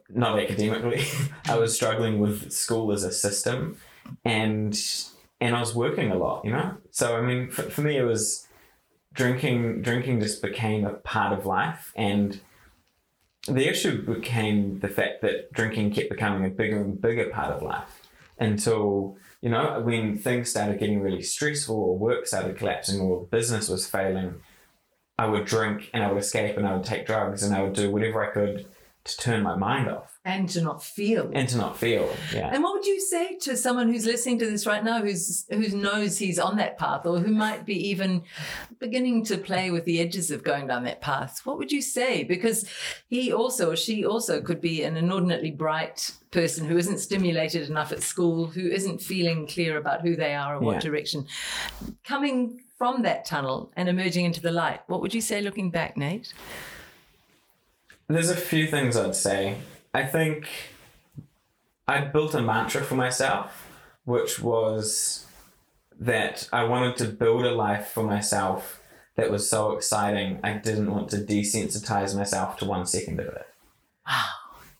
not 0.09 0.39
academically. 0.39 1.05
I 1.45 1.57
was 1.57 1.75
struggling 1.75 2.19
with 2.19 2.51
school 2.53 2.91
as 2.93 3.03
a 3.03 3.11
system, 3.11 3.77
and 4.23 4.79
and 5.41 5.55
I 5.55 5.59
was 5.59 5.75
working 5.75 6.09
a 6.09 6.15
lot. 6.15 6.45
You 6.45 6.51
know, 6.51 6.77
so 6.91 7.17
I 7.17 7.21
mean, 7.21 7.49
for, 7.49 7.63
for 7.63 7.81
me, 7.81 7.97
it 7.97 8.03
was 8.03 8.47
drinking. 9.13 9.81
Drinking 9.81 10.21
just 10.21 10.41
became 10.41 10.85
a 10.85 10.93
part 10.93 11.37
of 11.37 11.45
life, 11.45 11.91
and 11.97 12.39
the 13.45 13.67
issue 13.67 14.05
became 14.05 14.79
the 14.79 14.89
fact 14.89 15.21
that 15.21 15.51
drinking 15.51 15.91
kept 15.91 16.09
becoming 16.09 16.45
a 16.45 16.49
bigger 16.49 16.81
and 16.81 17.01
bigger 17.01 17.29
part 17.29 17.51
of 17.51 17.61
life 17.61 18.06
until 18.39 19.17
you 19.41 19.49
know 19.49 19.81
when 19.83 20.17
things 20.17 20.49
started 20.49 20.79
getting 20.79 21.01
really 21.01 21.21
stressful 21.21 21.75
or 21.75 21.97
work 21.97 22.27
started 22.27 22.57
collapsing 22.57 22.99
or 22.99 23.25
business 23.25 23.69
was 23.69 23.87
failing 23.87 24.35
i 25.17 25.25
would 25.25 25.45
drink 25.45 25.89
and 25.93 26.03
i 26.03 26.11
would 26.11 26.21
escape 26.21 26.57
and 26.57 26.67
i 26.67 26.75
would 26.75 26.83
take 26.83 27.05
drugs 27.05 27.43
and 27.43 27.55
i 27.55 27.61
would 27.61 27.73
do 27.73 27.91
whatever 27.91 28.23
i 28.23 28.31
could 28.31 28.67
to 29.03 29.17
turn 29.17 29.41
my 29.41 29.55
mind 29.55 29.89
off 29.89 30.16
And 30.27 30.49
to 30.49 30.61
not 30.61 30.83
feel. 30.83 31.31
and 31.33 31.47
to 31.47 31.57
not 31.57 31.77
feel 31.77 32.13
yeah 32.33 32.49
And 32.53 32.61
what 32.61 32.73
would 32.73 32.85
you 32.85 32.99
say 32.99 33.37
to 33.37 33.55
someone 33.55 33.87
who's 33.89 34.05
listening 34.05 34.37
to 34.39 34.45
this 34.51 34.67
right 34.67 34.83
now, 34.83 34.99
who's 35.01 35.45
who 35.49 35.69
knows 35.69 36.17
he's 36.17 36.37
on 36.37 36.57
that 36.57 36.77
path, 36.77 37.05
or 37.05 37.17
who 37.19 37.31
might 37.31 37.65
be 37.65 37.77
even 37.91 38.23
beginning 38.77 39.23
to 39.25 39.37
play 39.37 39.71
with 39.71 39.85
the 39.85 40.01
edges 40.01 40.29
of 40.29 40.43
going 40.43 40.67
down 40.67 40.83
that 40.83 40.99
path? 40.99 41.39
What 41.45 41.57
would 41.57 41.71
you 41.71 41.81
say? 41.81 42.25
Because 42.25 42.69
he 43.07 43.31
also, 43.31 43.71
or 43.71 43.77
she 43.77 44.05
also, 44.05 44.41
could 44.41 44.59
be 44.59 44.83
an 44.83 44.97
inordinately 44.97 45.51
bright 45.51 46.11
person 46.31 46.67
who 46.67 46.77
isn't 46.77 46.99
stimulated 46.99 47.69
enough 47.69 47.93
at 47.93 48.03
school, 48.03 48.47
who 48.47 48.67
isn't 48.67 49.01
feeling 49.01 49.47
clear 49.47 49.77
about 49.77 50.01
who 50.01 50.17
they 50.17 50.35
are 50.35 50.57
or 50.57 50.59
what 50.59 50.73
Yeah. 50.73 50.79
direction. 50.89 51.25
Coming 52.03 52.59
from 52.77 53.03
that 53.03 53.23
tunnel 53.25 53.71
and 53.77 53.87
emerging 53.87 54.25
into 54.25 54.41
the 54.41 54.51
light, 54.51 54.81
what 54.87 54.99
would 55.01 55.13
you 55.13 55.21
say 55.21 55.41
looking 55.41 55.71
back, 55.71 55.95
Nate? 55.95 56.33
There's 58.09 58.29
a 58.29 58.35
few 58.35 58.67
things 58.67 58.97
I'd 58.97 59.15
say. 59.15 59.55
I 59.93 60.05
think 60.05 60.47
I 61.87 62.01
built 62.01 62.35
a 62.35 62.41
mantra 62.41 62.83
for 62.83 62.95
myself, 62.95 63.67
which 64.05 64.39
was 64.39 65.25
that 65.99 66.47
I 66.53 66.63
wanted 66.65 66.97
to 66.97 67.05
build 67.05 67.45
a 67.45 67.51
life 67.51 67.87
for 67.87 68.03
myself 68.03 68.81
that 69.15 69.31
was 69.31 69.49
so 69.49 69.71
exciting, 69.71 70.39
I 70.43 70.53
didn't 70.53 70.91
want 70.91 71.09
to 71.09 71.17
desensitize 71.17 72.15
myself 72.15 72.57
to 72.57 72.65
one 72.65 72.85
second 72.85 73.19
of 73.19 73.27
it. 73.27 73.47
Wow. 74.07 74.25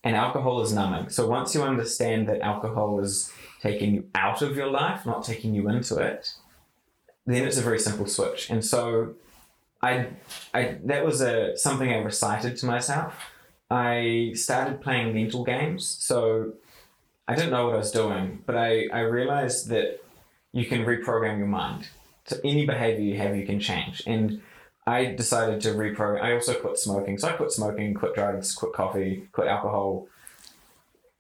And 0.04 0.16
alcohol 0.16 0.62
is 0.62 0.72
numbing. 0.72 1.10
So 1.10 1.28
once 1.28 1.56
you 1.56 1.64
understand 1.64 2.30
that 2.30 2.42
alcohol 2.42 3.00
is 3.00 3.32
taking 3.62 3.96
you 3.96 4.06
out 4.14 4.44
of 4.44 4.56
your 4.56 4.68
life, 4.70 5.06
not 5.06 5.24
taking 5.24 5.56
you 5.56 5.68
into 5.70 5.98
it, 5.98 6.34
then 7.26 7.46
it's 7.46 7.58
a 7.58 7.62
very 7.62 7.80
simple 7.80 8.06
switch. 8.06 8.50
And 8.50 8.64
so 8.64 9.16
I, 9.82 10.08
I 10.54 10.78
that 10.86 11.04
was 11.04 11.22
a 11.22 11.58
something 11.58 11.90
I 11.92 11.98
recited 11.98 12.58
to 12.58 12.66
myself. 12.68 13.32
I 13.70 14.32
started 14.36 14.82
playing 14.82 15.14
mental 15.14 15.44
games. 15.44 15.86
So 15.86 16.54
I 17.28 17.36
didn't 17.36 17.52
know 17.52 17.66
what 17.66 17.76
I 17.76 17.80
was 17.80 17.92
doing, 17.92 18.42
but 18.46 18.56
I, 18.56 18.88
I 18.94 19.02
realized 19.02 19.70
that 19.70 20.02
you 20.54 20.66
can 20.66 20.86
reprogram 20.86 21.38
your 21.38 21.48
mind. 21.48 21.90
So 22.26 22.38
any 22.44 22.66
behavior 22.66 23.04
you 23.04 23.18
have, 23.18 23.36
you 23.36 23.46
can 23.46 23.60
change. 23.60 24.04
And 24.06 24.42
I 24.86 25.06
decided 25.06 25.62
to 25.62 25.70
reprogram. 25.70 26.22
I 26.22 26.34
also 26.34 26.54
quit 26.54 26.78
smoking. 26.78 27.18
So 27.18 27.28
I 27.28 27.34
quit 27.34 27.52
smoking, 27.52 27.94
quit 27.94 28.16
drugs, 28.16 28.54
quit 28.54 28.74
coffee, 28.74 29.28
quit 29.34 29.48
alcohol. 29.48 30.08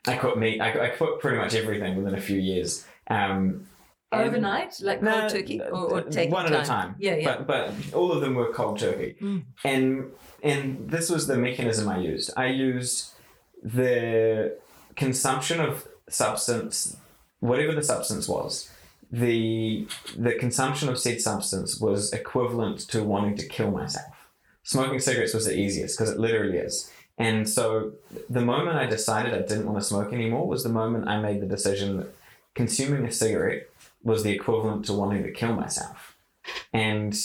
I 0.08 0.16
quit 0.16 0.38
meat. 0.38 0.62
I, 0.62 0.86
I 0.86 0.90
quit 0.90 1.20
pretty 1.20 1.38
much 1.38 1.54
everything 1.54 1.98
within 1.98 2.16
a 2.16 2.22
few 2.22 2.40
years. 2.40 2.86
Um, 3.10 3.68
Overnight, 4.12 4.80
like 4.82 5.02
cold 5.02 5.24
no, 5.24 5.30
turkey, 5.30 5.62
uh, 5.62 5.66
or, 5.70 6.00
or 6.00 6.02
taking 6.02 6.32
one 6.32 6.46
at 6.46 6.64
a 6.64 6.66
time. 6.66 6.96
Yeah, 6.98 7.16
yeah. 7.16 7.38
But 7.40 7.48
but 7.48 7.94
all 7.94 8.12
of 8.14 8.22
them 8.22 8.36
were 8.36 8.54
cold 8.54 8.80
turkey, 8.80 9.16
Mm. 9.22 9.44
and 9.66 10.12
and 10.42 10.90
this 10.90 11.10
was 11.10 11.28
the 11.28 11.36
mechanism 11.38 11.90
I 11.90 11.98
used. 12.00 12.32
I 12.38 12.46
used 12.48 13.12
the 13.62 14.58
consumption 14.96 15.60
of 15.60 15.88
substance, 16.08 16.96
whatever 17.42 17.74
the 17.74 17.84
substance 17.84 18.30
was. 18.30 18.72
The 19.12 19.88
the 20.18 20.34
consumption 20.36 20.88
of 20.90 20.98
said 21.00 21.20
substance 21.22 21.80
was 21.80 22.14
equivalent 22.14 22.80
to 22.92 23.04
wanting 23.04 23.36
to 23.38 23.46
kill 23.48 23.72
myself. 23.72 24.14
Smoking 24.64 25.00
cigarettes 25.00 25.34
was 25.34 25.46
the 25.46 25.58
easiest 25.58 25.98
because 25.98 26.14
it 26.14 26.20
literally 26.20 26.58
is. 26.58 26.92
And 27.18 27.50
so 27.50 27.94
the 28.30 28.42
moment 28.42 28.78
I 28.78 28.86
decided 28.86 29.34
I 29.34 29.40
didn't 29.40 29.66
want 29.66 29.80
to 29.80 29.84
smoke 29.84 30.14
anymore 30.14 30.48
was 30.48 30.64
the 30.64 30.70
moment 30.70 31.08
I 31.08 31.20
made 31.20 31.42
the 31.42 31.46
decision 31.48 31.98
that 31.98 32.16
consuming 32.54 33.06
a 33.06 33.12
cigarette 33.12 33.70
was 34.04 34.24
the 34.24 34.32
equivalent 34.32 34.86
to 34.86 34.94
wanting 34.94 35.24
to 35.24 35.32
kill 35.32 35.54
myself. 35.54 36.16
And 36.74 37.18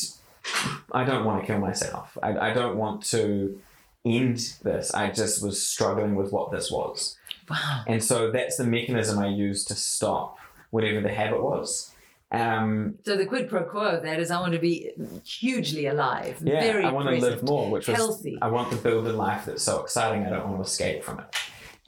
I 0.93 1.05
don't 1.05 1.25
want 1.25 1.41
to 1.43 1.47
kill 1.47 1.59
myself. 1.61 2.17
I, 2.23 2.37
I 2.51 2.53
don't 2.53 2.77
want 2.77 3.05
to 3.07 3.61
end 4.05 4.39
this. 4.63 4.93
I 4.93 5.11
just 5.11 5.43
was 5.45 5.65
struggling 5.65 6.15
with 6.17 6.33
what 6.33 6.51
this 6.51 6.71
was. 6.71 7.17
Wow. 7.49 7.85
And 7.87 8.03
so 8.03 8.31
that's 8.31 8.57
the 8.57 8.65
mechanism 8.65 9.19
I 9.19 9.29
used 9.29 9.69
to 9.69 9.75
stop 9.75 10.39
whatever 10.71 11.01
the 11.01 11.13
habit 11.13 11.43
was. 11.43 11.93
Um, 12.33 12.95
So 13.05 13.17
the 13.17 13.27
quid 13.27 13.49
pro 13.51 13.65
quo 13.65 13.83
of 13.83 14.03
that 14.05 14.19
is 14.19 14.31
I 14.31 14.41
want 14.41 14.55
to 14.55 14.59
be 14.59 14.91
hugely 15.25 15.87
alive, 15.87 16.41
yeah, 16.43 16.61
very 16.63 16.85
I 16.85 16.91
want 16.91 17.09
to 17.11 17.17
live 17.17 17.43
more, 17.43 17.71
which 17.71 17.87
was 17.89 17.97
healthy. 17.97 18.39
I 18.41 18.49
want 18.49 18.71
to 18.71 18.77
build 18.77 19.07
a 19.07 19.13
life 19.13 19.45
that's 19.45 19.63
so 19.63 19.81
exciting 19.83 20.25
I 20.27 20.31
don't 20.31 20.49
want 20.49 20.57
to 20.57 20.63
escape 20.63 21.05
from 21.05 21.21
it. 21.21 21.27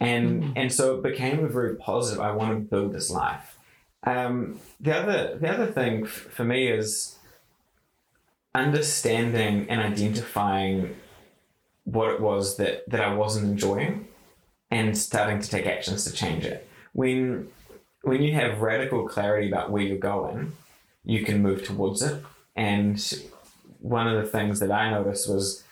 And 0.00 0.42
Mm. 0.42 0.52
and 0.56 0.72
so 0.72 0.96
it 0.96 1.02
became 1.02 1.44
a 1.44 1.48
very 1.48 1.76
positive. 1.76 2.20
I 2.20 2.32
want 2.32 2.50
to 2.52 2.60
build 2.60 2.92
this 2.92 3.10
life. 3.10 3.53
Um, 4.04 4.60
the 4.80 4.94
other 4.94 5.38
the 5.38 5.48
other 5.48 5.66
thing 5.66 6.04
f- 6.04 6.10
for 6.10 6.44
me 6.44 6.68
is 6.68 7.16
understanding 8.54 9.66
and 9.68 9.80
identifying 9.80 10.96
what 11.84 12.10
it 12.10 12.20
was 12.20 12.56
that 12.56 12.88
that 12.90 13.00
I 13.00 13.14
wasn't 13.14 13.46
enjoying, 13.46 14.06
and 14.70 14.96
starting 14.96 15.40
to 15.40 15.48
take 15.48 15.66
actions 15.66 16.04
to 16.04 16.12
change 16.12 16.44
it. 16.44 16.68
When 16.92 17.48
when 18.02 18.22
you 18.22 18.34
have 18.34 18.60
radical 18.60 19.08
clarity 19.08 19.48
about 19.48 19.70
where 19.70 19.82
you're 19.82 19.96
going, 19.96 20.52
you 21.04 21.24
can 21.24 21.42
move 21.42 21.64
towards 21.64 22.02
it. 22.02 22.22
And 22.56 23.02
one 23.80 24.06
of 24.06 24.22
the 24.22 24.28
things 24.28 24.60
that 24.60 24.70
I 24.70 24.90
noticed 24.90 25.28
was 25.28 25.64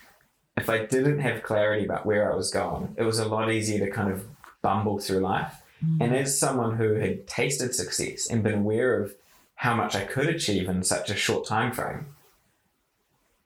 if 0.56 0.68
I 0.68 0.84
didn't 0.86 1.20
have 1.20 1.42
clarity 1.42 1.84
about 1.84 2.06
where 2.06 2.30
I 2.30 2.36
was 2.36 2.50
going, 2.50 2.94
it 2.96 3.02
was 3.04 3.18
a 3.18 3.28
lot 3.28 3.50
easier 3.50 3.84
to 3.84 3.90
kind 3.90 4.12
of 4.12 4.26
bumble 4.62 4.98
through 4.98 5.20
life. 5.20 5.61
And 5.82 6.12
mm. 6.12 6.16
as 6.16 6.38
someone 6.38 6.76
who 6.76 6.94
had 6.94 7.26
tasted 7.26 7.74
success 7.74 8.28
and 8.30 8.42
been 8.42 8.60
aware 8.60 9.02
of 9.02 9.14
how 9.56 9.74
much 9.74 9.94
I 9.94 10.04
could 10.04 10.28
achieve 10.28 10.68
in 10.68 10.82
such 10.82 11.10
a 11.10 11.14
short 11.14 11.46
time 11.46 11.72
frame, 11.72 12.06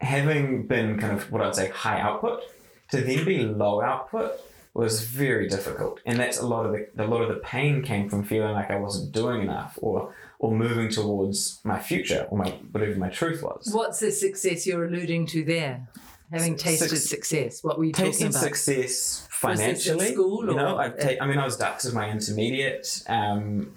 having 0.00 0.66
been 0.66 0.98
kind 0.98 1.12
of 1.12 1.30
what 1.32 1.42
I'd 1.42 1.54
say 1.54 1.68
high 1.68 2.00
output, 2.00 2.42
to 2.90 3.00
then 3.00 3.24
be 3.24 3.44
low 3.44 3.80
output 3.80 4.40
was 4.74 5.04
very 5.04 5.48
difficult. 5.48 6.00
And 6.04 6.18
that's 6.18 6.38
a 6.38 6.46
lot 6.46 6.66
of 6.66 6.72
the 6.72 6.86
a 7.02 7.06
lot 7.06 7.22
of 7.22 7.28
the 7.28 7.40
pain 7.40 7.82
came 7.82 8.10
from 8.10 8.24
feeling 8.24 8.52
like 8.52 8.70
I 8.70 8.76
wasn't 8.76 9.12
doing 9.12 9.40
enough 9.42 9.78
or 9.80 10.14
or 10.38 10.52
moving 10.52 10.90
towards 10.90 11.60
my 11.64 11.80
future 11.80 12.26
or 12.30 12.36
my 12.36 12.50
whatever 12.72 12.94
my 12.96 13.08
truth 13.08 13.42
was. 13.42 13.70
What's 13.72 14.00
the 14.00 14.12
success 14.12 14.66
you're 14.66 14.84
alluding 14.84 15.26
to 15.28 15.44
there? 15.44 15.88
Having 16.32 16.56
tasted 16.56 16.88
Suc- 16.90 16.98
success, 17.24 17.62
what 17.62 17.78
were 17.78 17.84
you 17.84 17.92
talking 17.92 18.26
about? 18.26 18.34
success 18.42 19.26
Was 19.42 19.58
financially. 19.60 20.12
school 20.12 20.44
you 20.46 20.54
know, 20.54 20.74
or- 20.76 20.80
I've 20.80 20.98
ta- 20.98 21.22
I 21.22 21.26
mean, 21.26 21.38
I 21.38 21.44
was 21.44 21.56
Dux 21.56 21.84
as 21.84 21.92
my 21.94 22.10
intermediate. 22.10 23.02
Um, 23.08 23.72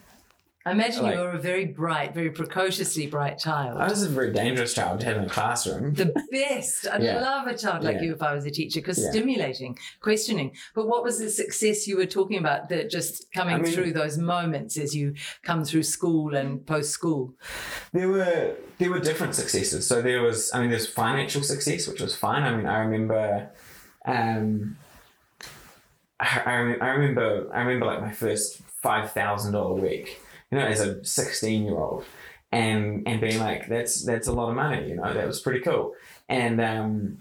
I 0.66 0.72
imagine 0.72 1.04
like- 1.04 1.16
you 1.16 1.22
were 1.22 1.32
a 1.32 1.40
very 1.40 1.66
bright, 1.66 2.14
very 2.14 2.32
precociously 2.32 3.08
bright 3.08 3.38
child. 3.40 3.80
I 3.80 3.88
was 3.88 4.04
a 4.04 4.10
very 4.10 4.34
dangerous 4.34 4.74
child 4.74 5.00
to 5.00 5.06
have 5.06 5.16
in 5.18 5.24
a 5.24 5.30
classroom. 5.30 5.94
the 5.94 6.14
best. 6.32 6.86
I'd 6.92 7.02
Yeah. 7.02 7.22
love 7.22 7.48
a 7.48 7.58
child 7.58 7.84
like 7.86 7.96
Yeah. 7.96 8.02
you 8.04 8.14
if 8.14 8.22
I 8.22 8.34
was 8.36 8.46
a 8.46 8.52
teacher 8.52 8.82
because 8.82 9.00
Yeah. 9.02 9.10
stimulating, 9.10 9.78
questioning. 10.02 10.52
But 10.76 10.88
what 10.88 11.02
was 11.04 11.18
the 11.18 11.30
success 11.30 11.88
you 11.88 11.96
were 11.96 12.06
talking 12.06 12.38
about 12.38 12.68
that 12.70 12.90
just 12.90 13.32
coming 13.34 13.56
I 13.56 13.60
mean- 13.60 13.72
through 13.74 13.94
those 13.94 14.18
moments 14.18 14.78
as 14.78 14.94
you 14.94 15.14
come 15.44 15.64
through 15.64 15.84
school 15.84 16.36
and 16.36 16.66
post 16.66 16.92
school? 16.92 17.34
There 17.94 18.10
were 18.10 18.56
there 18.80 18.90
were 18.90 19.00
different 19.00 19.36
successes. 19.36 19.88
So 19.88 20.02
there 20.02 20.22
was, 20.22 20.52
I 20.54 20.60
mean, 20.62 20.70
there's 20.70 20.88
financial 20.88 21.42
success, 21.42 21.86
which 21.88 22.00
was 22.02 22.16
fine. 22.16 22.44
I 22.44 22.56
mean, 22.56 22.66
I 22.66 22.80
remember, 22.80 23.50
um, 24.06 24.78
I, 26.20 26.42
I, 26.46 26.54
I 26.82 26.90
remember, 26.92 27.50
I 27.54 27.60
remember 27.62 27.86
like 27.86 28.02
my 28.02 28.12
first 28.12 28.62
five 28.82 29.12
thousand 29.14 29.54
dollar 29.54 29.76
week. 29.76 30.20
You 30.52 30.58
know, 30.58 30.66
as 30.66 30.82
a 30.82 31.04
sixteen 31.04 31.66
year 31.66 31.78
old, 31.78 32.06
and 32.52 33.08
and 33.08 33.22
being 33.22 33.40
like, 33.40 33.68
that's 33.68 34.04
that's 34.04 34.28
a 34.28 34.34
lot 34.34 34.50
of 34.50 34.56
money. 34.56 34.90
You 34.90 34.96
know, 34.96 35.14
that 35.14 35.28
was 35.28 35.40
pretty 35.40 35.60
cool. 35.60 35.94
And 36.28 36.60
um, 36.60 37.20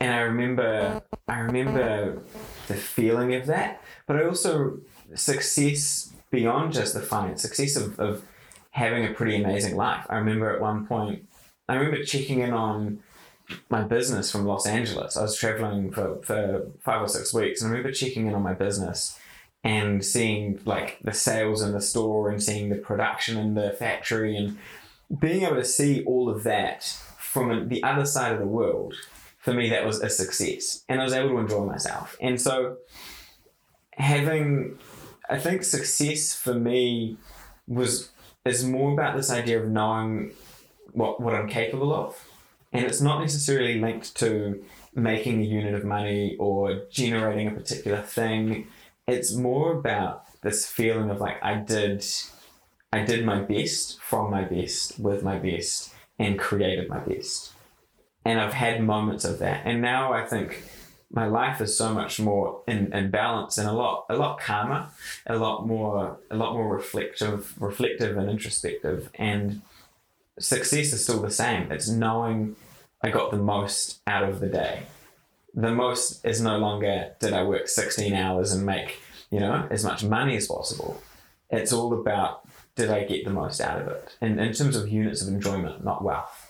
and 0.00 0.12
I 0.12 0.20
remember, 0.20 1.02
I 1.28 1.38
remember 1.38 2.22
the 2.68 2.74
feeling 2.74 3.34
of 3.34 3.46
that, 3.46 3.82
but 4.06 4.16
I 4.16 4.24
also 4.24 4.78
success 5.14 6.12
beyond 6.30 6.72
just 6.72 6.94
the 6.94 7.00
finance, 7.00 7.42
success 7.42 7.76
of, 7.76 7.98
of 7.98 8.24
having 8.70 9.04
a 9.04 9.14
pretty 9.14 9.40
amazing 9.42 9.76
life. 9.76 10.04
I 10.08 10.16
remember 10.16 10.50
at 10.50 10.60
one 10.60 10.86
point, 10.86 11.26
I 11.68 11.76
remember 11.76 12.04
checking 12.04 12.40
in 12.40 12.52
on 12.52 13.00
my 13.70 13.82
business 13.82 14.30
from 14.32 14.44
Los 14.44 14.66
Angeles. 14.66 15.16
I 15.16 15.22
was 15.22 15.36
traveling 15.36 15.90
for, 15.90 16.20
for 16.22 16.66
five 16.80 17.02
or 17.02 17.08
six 17.08 17.32
weeks, 17.32 17.62
and 17.62 17.68
I 17.68 17.70
remember 17.70 17.92
checking 17.92 18.26
in 18.26 18.34
on 18.34 18.42
my 18.42 18.54
business 18.54 19.18
and 19.64 20.04
seeing 20.04 20.60
like 20.66 20.98
the 21.02 21.12
sales 21.12 21.62
in 21.62 21.72
the 21.72 21.80
store 21.80 22.28
and 22.28 22.42
seeing 22.42 22.68
the 22.68 22.76
production 22.76 23.38
in 23.38 23.54
the 23.54 23.70
factory 23.70 24.36
and 24.36 24.58
being 25.18 25.42
able 25.42 25.56
to 25.56 25.64
see 25.64 26.04
all 26.04 26.28
of 26.28 26.44
that 26.44 26.84
from 27.18 27.68
the 27.68 27.82
other 27.82 28.04
side 28.04 28.32
of 28.32 28.38
the 28.38 28.46
world. 28.46 28.94
For 29.38 29.52
me, 29.52 29.68
that 29.70 29.84
was 29.84 30.00
a 30.00 30.08
success, 30.08 30.84
and 30.88 31.00
I 31.00 31.04
was 31.04 31.12
able 31.12 31.30
to 31.30 31.38
enjoy 31.38 31.66
myself. 31.66 32.16
And 32.18 32.40
so, 32.40 32.78
having, 33.92 34.78
I 35.28 35.38
think 35.38 35.64
success 35.64 36.34
for 36.34 36.54
me 36.54 37.18
was 37.66 38.10
is 38.46 38.64
more 38.64 38.92
about 38.92 39.16
this 39.16 39.30
idea 39.30 39.62
of 39.62 39.68
knowing 39.68 40.32
what 40.92 41.20
what 41.20 41.34
I'm 41.34 41.46
capable 41.46 41.94
of, 41.94 42.26
and 42.72 42.86
it's 42.86 43.02
not 43.02 43.20
necessarily 43.20 43.78
linked 43.78 44.16
to 44.16 44.64
making 44.94 45.40
a 45.40 45.44
unit 45.44 45.74
of 45.74 45.84
money 45.84 46.36
or 46.38 46.84
generating 46.90 47.48
a 47.48 47.50
particular 47.50 48.00
thing. 48.00 48.68
It's 49.06 49.34
more 49.34 49.72
about 49.72 50.24
this 50.40 50.66
feeling 50.66 51.10
of 51.10 51.20
like 51.20 51.42
I 51.42 51.54
did, 51.56 52.04
I 52.92 53.04
did 53.04 53.24
my 53.24 53.40
best 53.40 54.00
from 54.00 54.30
my 54.30 54.44
best 54.44 54.98
with 54.98 55.22
my 55.22 55.38
best 55.38 55.92
and 56.18 56.38
created 56.38 56.88
my 56.88 57.00
best, 57.00 57.52
and 58.24 58.40
I've 58.40 58.54
had 58.54 58.82
moments 58.82 59.24
of 59.24 59.40
that, 59.40 59.62
and 59.66 59.82
now 59.82 60.12
I 60.12 60.24
think 60.24 60.62
my 61.10 61.26
life 61.26 61.60
is 61.60 61.76
so 61.76 61.94
much 61.94 62.18
more 62.18 62.62
in, 62.66 62.92
in 62.92 63.10
balance 63.10 63.58
and 63.58 63.68
a 63.68 63.72
lot 63.72 64.06
a 64.08 64.16
lot 64.16 64.40
calmer, 64.40 64.88
a 65.26 65.36
lot 65.36 65.66
more 65.66 66.18
a 66.30 66.36
lot 66.36 66.54
more 66.54 66.74
reflective 66.74 67.60
reflective 67.60 68.16
and 68.16 68.28
introspective 68.30 69.10
and 69.14 69.62
success 70.38 70.92
is 70.92 71.02
still 71.04 71.20
the 71.20 71.30
same. 71.30 71.70
It's 71.70 71.88
knowing 71.88 72.56
I 73.02 73.10
got 73.10 73.30
the 73.30 73.36
most 73.36 74.00
out 74.06 74.24
of 74.24 74.40
the 74.40 74.48
day. 74.48 74.84
The 75.54 75.70
most 75.70 76.24
is 76.24 76.40
no 76.40 76.58
longer 76.58 77.14
did 77.20 77.32
I 77.32 77.44
work 77.44 77.68
16 77.68 78.12
hours 78.12 78.52
and 78.52 78.66
make, 78.66 79.00
you 79.30 79.38
know, 79.38 79.66
as 79.70 79.84
much 79.84 80.02
money 80.02 80.36
as 80.36 80.48
possible. 80.48 81.00
It's 81.48 81.72
all 81.72 81.92
about 81.92 82.46
did 82.74 82.90
I 82.90 83.04
get 83.04 83.24
the 83.24 83.30
most 83.30 83.60
out 83.60 83.80
of 83.80 83.86
it? 83.86 84.16
And 84.20 84.40
in 84.40 84.52
terms 84.52 84.74
of 84.74 84.88
units 84.88 85.22
of 85.22 85.28
enjoyment, 85.28 85.84
not 85.84 86.02
wealth. 86.02 86.43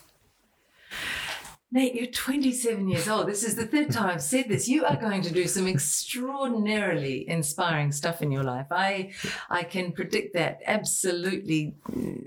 Nate, 1.75 1.93
you're 1.93 2.05
27 2.05 2.87
years 2.87 3.09
old. 3.09 3.27
This 3.27 3.43
is 3.43 3.55
the 3.55 3.65
third 3.65 3.91
time 3.91 4.09
I've 4.09 4.21
said 4.21 4.47
this. 4.47 4.69
You 4.69 4.85
are 4.85 4.95
going 4.95 5.21
to 5.23 5.33
do 5.33 5.45
some 5.45 5.67
extraordinarily 5.67 7.27
inspiring 7.27 7.91
stuff 7.91 8.21
in 8.21 8.31
your 8.31 8.43
life. 8.43 8.67
I, 8.71 9.11
I 9.49 9.63
can 9.63 9.91
predict 9.91 10.35
that 10.35 10.61
absolutely 10.65 11.75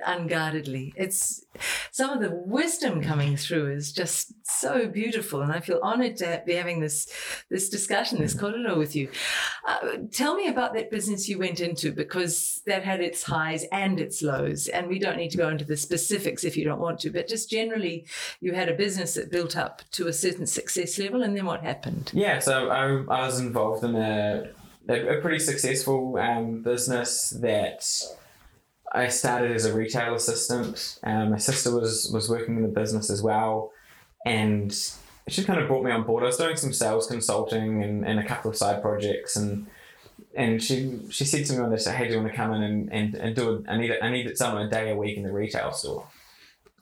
unguardedly. 0.07 0.93
It's 0.99 1.47
some 1.93 2.11
of 2.11 2.21
the 2.21 2.31
wisdom 2.31 3.03
coming 3.03 3.37
through 3.37 3.73
is 3.73 3.91
just 3.93 4.35
so 4.45 4.87
beautiful, 4.87 5.41
and 5.41 5.51
I 5.51 5.61
feel 5.61 5.81
honoured 5.83 6.17
to 6.19 6.43
be 6.47 6.55
having 6.55 6.81
this 6.81 7.11
this 7.51 7.69
discussion, 7.69 8.21
this 8.21 8.39
corridor 8.39 8.77
with 8.77 8.95
you. 8.95 9.11
Uh, 9.67 9.97
tell 10.13 10.35
me 10.35 10.49
about 10.49 10.75
that 10.75 10.91
business 10.91 11.29
you 11.29 11.39
went 11.39 11.61
into 11.61 11.91
because 11.91 12.61
that 12.67 12.85
had 12.85 13.01
its 13.01 13.23
highs 13.23 13.65
and 13.73 13.99
its 13.99 14.23
lows, 14.23 14.69
and 14.69 14.89
we 14.89 14.99
don't 14.99 15.17
need 15.17 15.31
to 15.31 15.39
go 15.39 15.49
into 15.49 15.65
the 15.65 15.77
specifics 15.77 16.45
if 16.45 16.57
you 16.57 16.65
don't 16.65 16.81
want 16.81 17.01
to, 17.01 17.11
but 17.11 17.29
just 17.29 17.51
generally, 17.51 18.07
you 18.41 18.53
had 18.53 18.69
a 18.69 18.75
business 18.75 19.15
that 19.15 19.31
built 19.39 19.57
up 19.57 19.83
to 19.93 20.09
a 20.09 20.13
certain 20.13 20.47
success 20.47 20.99
level, 20.99 21.23
and 21.23 21.37
then 21.37 21.47
what 21.47 21.61
happened? 21.63 22.11
Yeah, 22.13 22.41
so 22.41 22.71
I, 22.71 22.87
I 23.19 23.27
was 23.27 23.39
involved 23.39 23.85
in 23.85 23.95
a, 23.95 24.49
a, 24.89 25.19
a 25.19 25.21
pretty 25.21 25.39
successful 25.39 26.17
um, 26.17 26.63
business 26.63 27.31
that 27.41 27.85
I 28.93 29.09
started 29.09 29.53
as 29.53 29.65
a 29.65 29.73
retail 29.73 30.15
assistant. 30.17 30.99
Um, 31.05 31.31
my 31.31 31.39
sister 31.39 31.71
was 31.71 32.11
was 32.13 32.29
working 32.29 32.57
in 32.57 32.63
the 32.63 32.75
business 32.81 33.11
as 33.11 33.23
well, 33.23 33.71
and 34.27 34.73
she 35.29 35.45
kind 35.45 35.61
of 35.61 35.69
brought 35.69 35.85
me 35.85 35.93
on 35.93 36.03
board. 36.03 36.25
I 36.25 36.27
was 36.27 36.37
doing 36.37 36.57
some 36.57 36.73
sales 36.73 37.07
consulting 37.07 37.83
and, 37.85 38.05
and 38.05 38.19
a 38.19 38.25
couple 38.25 38.51
of 38.51 38.57
side 38.57 38.83
projects, 38.83 39.37
and 39.37 39.69
and 40.35 40.61
she 40.61 40.99
she 41.11 41.25
said 41.25 41.47
to 41.47 41.53
me 41.53 41.61
one 41.61 41.71
day, 41.71 41.93
"Hey, 41.93 42.07
do 42.07 42.15
you 42.15 42.21
want 42.21 42.33
to 42.33 42.37
come 42.37 42.53
in 42.55 42.63
and, 42.63 42.93
and, 42.93 43.15
and 43.15 43.37
do 43.37 43.45
it? 43.55 43.67
I 43.69 43.77
need 43.77 43.91
it. 43.91 44.03
I 44.03 44.11
needed 44.11 44.37
someone 44.37 44.67
a 44.67 44.71
day 44.71 44.91
a 44.91 44.97
week 44.97 45.17
in 45.17 45.23
the 45.23 45.33
retail 45.33 45.71
store." 45.73 46.07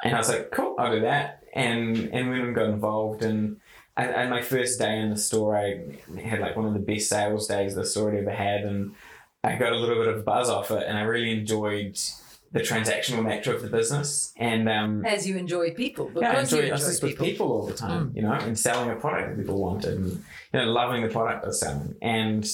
And 0.03 0.15
I 0.15 0.19
was 0.19 0.29
like, 0.29 0.51
"Cool, 0.53 0.75
I'll 0.79 0.93
do 0.93 1.01
that." 1.01 1.43
And 1.57 2.11
and 2.15 2.31
we 2.31 2.53
got 2.53 2.67
involved 2.67 3.23
and. 3.23 3.61
And, 3.99 4.11
and 4.11 4.29
my 4.29 4.43
first 4.43 4.79
day 4.79 4.99
in 4.99 5.09
the 5.09 5.17
store, 5.17 5.57
I 5.57 5.97
had 6.21 6.41
like 6.41 6.55
one 6.55 6.67
of 6.67 6.75
the 6.75 6.81
best 6.81 7.09
sales 7.09 7.47
days 7.47 7.75
the 7.75 7.83
store 7.83 8.11
had 8.11 8.21
ever 8.21 8.31
had, 8.31 8.61
and 8.61 8.95
I 9.43 9.57
got 9.57 9.73
a 9.73 9.77
little 9.77 9.97
bit 9.97 10.09
of 10.09 10.23
buzz 10.23 10.51
off 10.51 10.71
it, 10.71 10.85
and 10.87 10.99
I 10.99 11.01
really 11.01 11.31
enjoyed 11.31 11.99
the 12.53 12.61
transactional 12.61 13.25
nature 13.25 13.55
of 13.55 13.63
the 13.63 13.69
business. 13.69 14.33
And 14.37 14.69
um, 14.69 15.05
As 15.05 15.27
you 15.27 15.37
enjoy 15.37 15.73
people, 15.73 16.07
because 16.07 16.23
yeah, 16.23 16.33
I 16.33 16.41
enjoyed 16.41 16.59
you 16.59 16.73
enjoy 16.73 16.77
just 16.77 17.03
with 17.03 17.13
people. 17.13 17.27
people 17.27 17.53
all 17.53 17.67
the 17.67 17.75
time, 17.75 18.13
you 18.15 18.23
know, 18.23 18.33
and 18.33 18.59
selling 18.59 18.91
a 18.91 18.97
product 18.97 19.37
that 19.37 19.43
people 19.43 19.61
wanted, 19.61 19.95
and 19.95 20.11
you 20.53 20.61
know, 20.61 20.65
loving 20.65 21.03
the 21.03 21.09
product 21.09 21.47
was 21.47 21.61
selling, 21.61 21.95
and 22.03 22.49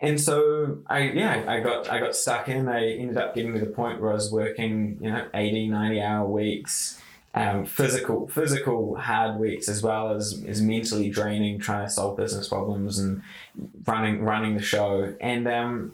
and 0.00 0.20
so 0.20 0.78
I 0.86 1.10
yeah 1.10 1.44
I 1.46 1.60
got 1.60 1.90
I 1.90 1.98
got 1.98 2.14
stuck 2.14 2.48
in. 2.48 2.68
I 2.68 2.90
ended 2.92 3.16
up 3.16 3.34
getting 3.34 3.52
to 3.54 3.60
the 3.60 3.66
point 3.66 4.00
where 4.00 4.10
I 4.10 4.14
was 4.14 4.30
working, 4.30 4.98
you 5.00 5.10
know, 5.10 5.26
80, 5.34 5.68
90 5.68 6.00
hour 6.00 6.28
weeks. 6.28 7.00
Um, 7.34 7.64
physical 7.66 8.28
physical 8.28 8.96
hard 8.96 9.38
weeks 9.38 9.68
as 9.68 9.82
well 9.82 10.12
as, 10.12 10.42
is 10.44 10.62
mentally 10.62 11.10
draining 11.10 11.58
trying 11.58 11.86
to 11.86 11.92
solve 11.92 12.16
business 12.16 12.48
problems 12.48 12.98
and 12.98 13.22
running 13.86 14.22
running 14.22 14.56
the 14.56 14.62
show 14.62 15.14
and 15.20 15.46
um, 15.46 15.92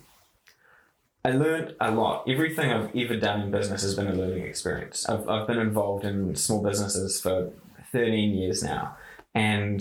I 1.25 1.31
learned 1.31 1.75
a 1.81 1.91
lot. 1.91 2.29
Everything 2.29 2.71
I've 2.71 2.95
ever 2.95 3.17
done 3.17 3.41
in 3.41 3.51
business 3.51 3.81
has 3.81 3.95
been 3.95 4.09
a 4.09 4.13
learning 4.13 4.45
experience. 4.45 5.09
I've, 5.09 5.27
I've 5.27 5.47
been 5.47 5.59
involved 5.59 6.05
in 6.05 6.35
small 6.35 6.63
businesses 6.63 7.19
for 7.19 7.51
13 7.93 8.35
years 8.35 8.63
now 8.63 8.97
and 9.35 9.81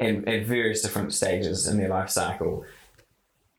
at 0.00 0.46
various 0.46 0.80
different 0.80 1.12
stages 1.12 1.66
in 1.68 1.76
their 1.76 1.88
life 1.88 2.08
cycle. 2.08 2.64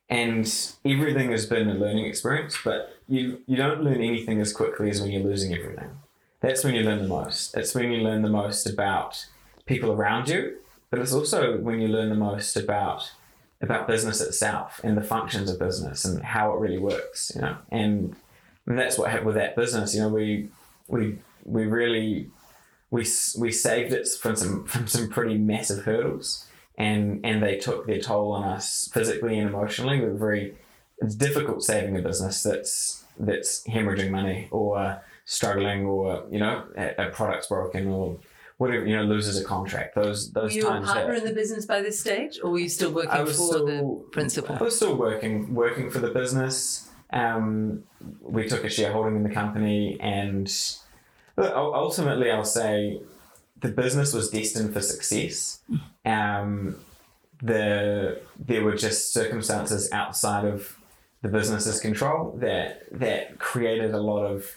And 0.10 0.52
everything 0.84 1.30
has 1.32 1.46
been 1.46 1.70
a 1.70 1.76
learning 1.76 2.06
experience, 2.06 2.58
but 2.64 2.98
you, 3.08 3.42
you 3.46 3.56
don't 3.56 3.84
learn 3.84 4.02
anything 4.02 4.42
as 4.42 4.52
quickly 4.52 4.90
as 4.90 5.00
when 5.00 5.12
you're 5.12 5.22
losing 5.22 5.54
everything. 5.54 5.92
That's 6.42 6.64
when 6.64 6.74
you 6.74 6.84
learn 6.84 7.02
the 7.02 7.08
most. 7.08 7.56
It's 7.56 7.76
when 7.76 7.92
you 7.92 8.00
learn 8.02 8.22
the 8.22 8.30
most 8.30 8.68
about 8.68 9.26
people 9.66 9.92
around 9.92 10.30
you, 10.30 10.58
but 10.90 11.00
it's 11.00 11.14
also 11.14 11.58
when 11.58 11.80
you 11.80 11.88
learn 11.88 12.10
the 12.10 12.16
most 12.16 12.56
about 12.56 13.12
about 13.62 13.88
business 13.88 14.22
itself 14.22 14.80
and 14.86 14.96
the 14.98 15.04
functions 15.04 15.52
of 15.52 15.60
business 15.60 16.06
and 16.06 16.24
how 16.24 16.54
it 16.54 16.60
really 16.60 16.78
works, 16.78 17.32
you 17.36 17.42
know. 17.42 17.58
And, 17.70 18.16
that's 18.66 19.00
what 19.00 19.10
happened 19.10 19.26
with 19.26 19.36
that 19.36 19.56
business. 19.56 19.96
You 19.96 20.02
know, 20.02 20.10
we 20.10 20.50
we 20.88 21.18
we 21.44 21.66
really 21.66 22.30
we 22.92 23.06
we 23.38 23.52
saved 23.52 23.94
it 23.94 24.08
from 24.22 24.36
some 24.36 24.66
from 24.66 24.88
some 24.88 25.10
pretty 25.10 25.40
massive 25.40 25.86
hurdles, 25.86 26.46
and 26.78 27.20
and 27.24 27.42
they 27.42 27.58
took 27.58 27.88
their 27.88 28.00
toll 28.00 28.32
on 28.32 28.44
us 28.44 28.88
physically 28.94 29.40
and 29.40 29.50
emotionally. 29.50 30.00
We're 30.00 30.14
very 30.14 30.56
it's 31.00 31.16
difficult 31.16 31.64
saving 31.64 31.98
a 31.98 32.02
business 32.02 32.44
that's 32.44 33.04
that's 33.18 33.64
hemorrhaging 33.66 34.12
money 34.12 34.48
or 34.52 35.02
struggling 35.30 35.86
or 35.86 36.26
you 36.32 36.40
know 36.40 36.64
a, 36.76 37.06
a 37.06 37.10
product's 37.12 37.46
broken 37.46 37.88
or 37.88 38.18
whatever 38.58 38.84
you 38.84 38.96
know 38.96 39.04
loses 39.04 39.40
a 39.40 39.44
contract. 39.44 39.94
Those 39.94 40.32
those 40.32 40.52
were 40.52 40.58
you 40.58 40.64
times. 40.64 40.90
a 40.90 40.94
partner 40.94 41.14
that, 41.14 41.22
in 41.22 41.30
the 41.30 41.36
business 41.36 41.68
by 41.68 41.82
this 41.82 42.00
stage, 42.00 42.40
or 42.44 42.50
were 42.50 42.60
you 42.60 42.68
still 42.68 42.92
working 42.92 43.26
for 43.28 43.32
still, 43.32 43.66
the 43.66 44.04
principal? 44.12 44.56
I 44.56 44.64
was 44.64 44.76
still 44.76 44.96
working 44.96 45.54
working 45.54 45.92
for 45.92 46.00
the 46.00 46.10
business. 46.10 46.90
Um, 47.12 47.84
we 48.22 48.48
took 48.48 48.64
a 48.64 48.70
shareholding 48.70 49.16
in 49.16 49.24
the 49.24 49.30
company, 49.30 50.00
and 50.00 50.52
ultimately, 51.38 52.32
I'll 52.32 52.44
say 52.44 53.00
the 53.62 53.70
business 53.70 54.14
was 54.14 54.32
destined 54.32 54.74
for 54.74 54.82
success. 54.82 55.62
Um, 56.06 56.76
the 57.42 58.20
there 58.40 58.64
were 58.64 58.76
just 58.76 59.14
circumstances 59.14 59.92
outside 59.92 60.46
of 60.46 60.76
the 61.22 61.30
business's 61.30 61.80
control 61.80 62.36
that 62.40 62.84
that 62.92 63.38
created 63.38 63.94
a 63.94 64.02
lot 64.02 64.26
of 64.26 64.56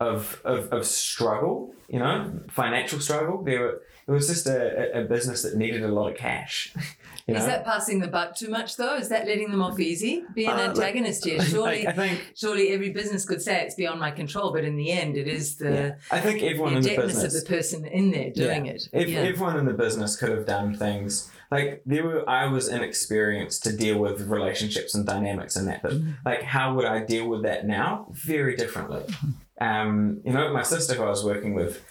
of 0.00 0.40
of, 0.44 0.68
of 0.72 0.86
struggle, 0.86 1.74
you 1.88 1.98
know, 1.98 2.40
financial 2.50 3.00
struggle. 3.00 3.42
There 3.42 3.60
were, 3.60 3.82
it 4.06 4.10
was 4.12 4.26
just 4.28 4.46
a, 4.46 5.00
a- 5.00 5.04
business 5.04 5.42
that 5.42 5.56
needed 5.56 5.82
a 5.82 5.88
lot 5.88 6.10
of 6.12 6.16
cash. 6.16 6.72
You 7.26 7.34
know? 7.34 7.40
Is 7.40 7.46
that 7.46 7.66
passing 7.66 8.00
the 8.00 8.08
buck 8.08 8.34
too 8.34 8.48
much, 8.48 8.78
though? 8.78 8.96
Is 8.96 9.10
that 9.10 9.26
letting 9.26 9.50
them 9.50 9.60
off 9.60 9.78
easy? 9.78 10.24
Be 10.34 10.46
an 10.46 10.58
Uh, 10.58 10.70
antagonist 10.70 11.26
here. 11.26 11.42
Surely, 11.44 11.86
I 11.86 11.92
think 11.92 12.32
surely 12.34 12.70
every 12.70 12.88
business 12.88 13.26
could 13.26 13.42
say 13.42 13.60
it's 13.60 13.74
beyond 13.74 14.00
my 14.00 14.10
control, 14.10 14.50
but 14.50 14.64
in 14.64 14.76
the 14.76 14.90
end, 14.90 15.14
it 15.14 15.28
is 15.28 15.56
the, 15.56 15.70
yeah. 15.70 15.94
I 16.10 16.20
think 16.20 16.40
everyone 16.42 16.76
in 16.78 16.82
the 16.82 16.96
business 16.96 17.22
of 17.24 17.32
the 17.38 17.46
person 17.46 17.84
in 17.84 18.12
there 18.12 18.30
doing 18.30 18.64
Yeah. 18.64 18.72
it. 18.72 18.88
If 18.94 19.08
yeah. 19.10 19.18
everyone 19.18 19.58
in 19.58 19.66
the 19.66 19.74
business 19.74 20.16
could 20.16 20.30
have 20.30 20.46
done 20.46 20.74
things 20.74 21.30
like 21.50 21.82
there 21.84 22.02
were, 22.02 22.26
I 22.26 22.46
was 22.46 22.66
inexperienced 22.68 23.62
to 23.64 23.76
deal 23.76 23.98
with 23.98 24.22
relationships 24.22 24.94
and 24.94 25.04
dynamics 25.04 25.54
and 25.54 25.68
that. 25.68 25.82
But 25.82 25.92
Mm-hmm. 25.92 26.12
like, 26.24 26.42
how 26.44 26.72
would 26.76 26.86
I 26.86 27.04
deal 27.04 27.28
with 27.28 27.42
that 27.42 27.66
now? 27.66 28.06
Very 28.12 28.56
differently. 28.56 29.02
Um, 29.60 30.20
you 30.24 30.32
know, 30.32 30.52
my 30.52 30.62
sister 30.62 30.94
who 30.94 31.02
I 31.02 31.10
was 31.10 31.24
working 31.24 31.54
with, 31.54 31.84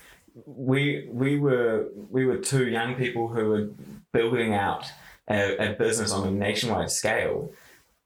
we 0.46 1.08
we 1.12 1.38
were 1.40 1.88
we 2.10 2.26
were 2.26 2.38
two 2.38 2.68
young 2.68 2.96
people 2.96 3.28
who 3.28 3.50
were 3.50 3.70
building 4.14 4.54
out 4.54 4.86
a, 5.30 5.72
a 5.72 5.74
business 5.74 6.12
on 6.12 6.28
a 6.28 6.32
nationwide 6.32 6.92
scale. 6.92 7.52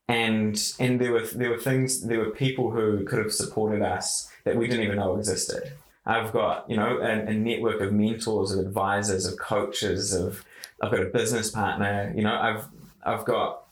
And 0.08 0.62
and 0.80 1.00
there 1.00 1.12
were 1.12 1.26
there 1.26 1.50
were 1.50 1.58
things 1.58 2.02
there 2.02 2.20
were 2.20 2.32
people 2.32 2.72
who 2.72 3.06
could 3.06 3.20
have 3.20 3.34
supported 3.34 3.82
us 3.82 4.30
that 4.44 4.58
we 4.58 4.68
didn't 4.68 4.84
even 4.84 4.98
know 4.98 5.16
existed. 5.16 5.74
I've 6.06 6.34
got 6.34 6.70
you 6.70 6.76
know 6.76 6.98
a, 6.98 7.28
a 7.28 7.34
network 7.34 7.82
of 7.82 7.94
mentors, 7.94 8.52
of 8.52 8.66
advisors, 8.66 9.26
of 9.26 9.38
coaches, 9.38 10.14
of 10.14 10.44
I've 10.82 10.92
got 10.92 11.02
a 11.02 11.06
business 11.06 11.52
partner. 11.52 12.12
You 12.16 12.24
know 12.24 12.36
I've 12.36 12.66
I've 13.04 13.26
got 13.26 13.68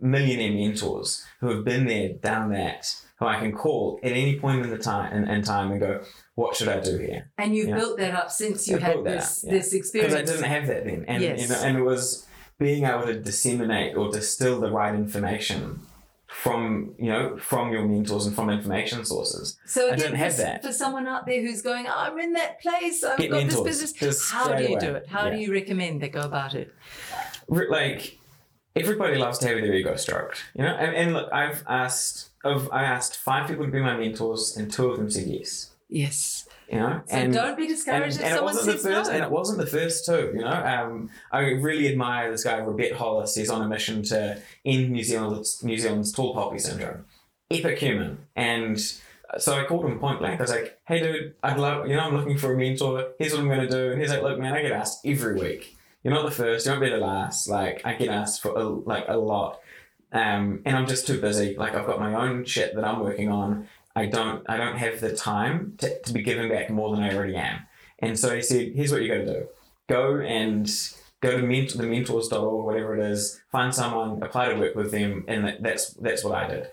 millionaire 0.00 0.52
mentors 0.52 1.24
who 1.40 1.48
have 1.48 1.64
been 1.64 1.86
there, 1.86 2.10
done 2.14 2.50
that, 2.50 2.94
who 3.22 3.28
I 3.28 3.38
can 3.38 3.52
call 3.52 3.98
at 4.02 4.12
any 4.12 4.38
point 4.38 4.62
in 4.64 4.70
the 4.70 4.78
time 4.78 5.12
in, 5.12 5.28
in 5.28 5.42
time 5.42 5.70
and 5.70 5.80
go, 5.80 6.02
what 6.34 6.56
should 6.56 6.68
I 6.68 6.80
do 6.80 6.98
here? 6.98 7.30
and 7.38 7.54
you've 7.54 7.68
Yeah. 7.68 7.76
built 7.76 7.98
that 7.98 8.14
up 8.14 8.30
since 8.30 8.66
you 8.68 8.76
I 8.76 8.80
had 8.80 9.04
this 9.04 9.44
up, 9.44 9.50
yeah. 9.52 9.58
this 9.58 9.70
Because 9.70 9.74
experience. 9.74 10.14
I 10.14 10.22
didn't 10.22 10.44
have 10.56 10.66
that 10.66 10.84
then, 10.84 11.04
and 11.08 11.22
Yes. 11.22 11.40
you 11.42 11.48
know, 11.48 11.60
and 11.62 11.76
it 11.78 11.82
was 11.82 12.26
being 12.58 12.84
able 12.84 13.06
to 13.06 13.14
disseminate 13.18 13.96
or 13.96 14.10
distill 14.10 14.60
the 14.60 14.70
right 14.70 14.94
information 14.94 15.80
from 16.28 16.94
you 16.98 17.10
know 17.10 17.36
from 17.36 17.70
your 17.72 17.84
mentors 17.86 18.24
and 18.26 18.34
from 18.34 18.48
information 18.48 19.04
sources. 19.04 19.58
So 19.66 19.82
I 19.82 19.84
again, 19.88 19.98
didn't 19.98 20.16
have 20.16 20.34
for, 20.34 20.42
that. 20.42 20.62
for 20.62 20.72
someone 20.72 21.06
out 21.06 21.26
there 21.26 21.42
who's 21.42 21.60
going, 21.60 21.86
"Oh, 21.86 21.92
I'm 21.94 22.18
in 22.18 22.32
that 22.34 22.60
place. 22.62 23.04
I've 23.04 23.18
Get 23.18 23.30
got 23.30 23.36
mentors, 23.46 23.64
this 23.80 23.92
business. 23.92 24.30
How 24.30 24.54
do 24.54 24.62
you 24.62 24.70
away. 24.70 24.80
do 24.80 24.94
it? 24.94 25.06
How 25.08 25.28
do 25.28 25.36
you 25.36 25.52
recommend 25.52 26.00
they 26.00 26.08
go 26.08 26.20
about 26.22 26.54
it? 26.54 26.72
Like 27.48 28.18
everybody 28.74 29.16
loves 29.16 29.38
to 29.40 29.48
have 29.48 29.56
their 29.58 29.74
ego 29.74 29.94
stroked, 29.96 30.42
you 30.54 30.62
know. 30.62 30.74
And, 30.74 30.96
and 30.96 31.12
look, 31.12 31.30
I've 31.32 31.62
asked 31.68 32.30
of 32.44 32.70
I 32.72 32.84
asked 32.84 33.16
five 33.16 33.48
people 33.48 33.64
to 33.64 33.70
be 33.70 33.80
my 33.80 33.96
mentors, 33.96 34.56
and 34.56 34.70
two 34.72 34.90
of 34.90 34.98
them 34.98 35.10
said 35.10 35.26
yes. 35.26 35.70
Yes. 35.88 36.48
You 36.70 36.78
know, 36.78 37.02
So 37.06 37.16
and 37.16 37.34
don't 37.34 37.56
be 37.56 37.66
discouraged 37.66 38.18
if 38.18 38.26
it 38.26 38.34
someone 38.34 38.54
says 38.54 38.64
the 38.64 38.72
first, 38.90 39.10
no. 39.10 39.14
and 39.14 39.22
it 39.22 39.30
wasn't 39.30 39.58
the 39.58 39.66
first 39.66 40.06
two. 40.06 40.32
You 40.34 40.40
know, 40.40 40.46
um, 40.46 41.10
I 41.30 41.40
really 41.40 41.86
admire 41.88 42.30
this 42.30 42.44
guy 42.44 42.60
Robett 42.60 42.92
Hollis. 42.92 43.34
He's 43.34 43.50
on 43.50 43.60
a 43.60 43.68
mission 43.68 44.02
to 44.04 44.40
end 44.64 44.90
New 44.90 45.04
Zealand's 45.04 45.62
New 45.62 45.76
Zealand's 45.76 46.12
tall 46.12 46.32
poppy 46.32 46.58
syndrome. 46.58 47.04
Epic 47.50 47.78
human, 47.78 48.26
and 48.36 48.80
so 49.38 49.52
I 49.52 49.64
called 49.64 49.84
him 49.84 49.98
point 49.98 50.20
blank. 50.20 50.40
I 50.40 50.44
was 50.44 50.50
like, 50.50 50.78
"Hey, 50.86 51.00
dude, 51.00 51.34
I'd 51.42 51.58
love 51.58 51.86
you 51.86 51.94
know 51.94 52.04
I'm 52.04 52.16
looking 52.16 52.38
for 52.38 52.54
a 52.54 52.56
mentor. 52.56 53.12
Here's 53.18 53.32
what 53.32 53.40
I'm 53.42 53.48
going 53.48 53.60
to 53.60 53.68
do." 53.68 53.92
And 53.92 54.00
he's 54.00 54.10
like, 54.10 54.22
"Look, 54.22 54.38
man, 54.38 54.54
I 54.54 54.62
get 54.62 54.72
asked 54.72 55.00
every 55.04 55.34
week. 55.34 55.76
You're 56.02 56.14
not 56.14 56.24
the 56.24 56.30
first. 56.34 56.64
You 56.64 56.72
won't 56.72 56.82
be 56.82 56.88
the 56.88 56.96
last. 56.96 57.50
Like 57.50 57.82
I 57.84 57.92
get 57.92 58.08
asked 58.08 58.40
for 58.40 58.52
a, 58.52 58.64
like 58.64 59.04
a 59.08 59.18
lot." 59.18 59.60
Um, 60.12 60.60
and 60.64 60.76
I'm 60.76 60.86
just 60.86 61.06
too 61.06 61.20
busy. 61.20 61.56
Like 61.56 61.74
I've 61.74 61.86
got 61.86 62.00
my 62.00 62.14
own 62.14 62.44
shit 62.44 62.74
that 62.74 62.84
I'm 62.84 63.00
working 63.00 63.28
on. 63.30 63.68
I 63.96 64.06
don't 64.06 64.44
I 64.48 64.56
don't 64.56 64.76
have 64.76 65.00
the 65.00 65.14
time 65.14 65.74
to, 65.78 66.00
to 66.02 66.12
be 66.12 66.22
giving 66.22 66.48
back 66.50 66.70
more 66.70 66.94
than 66.94 67.04
I 67.04 67.14
already 67.14 67.36
am. 67.36 67.60
And 67.98 68.18
so 68.18 68.34
he 68.34 68.42
said, 68.42 68.72
here's 68.74 68.92
what 68.92 69.02
you 69.02 69.08
got 69.08 69.24
to 69.24 69.26
do. 69.26 69.46
Go 69.88 70.18
and 70.20 70.70
go 71.20 71.40
to 71.40 71.46
ment- 71.46 71.76
the 71.76 71.84
mentors.org, 71.84 72.64
whatever 72.64 72.96
it 72.96 73.10
is, 73.10 73.40
find 73.50 73.74
someone, 73.74 74.22
apply 74.22 74.48
to 74.48 74.58
work 74.58 74.74
with 74.74 74.90
them, 74.90 75.24
and 75.28 75.56
that's 75.60 75.90
that's 75.94 76.24
what 76.24 76.34
I 76.34 76.48
did. 76.48 76.68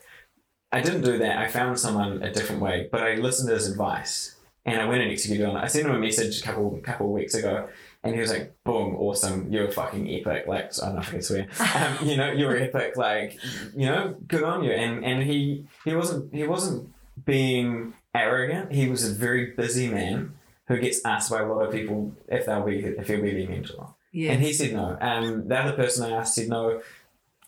I 0.71 0.81
didn't 0.81 1.01
do 1.01 1.17
that. 1.17 1.37
I 1.37 1.47
found 1.47 1.79
someone 1.79 2.21
a 2.21 2.31
different 2.31 2.61
way, 2.61 2.89
but 2.91 3.01
I 3.01 3.15
listened 3.15 3.49
to 3.49 3.55
his 3.55 3.67
advice 3.67 4.35
and 4.65 4.81
I 4.81 4.85
went 4.85 5.01
and 5.01 5.11
executed 5.11 5.47
on 5.47 5.57
it. 5.57 5.63
I 5.63 5.67
sent 5.67 5.87
him 5.87 5.95
a 5.95 5.99
message 5.99 6.39
a 6.39 6.43
couple 6.43 6.79
couple 6.83 7.07
of 7.07 7.11
weeks 7.11 7.33
ago, 7.33 7.69
and 8.03 8.15
he 8.15 8.21
was 8.21 8.31
like, 8.31 8.55
"Boom, 8.63 8.95
awesome! 8.95 9.51
You're 9.51 9.71
fucking 9.71 10.09
epic!" 10.09 10.47
Like 10.47 10.71
I 10.81 10.85
don't 10.85 10.95
know 10.95 11.01
if 11.01 11.09
I 11.09 11.11
can 11.11 11.21
swear. 11.21 11.47
Um, 11.59 12.07
you 12.07 12.17
know, 12.17 12.31
you're 12.31 12.55
epic. 12.55 12.95
Like 12.95 13.37
you 13.75 13.85
know, 13.85 14.15
good 14.27 14.43
on 14.43 14.63
you. 14.63 14.71
And 14.71 15.03
and 15.03 15.23
he 15.23 15.65
he 15.83 15.95
wasn't 15.95 16.33
he 16.33 16.47
wasn't 16.47 16.93
being 17.25 17.93
arrogant. 18.15 18.71
He 18.71 18.89
was 18.89 19.09
a 19.09 19.13
very 19.13 19.47
busy 19.51 19.89
man 19.89 20.33
who 20.67 20.79
gets 20.79 21.03
asked 21.03 21.31
by 21.31 21.41
a 21.41 21.47
lot 21.47 21.65
of 21.65 21.71
people 21.71 22.13
if 22.27 22.45
they'll 22.45 22.63
be 22.63 22.79
if 22.79 23.07
he'll 23.07 23.21
be 23.21 23.33
their 23.33 23.49
mentor. 23.49 23.95
Yes. 24.11 24.33
And 24.33 24.43
he 24.43 24.53
said 24.53 24.73
no. 24.73 24.97
Um, 24.99 25.47
the 25.47 25.59
other 25.59 25.73
person 25.73 26.11
I 26.11 26.17
asked 26.17 26.35
said 26.35 26.47
no. 26.49 26.81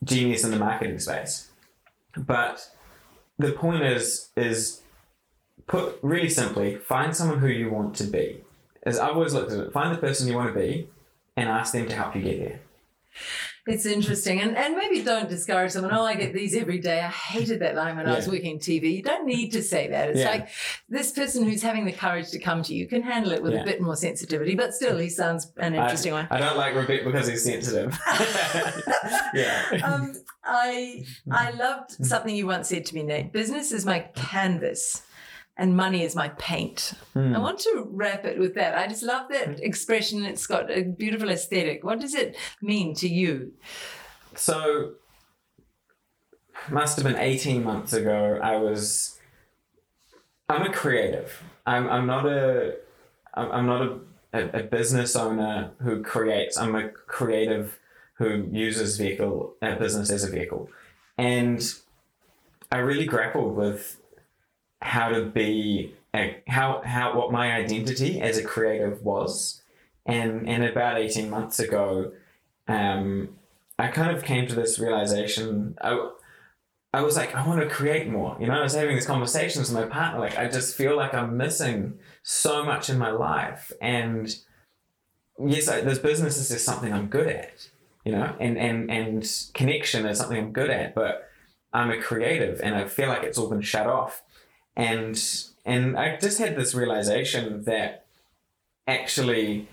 Genius 0.03 0.43
in 0.43 0.49
the 0.49 0.57
marketing 0.57 0.97
space, 0.97 1.51
but 2.17 2.67
the 3.37 3.51
point 3.51 3.83
is 3.83 4.29
is 4.35 4.81
put 5.67 5.99
really 6.01 6.27
simply 6.29 6.75
find 6.75 7.15
someone 7.15 7.37
who 7.37 7.47
you 7.47 7.69
want 7.69 7.95
to 7.97 8.05
be. 8.05 8.41
As 8.83 8.97
I've 8.99 9.13
always 9.15 9.33
looked 9.33 9.51
at 9.51 9.59
it, 9.59 9.71
find 9.73 9.93
the 9.95 9.99
person 9.99 10.27
you 10.27 10.35
want 10.35 10.53
to 10.53 10.59
be, 10.59 10.87
and 11.37 11.47
ask 11.49 11.73
them 11.73 11.87
to 11.87 11.95
help 11.95 12.15
you 12.15 12.21
get 12.23 12.39
there. 12.39 12.59
It's 13.67 13.85
interesting. 13.85 14.41
And, 14.41 14.57
and 14.57 14.75
maybe 14.75 15.03
don't 15.03 15.29
discourage 15.29 15.71
someone. 15.73 15.93
Oh, 15.93 16.03
I 16.03 16.15
get 16.15 16.33
these 16.33 16.55
every 16.55 16.79
day. 16.79 16.99
I 16.99 17.09
hated 17.09 17.59
that 17.59 17.75
line 17.75 17.95
when 17.95 18.07
I 18.07 18.15
was 18.15 18.25
Yeah. 18.25 18.33
working 18.33 18.57
TV. 18.57 18.95
You 18.95 19.03
don't 19.03 19.27
need 19.27 19.51
to 19.51 19.61
say 19.61 19.87
that. 19.89 20.09
It's 20.09 20.19
Yeah. 20.19 20.31
like 20.31 20.49
this 20.89 21.11
person 21.11 21.43
who's 21.43 21.61
having 21.61 21.85
the 21.85 21.91
courage 21.91 22.31
to 22.31 22.39
come 22.39 22.63
to 22.63 22.73
you 22.73 22.87
can 22.87 23.03
handle 23.03 23.31
it 23.33 23.43
with 23.43 23.53
a 23.53 23.63
bit 23.63 23.79
more 23.79 23.95
sensitivity, 23.95 24.55
but 24.55 24.73
still, 24.73 24.97
he 24.97 25.09
sounds 25.09 25.51
an 25.57 25.75
interesting 25.75 26.13
one. 26.13 26.27
I 26.31 26.39
don't 26.39 26.57
like 26.57 26.73
Rebecca 26.73 27.05
because 27.05 27.27
he's 27.27 27.43
sensitive. 27.43 27.95
yeah. 29.35 29.79
Um, 29.83 30.15
I 30.43 31.05
I 31.31 31.51
loved 31.51 31.91
something 32.03 32.35
you 32.35 32.47
once 32.47 32.69
said 32.69 32.85
to 32.87 32.95
me, 32.95 33.03
Nate. 33.03 33.31
Business 33.31 33.71
is 33.71 33.85
my 33.85 33.99
canvas, 34.15 35.03
and 35.57 35.75
money 35.75 36.03
is 36.03 36.15
my 36.15 36.29
paint. 36.29 36.93
Hmm. 37.13 37.35
I 37.35 37.39
want 37.39 37.59
to 37.59 37.87
wrap 37.89 38.25
it 38.25 38.39
with 38.39 38.55
that. 38.55 38.77
I 38.77 38.87
just 38.87 39.03
love 39.03 39.29
that 39.29 39.59
expression. 39.63 40.25
It's 40.25 40.47
got 40.47 40.71
a 40.71 40.83
beautiful 40.83 41.29
aesthetic. 41.29 41.83
What 41.83 41.99
does 41.99 42.15
it 42.15 42.35
mean 42.61 42.95
to 42.95 43.07
you? 43.07 43.53
So, 44.35 44.93
must 46.69 46.97
have 46.97 47.05
been 47.05 47.17
18 47.17 47.63
months 47.63 47.93
ago, 47.93 48.39
I 48.41 48.57
was. 48.57 49.19
I'm 50.47 50.63
a 50.63 50.73
creative. 50.73 51.43
I'm 51.65 51.89
I'm 51.89 52.05
not 52.05 52.25
a 52.25 52.75
I'm 53.33 53.65
not 53.65 53.81
a, 53.81 53.99
a, 54.33 54.59
a 54.59 54.63
business 54.63 55.15
owner 55.15 55.71
who 55.81 56.03
creates. 56.03 56.57
I'm 56.57 56.75
a 56.75 56.89
creative 56.89 57.79
who 58.15 58.47
uses 58.51 58.97
vehicle 58.97 59.55
a 59.61 59.75
business 59.75 60.11
as 60.11 60.23
a 60.23 60.29
vehicle, 60.29 60.69
and 61.17 61.61
I 62.71 62.77
really 62.77 63.05
grappled 63.05 63.55
with 63.55 64.00
how 64.81 65.09
to 65.09 65.25
be 65.25 65.93
how 66.47 66.81
how 66.83 67.17
what 67.17 67.31
my 67.31 67.53
identity 67.53 68.19
as 68.19 68.37
a 68.37 68.43
creative 68.43 69.03
was, 69.03 69.61
and 70.05 70.47
and 70.47 70.63
about 70.63 70.97
eighteen 70.97 71.29
months 71.29 71.59
ago, 71.59 72.11
um, 72.67 73.29
I 73.79 73.87
kind 73.87 74.15
of 74.15 74.23
came 74.23 74.47
to 74.47 74.55
this 74.55 74.79
realization. 74.79 75.77
I, 75.81 76.09
I 76.93 77.01
was 77.01 77.15
like, 77.15 77.33
I 77.33 77.47
want 77.47 77.61
to 77.61 77.69
create 77.69 78.09
more. 78.09 78.35
You 78.39 78.47
know, 78.47 78.53
I 78.53 78.63
was 78.63 78.75
having 78.75 78.95
these 78.95 79.05
conversations 79.05 79.71
with 79.71 79.81
my 79.81 79.87
partner. 79.87 80.19
Like, 80.19 80.37
I 80.37 80.49
just 80.49 80.75
feel 80.75 80.97
like 80.97 81.13
I'm 81.13 81.37
missing 81.37 81.97
so 82.21 82.65
much 82.65 82.89
in 82.89 82.97
my 82.97 83.11
life. 83.11 83.71
And 83.81 84.35
yes, 85.39 85.69
I, 85.69 85.81
this 85.81 85.99
business 85.99 86.37
is 86.37 86.49
just 86.49 86.65
something 86.65 86.91
I'm 86.91 87.07
good 87.07 87.27
at. 87.27 87.69
You 88.03 88.11
know, 88.13 88.35
and 88.39 88.57
and 88.57 88.91
and 88.91 89.31
connection 89.53 90.05
is 90.05 90.17
something 90.17 90.37
I'm 90.37 90.51
good 90.51 90.69
at. 90.69 90.93
But 90.93 91.29
I'm 91.71 91.91
a 91.91 92.01
creative, 92.01 92.59
and 92.61 92.75
I 92.75 92.87
feel 92.87 93.07
like 93.07 93.23
it's 93.23 93.37
all 93.37 93.49
been 93.49 93.61
shut 93.61 93.87
off. 93.87 94.23
And 94.75 95.21
and 95.65 95.97
I 95.97 96.17
just 96.17 96.39
had 96.39 96.55
this 96.55 96.73
realization 96.73 97.63
that 97.63 98.05
actually 98.87 99.67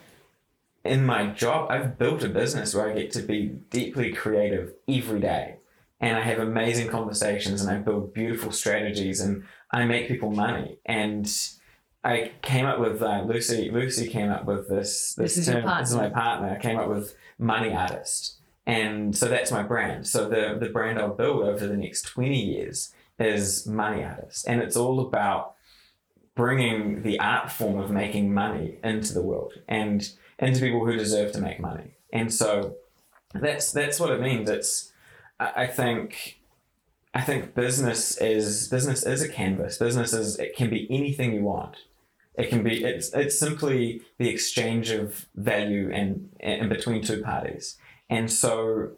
in 0.84 1.04
my 1.04 1.26
job, 1.26 1.70
I've 1.70 1.98
built 1.98 2.22
a 2.22 2.28
business 2.28 2.74
where 2.74 2.90
I 2.90 2.94
get 2.94 3.10
to 3.12 3.22
be 3.22 3.46
deeply 3.70 4.12
creative 4.12 4.74
every 4.88 5.20
day. 5.20 5.56
And 6.00 6.16
I 6.16 6.20
have 6.22 6.38
amazing 6.38 6.88
conversations 6.88 7.60
and 7.60 7.70
I 7.70 7.78
build 7.80 8.14
beautiful 8.14 8.52
strategies 8.52 9.20
and 9.20 9.44
I 9.72 9.84
make 9.84 10.06
people 10.08 10.30
money. 10.30 10.78
And 10.86 11.28
I 12.04 12.32
came 12.42 12.64
up 12.64 12.78
with 12.78 13.02
uh, 13.02 13.24
Lucy. 13.26 13.70
Lucy 13.70 14.08
came 14.08 14.30
up 14.30 14.44
with 14.44 14.68
this. 14.68 15.14
This, 15.14 15.34
This 15.34 15.38
is 15.38 15.46
term. 15.46 15.56
your 15.56 15.62
partner. 15.64 15.82
This 15.82 15.90
is 15.90 15.96
my 15.96 16.08
partner. 16.08 16.50
I 16.56 16.62
came 16.62 16.78
up 16.78 16.88
with 16.88 17.16
money 17.38 17.74
artist, 17.74 18.38
and 18.66 19.16
so 19.16 19.26
that's 19.26 19.50
my 19.50 19.64
brand. 19.64 20.06
So 20.06 20.28
the 20.28 20.56
the 20.58 20.68
brand 20.68 21.00
I'll 21.00 21.12
build 21.14 21.42
over 21.42 21.66
the 21.66 21.76
next 21.76 22.02
twenty 22.02 22.40
years 22.40 22.94
is 23.18 23.66
money 23.66 24.04
artist, 24.04 24.46
and 24.46 24.60
it's 24.60 24.76
all 24.76 25.00
about 25.00 25.54
bringing 26.34 27.02
the 27.02 27.18
art 27.18 27.50
form 27.50 27.78
of 27.78 27.90
making 27.90 28.32
money 28.32 28.78
into 28.84 29.12
the 29.12 29.22
world 29.22 29.54
and 29.66 30.12
into 30.38 30.60
people 30.60 30.86
who 30.86 30.96
deserve 30.96 31.32
to 31.32 31.40
make 31.40 31.58
money. 31.58 31.96
And 32.12 32.32
so 32.32 32.76
that's 33.34 33.72
that's 33.72 33.98
what 33.98 34.10
it 34.10 34.20
means. 34.20 34.48
It's 34.48 34.92
I 35.40 35.64
I 35.64 35.66
think 35.66 36.38
I 37.14 37.22
think 37.22 37.54
business 37.54 38.16
is 38.20 38.68
business 38.68 39.04
is 39.04 39.22
a 39.22 39.28
canvas. 39.28 39.78
Business 39.78 40.12
is 40.12 40.38
it 40.38 40.54
can 40.54 40.70
be 40.70 40.86
anything 40.90 41.32
you 41.32 41.42
want. 41.42 41.76
It 42.36 42.50
can 42.50 42.62
be 42.62 42.84
it's 42.84 43.12
it's 43.12 43.38
simply 43.38 44.02
the 44.18 44.28
exchange 44.28 44.90
of 44.90 45.26
value 45.34 45.90
and 45.92 46.30
in 46.38 46.68
between 46.68 47.02
two 47.02 47.22
parties. 47.22 47.76
And 48.08 48.30
so 48.30 48.92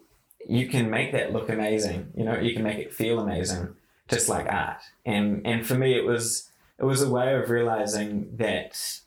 you 0.47 0.67
can 0.67 0.89
make 0.89 1.11
that 1.11 1.33
look 1.33 1.49
amazing. 1.49 2.11
You 2.15 2.25
know, 2.25 2.39
you 2.39 2.53
can 2.53 2.63
make 2.63 2.77
it 2.77 2.93
feel 2.93 3.19
amazing, 3.19 3.75
just 4.07 4.29
like 4.29 4.51
art. 4.51 4.81
And 5.05 5.45
and 5.45 5.65
for 5.65 5.75
me, 5.75 5.95
it 5.95 6.05
was 6.05 6.49
it 6.79 6.85
was 6.85 7.01
a 7.01 7.09
way 7.09 7.35
of 7.35 7.49
realizing 7.49 8.35
that 8.37 9.01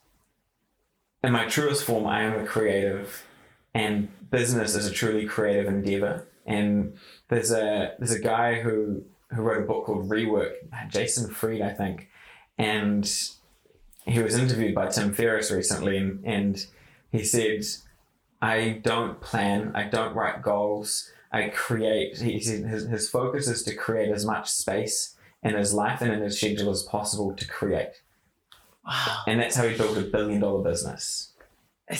in 1.22 1.32
my 1.32 1.46
truest 1.46 1.84
form, 1.84 2.06
I 2.06 2.22
am 2.22 2.38
a 2.38 2.46
creative, 2.46 3.24
and 3.72 4.08
business 4.30 4.74
is 4.74 4.86
a 4.86 4.92
truly 4.92 5.26
creative 5.26 5.66
endeavor. 5.66 6.26
And 6.46 6.96
there's 7.28 7.50
a 7.50 7.94
there's 7.98 8.12
a 8.12 8.20
guy 8.20 8.60
who 8.60 9.04
who 9.30 9.42
wrote 9.42 9.62
a 9.62 9.66
book 9.66 9.86
called 9.86 10.08
Rework, 10.08 10.54
Jason 10.88 11.32
Fried, 11.32 11.62
I 11.62 11.72
think, 11.72 12.08
and 12.58 13.10
he 14.06 14.22
was 14.22 14.38
interviewed 14.38 14.74
by 14.74 14.88
Tim 14.88 15.12
Ferriss 15.12 15.50
recently, 15.50 15.96
and, 15.96 16.24
and 16.24 16.66
he 17.10 17.24
said, 17.24 17.64
"I 18.42 18.80
don't 18.82 19.20
plan, 19.20 19.72
I 19.74 19.84
don't 19.84 20.14
write 20.14 20.42
goals, 20.42 21.10
I 21.34 21.48
create." 21.50 22.18
He 22.18 22.38
his, 22.38 22.86
his 22.88 23.08
focus 23.08 23.48
is 23.48 23.62
to 23.64 23.74
create 23.74 24.10
as 24.10 24.24
much 24.24 24.50
space 24.50 25.16
in 25.42 25.54
his 25.54 25.74
life 25.74 26.00
and 26.00 26.12
in 26.12 26.20
his 26.22 26.38
schedule 26.38 26.70
as 26.70 26.82
possible 26.84 27.34
to 27.34 27.46
create, 27.46 27.92
Wow. 28.86 29.22
and 29.26 29.40
that's 29.40 29.56
how 29.56 29.68
he 29.68 29.76
built 29.76 29.98
a 29.98 30.02
billion 30.02 30.40
dollar 30.40 30.62
business. 30.62 31.32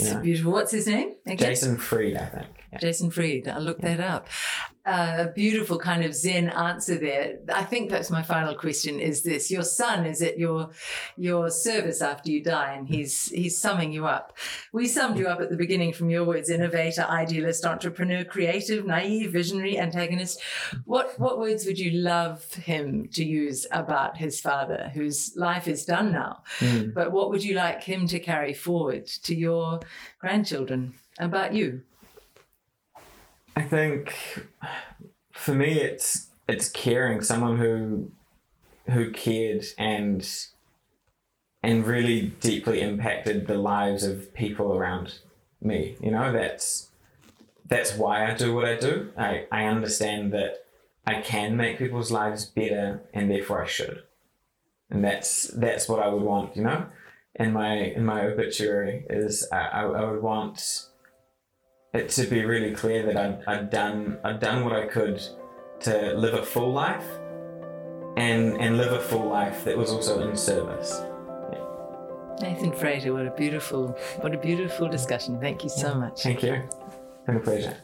Yeah. 0.00 0.20
beautiful. 0.20 0.52
What's 0.52 0.72
his 0.72 0.86
name? 0.86 1.10
Again? 1.26 1.36
Jason 1.48 1.76
Fried, 1.76 2.16
I 2.16 2.24
think. 2.26 2.46
Yeah. 2.72 2.78
Jason 2.78 3.10
Fried. 3.10 3.46
I'll 3.48 3.60
look 3.60 3.80
that 3.82 4.00
up. 4.00 4.28
Uh, 4.86 5.16
a 5.18 5.32
beautiful 5.32 5.78
kind 5.78 6.04
of 6.04 6.14
Zen 6.14 6.50
answer 6.50 6.98
there. 6.98 7.38
I 7.54 7.64
think 7.64 7.88
that's 7.88 8.10
my 8.10 8.22
final 8.22 8.54
question. 8.54 9.00
Is 9.00 9.22
this 9.22 9.50
your 9.50 9.62
son 9.62 10.04
is 10.04 10.20
at 10.20 10.38
your 10.38 10.70
your 11.16 11.48
service 11.48 12.02
after 12.02 12.30
you 12.30 12.42
die, 12.42 12.74
and 12.74 12.86
he's 12.86 13.30
he's 13.30 13.56
summing 13.56 13.92
you 13.92 14.04
up. 14.04 14.36
We 14.74 14.86
summed 14.86 15.18
you 15.18 15.26
up 15.26 15.40
at 15.40 15.48
the 15.48 15.56
beginning 15.56 15.94
from 15.94 16.10
your 16.10 16.24
words: 16.24 16.50
innovator, 16.50 17.06
idealist, 17.08 17.64
entrepreneur, 17.64 18.24
creative, 18.24 18.84
naive, 18.84 19.32
visionary, 19.32 19.78
antagonist. 19.78 20.42
What 20.84 21.18
what 21.18 21.38
words 21.38 21.64
would 21.64 21.78
you 21.78 21.92
love 21.92 22.52
him 22.52 23.08
to 23.14 23.24
use 23.24 23.66
about 23.70 24.18
his 24.18 24.38
father, 24.38 24.90
whose 24.92 25.34
life 25.34 25.66
is 25.66 25.86
done 25.86 26.12
now? 26.12 26.42
Mm. 26.58 26.92
But 26.92 27.10
what 27.10 27.30
would 27.30 27.42
you 27.42 27.54
like 27.54 27.82
him 27.82 28.06
to 28.08 28.20
carry 28.20 28.52
forward 28.52 29.06
to 29.06 29.34
your 29.34 29.80
grandchildren 30.20 30.94
about 31.18 31.54
you? 31.54 31.82
I 33.56 33.62
think 33.62 34.14
for 35.32 35.54
me 35.54 35.80
it's 35.80 36.28
it's 36.48 36.68
caring 36.68 37.22
someone 37.22 37.58
who 37.58 38.10
who 38.90 39.10
cared 39.10 39.64
and 39.78 40.28
and 41.62 41.86
really 41.86 42.32
deeply 42.40 42.82
impacted 42.82 43.46
the 43.46 43.56
lives 43.56 44.04
of 44.04 44.34
people 44.34 44.74
around 44.74 45.18
me. 45.62 45.96
You 46.00 46.10
know, 46.10 46.32
that's 46.32 46.90
that's 47.66 47.96
why 47.96 48.30
I 48.30 48.34
do 48.34 48.54
what 48.54 48.66
I 48.66 48.76
do. 48.76 49.10
I, 49.16 49.46
I 49.50 49.64
understand 49.64 50.32
that 50.34 50.66
I 51.06 51.20
can 51.22 51.56
make 51.56 51.78
people's 51.78 52.10
lives 52.10 52.44
better 52.44 53.02
and 53.14 53.30
therefore 53.30 53.62
I 53.62 53.66
should. 53.66 54.02
And 54.90 55.02
that's 55.02 55.46
that's 55.48 55.88
what 55.88 56.00
I 56.00 56.08
would 56.08 56.22
want, 56.22 56.56
you 56.56 56.62
know? 56.62 56.86
In 57.36 57.52
my 57.52 57.74
in 57.74 58.04
my 58.04 58.26
obituary 58.26 59.06
is 59.08 59.48
I, 59.50 59.58
I, 59.58 59.82
I 59.84 60.10
would 60.10 60.22
want 60.22 60.86
it 61.94 62.08
to 62.10 62.26
be 62.26 62.44
really 62.44 62.72
clear 62.72 63.04
that 63.06 63.16
I'd, 63.16 63.42
I'd 63.46 63.70
done 63.70 64.18
I'd 64.24 64.40
done 64.40 64.64
what 64.64 64.72
I 64.74 64.86
could 64.86 65.22
to 65.80 66.14
live 66.14 66.34
a 66.34 66.44
full 66.44 66.72
life 66.72 67.06
and 68.16 68.60
and 68.60 68.76
live 68.76 68.92
a 68.92 69.00
full 69.00 69.28
life 69.28 69.64
that 69.64 69.76
was 69.76 69.90
also 69.90 70.28
in 70.28 70.36
service. 70.36 71.00
Nathan 72.40 72.72
Frater, 72.72 73.12
what 73.12 73.26
a 73.26 73.30
beautiful, 73.30 73.96
what 74.20 74.34
a 74.34 74.38
beautiful 74.38 74.88
discussion. 74.88 75.40
Thank 75.40 75.62
you 75.62 75.70
so 75.70 75.94
much. 75.94 76.22
Thank 76.22 76.42
you. 76.42 76.62
Been 77.26 77.36
a 77.36 77.40
pleasure. 77.40 77.76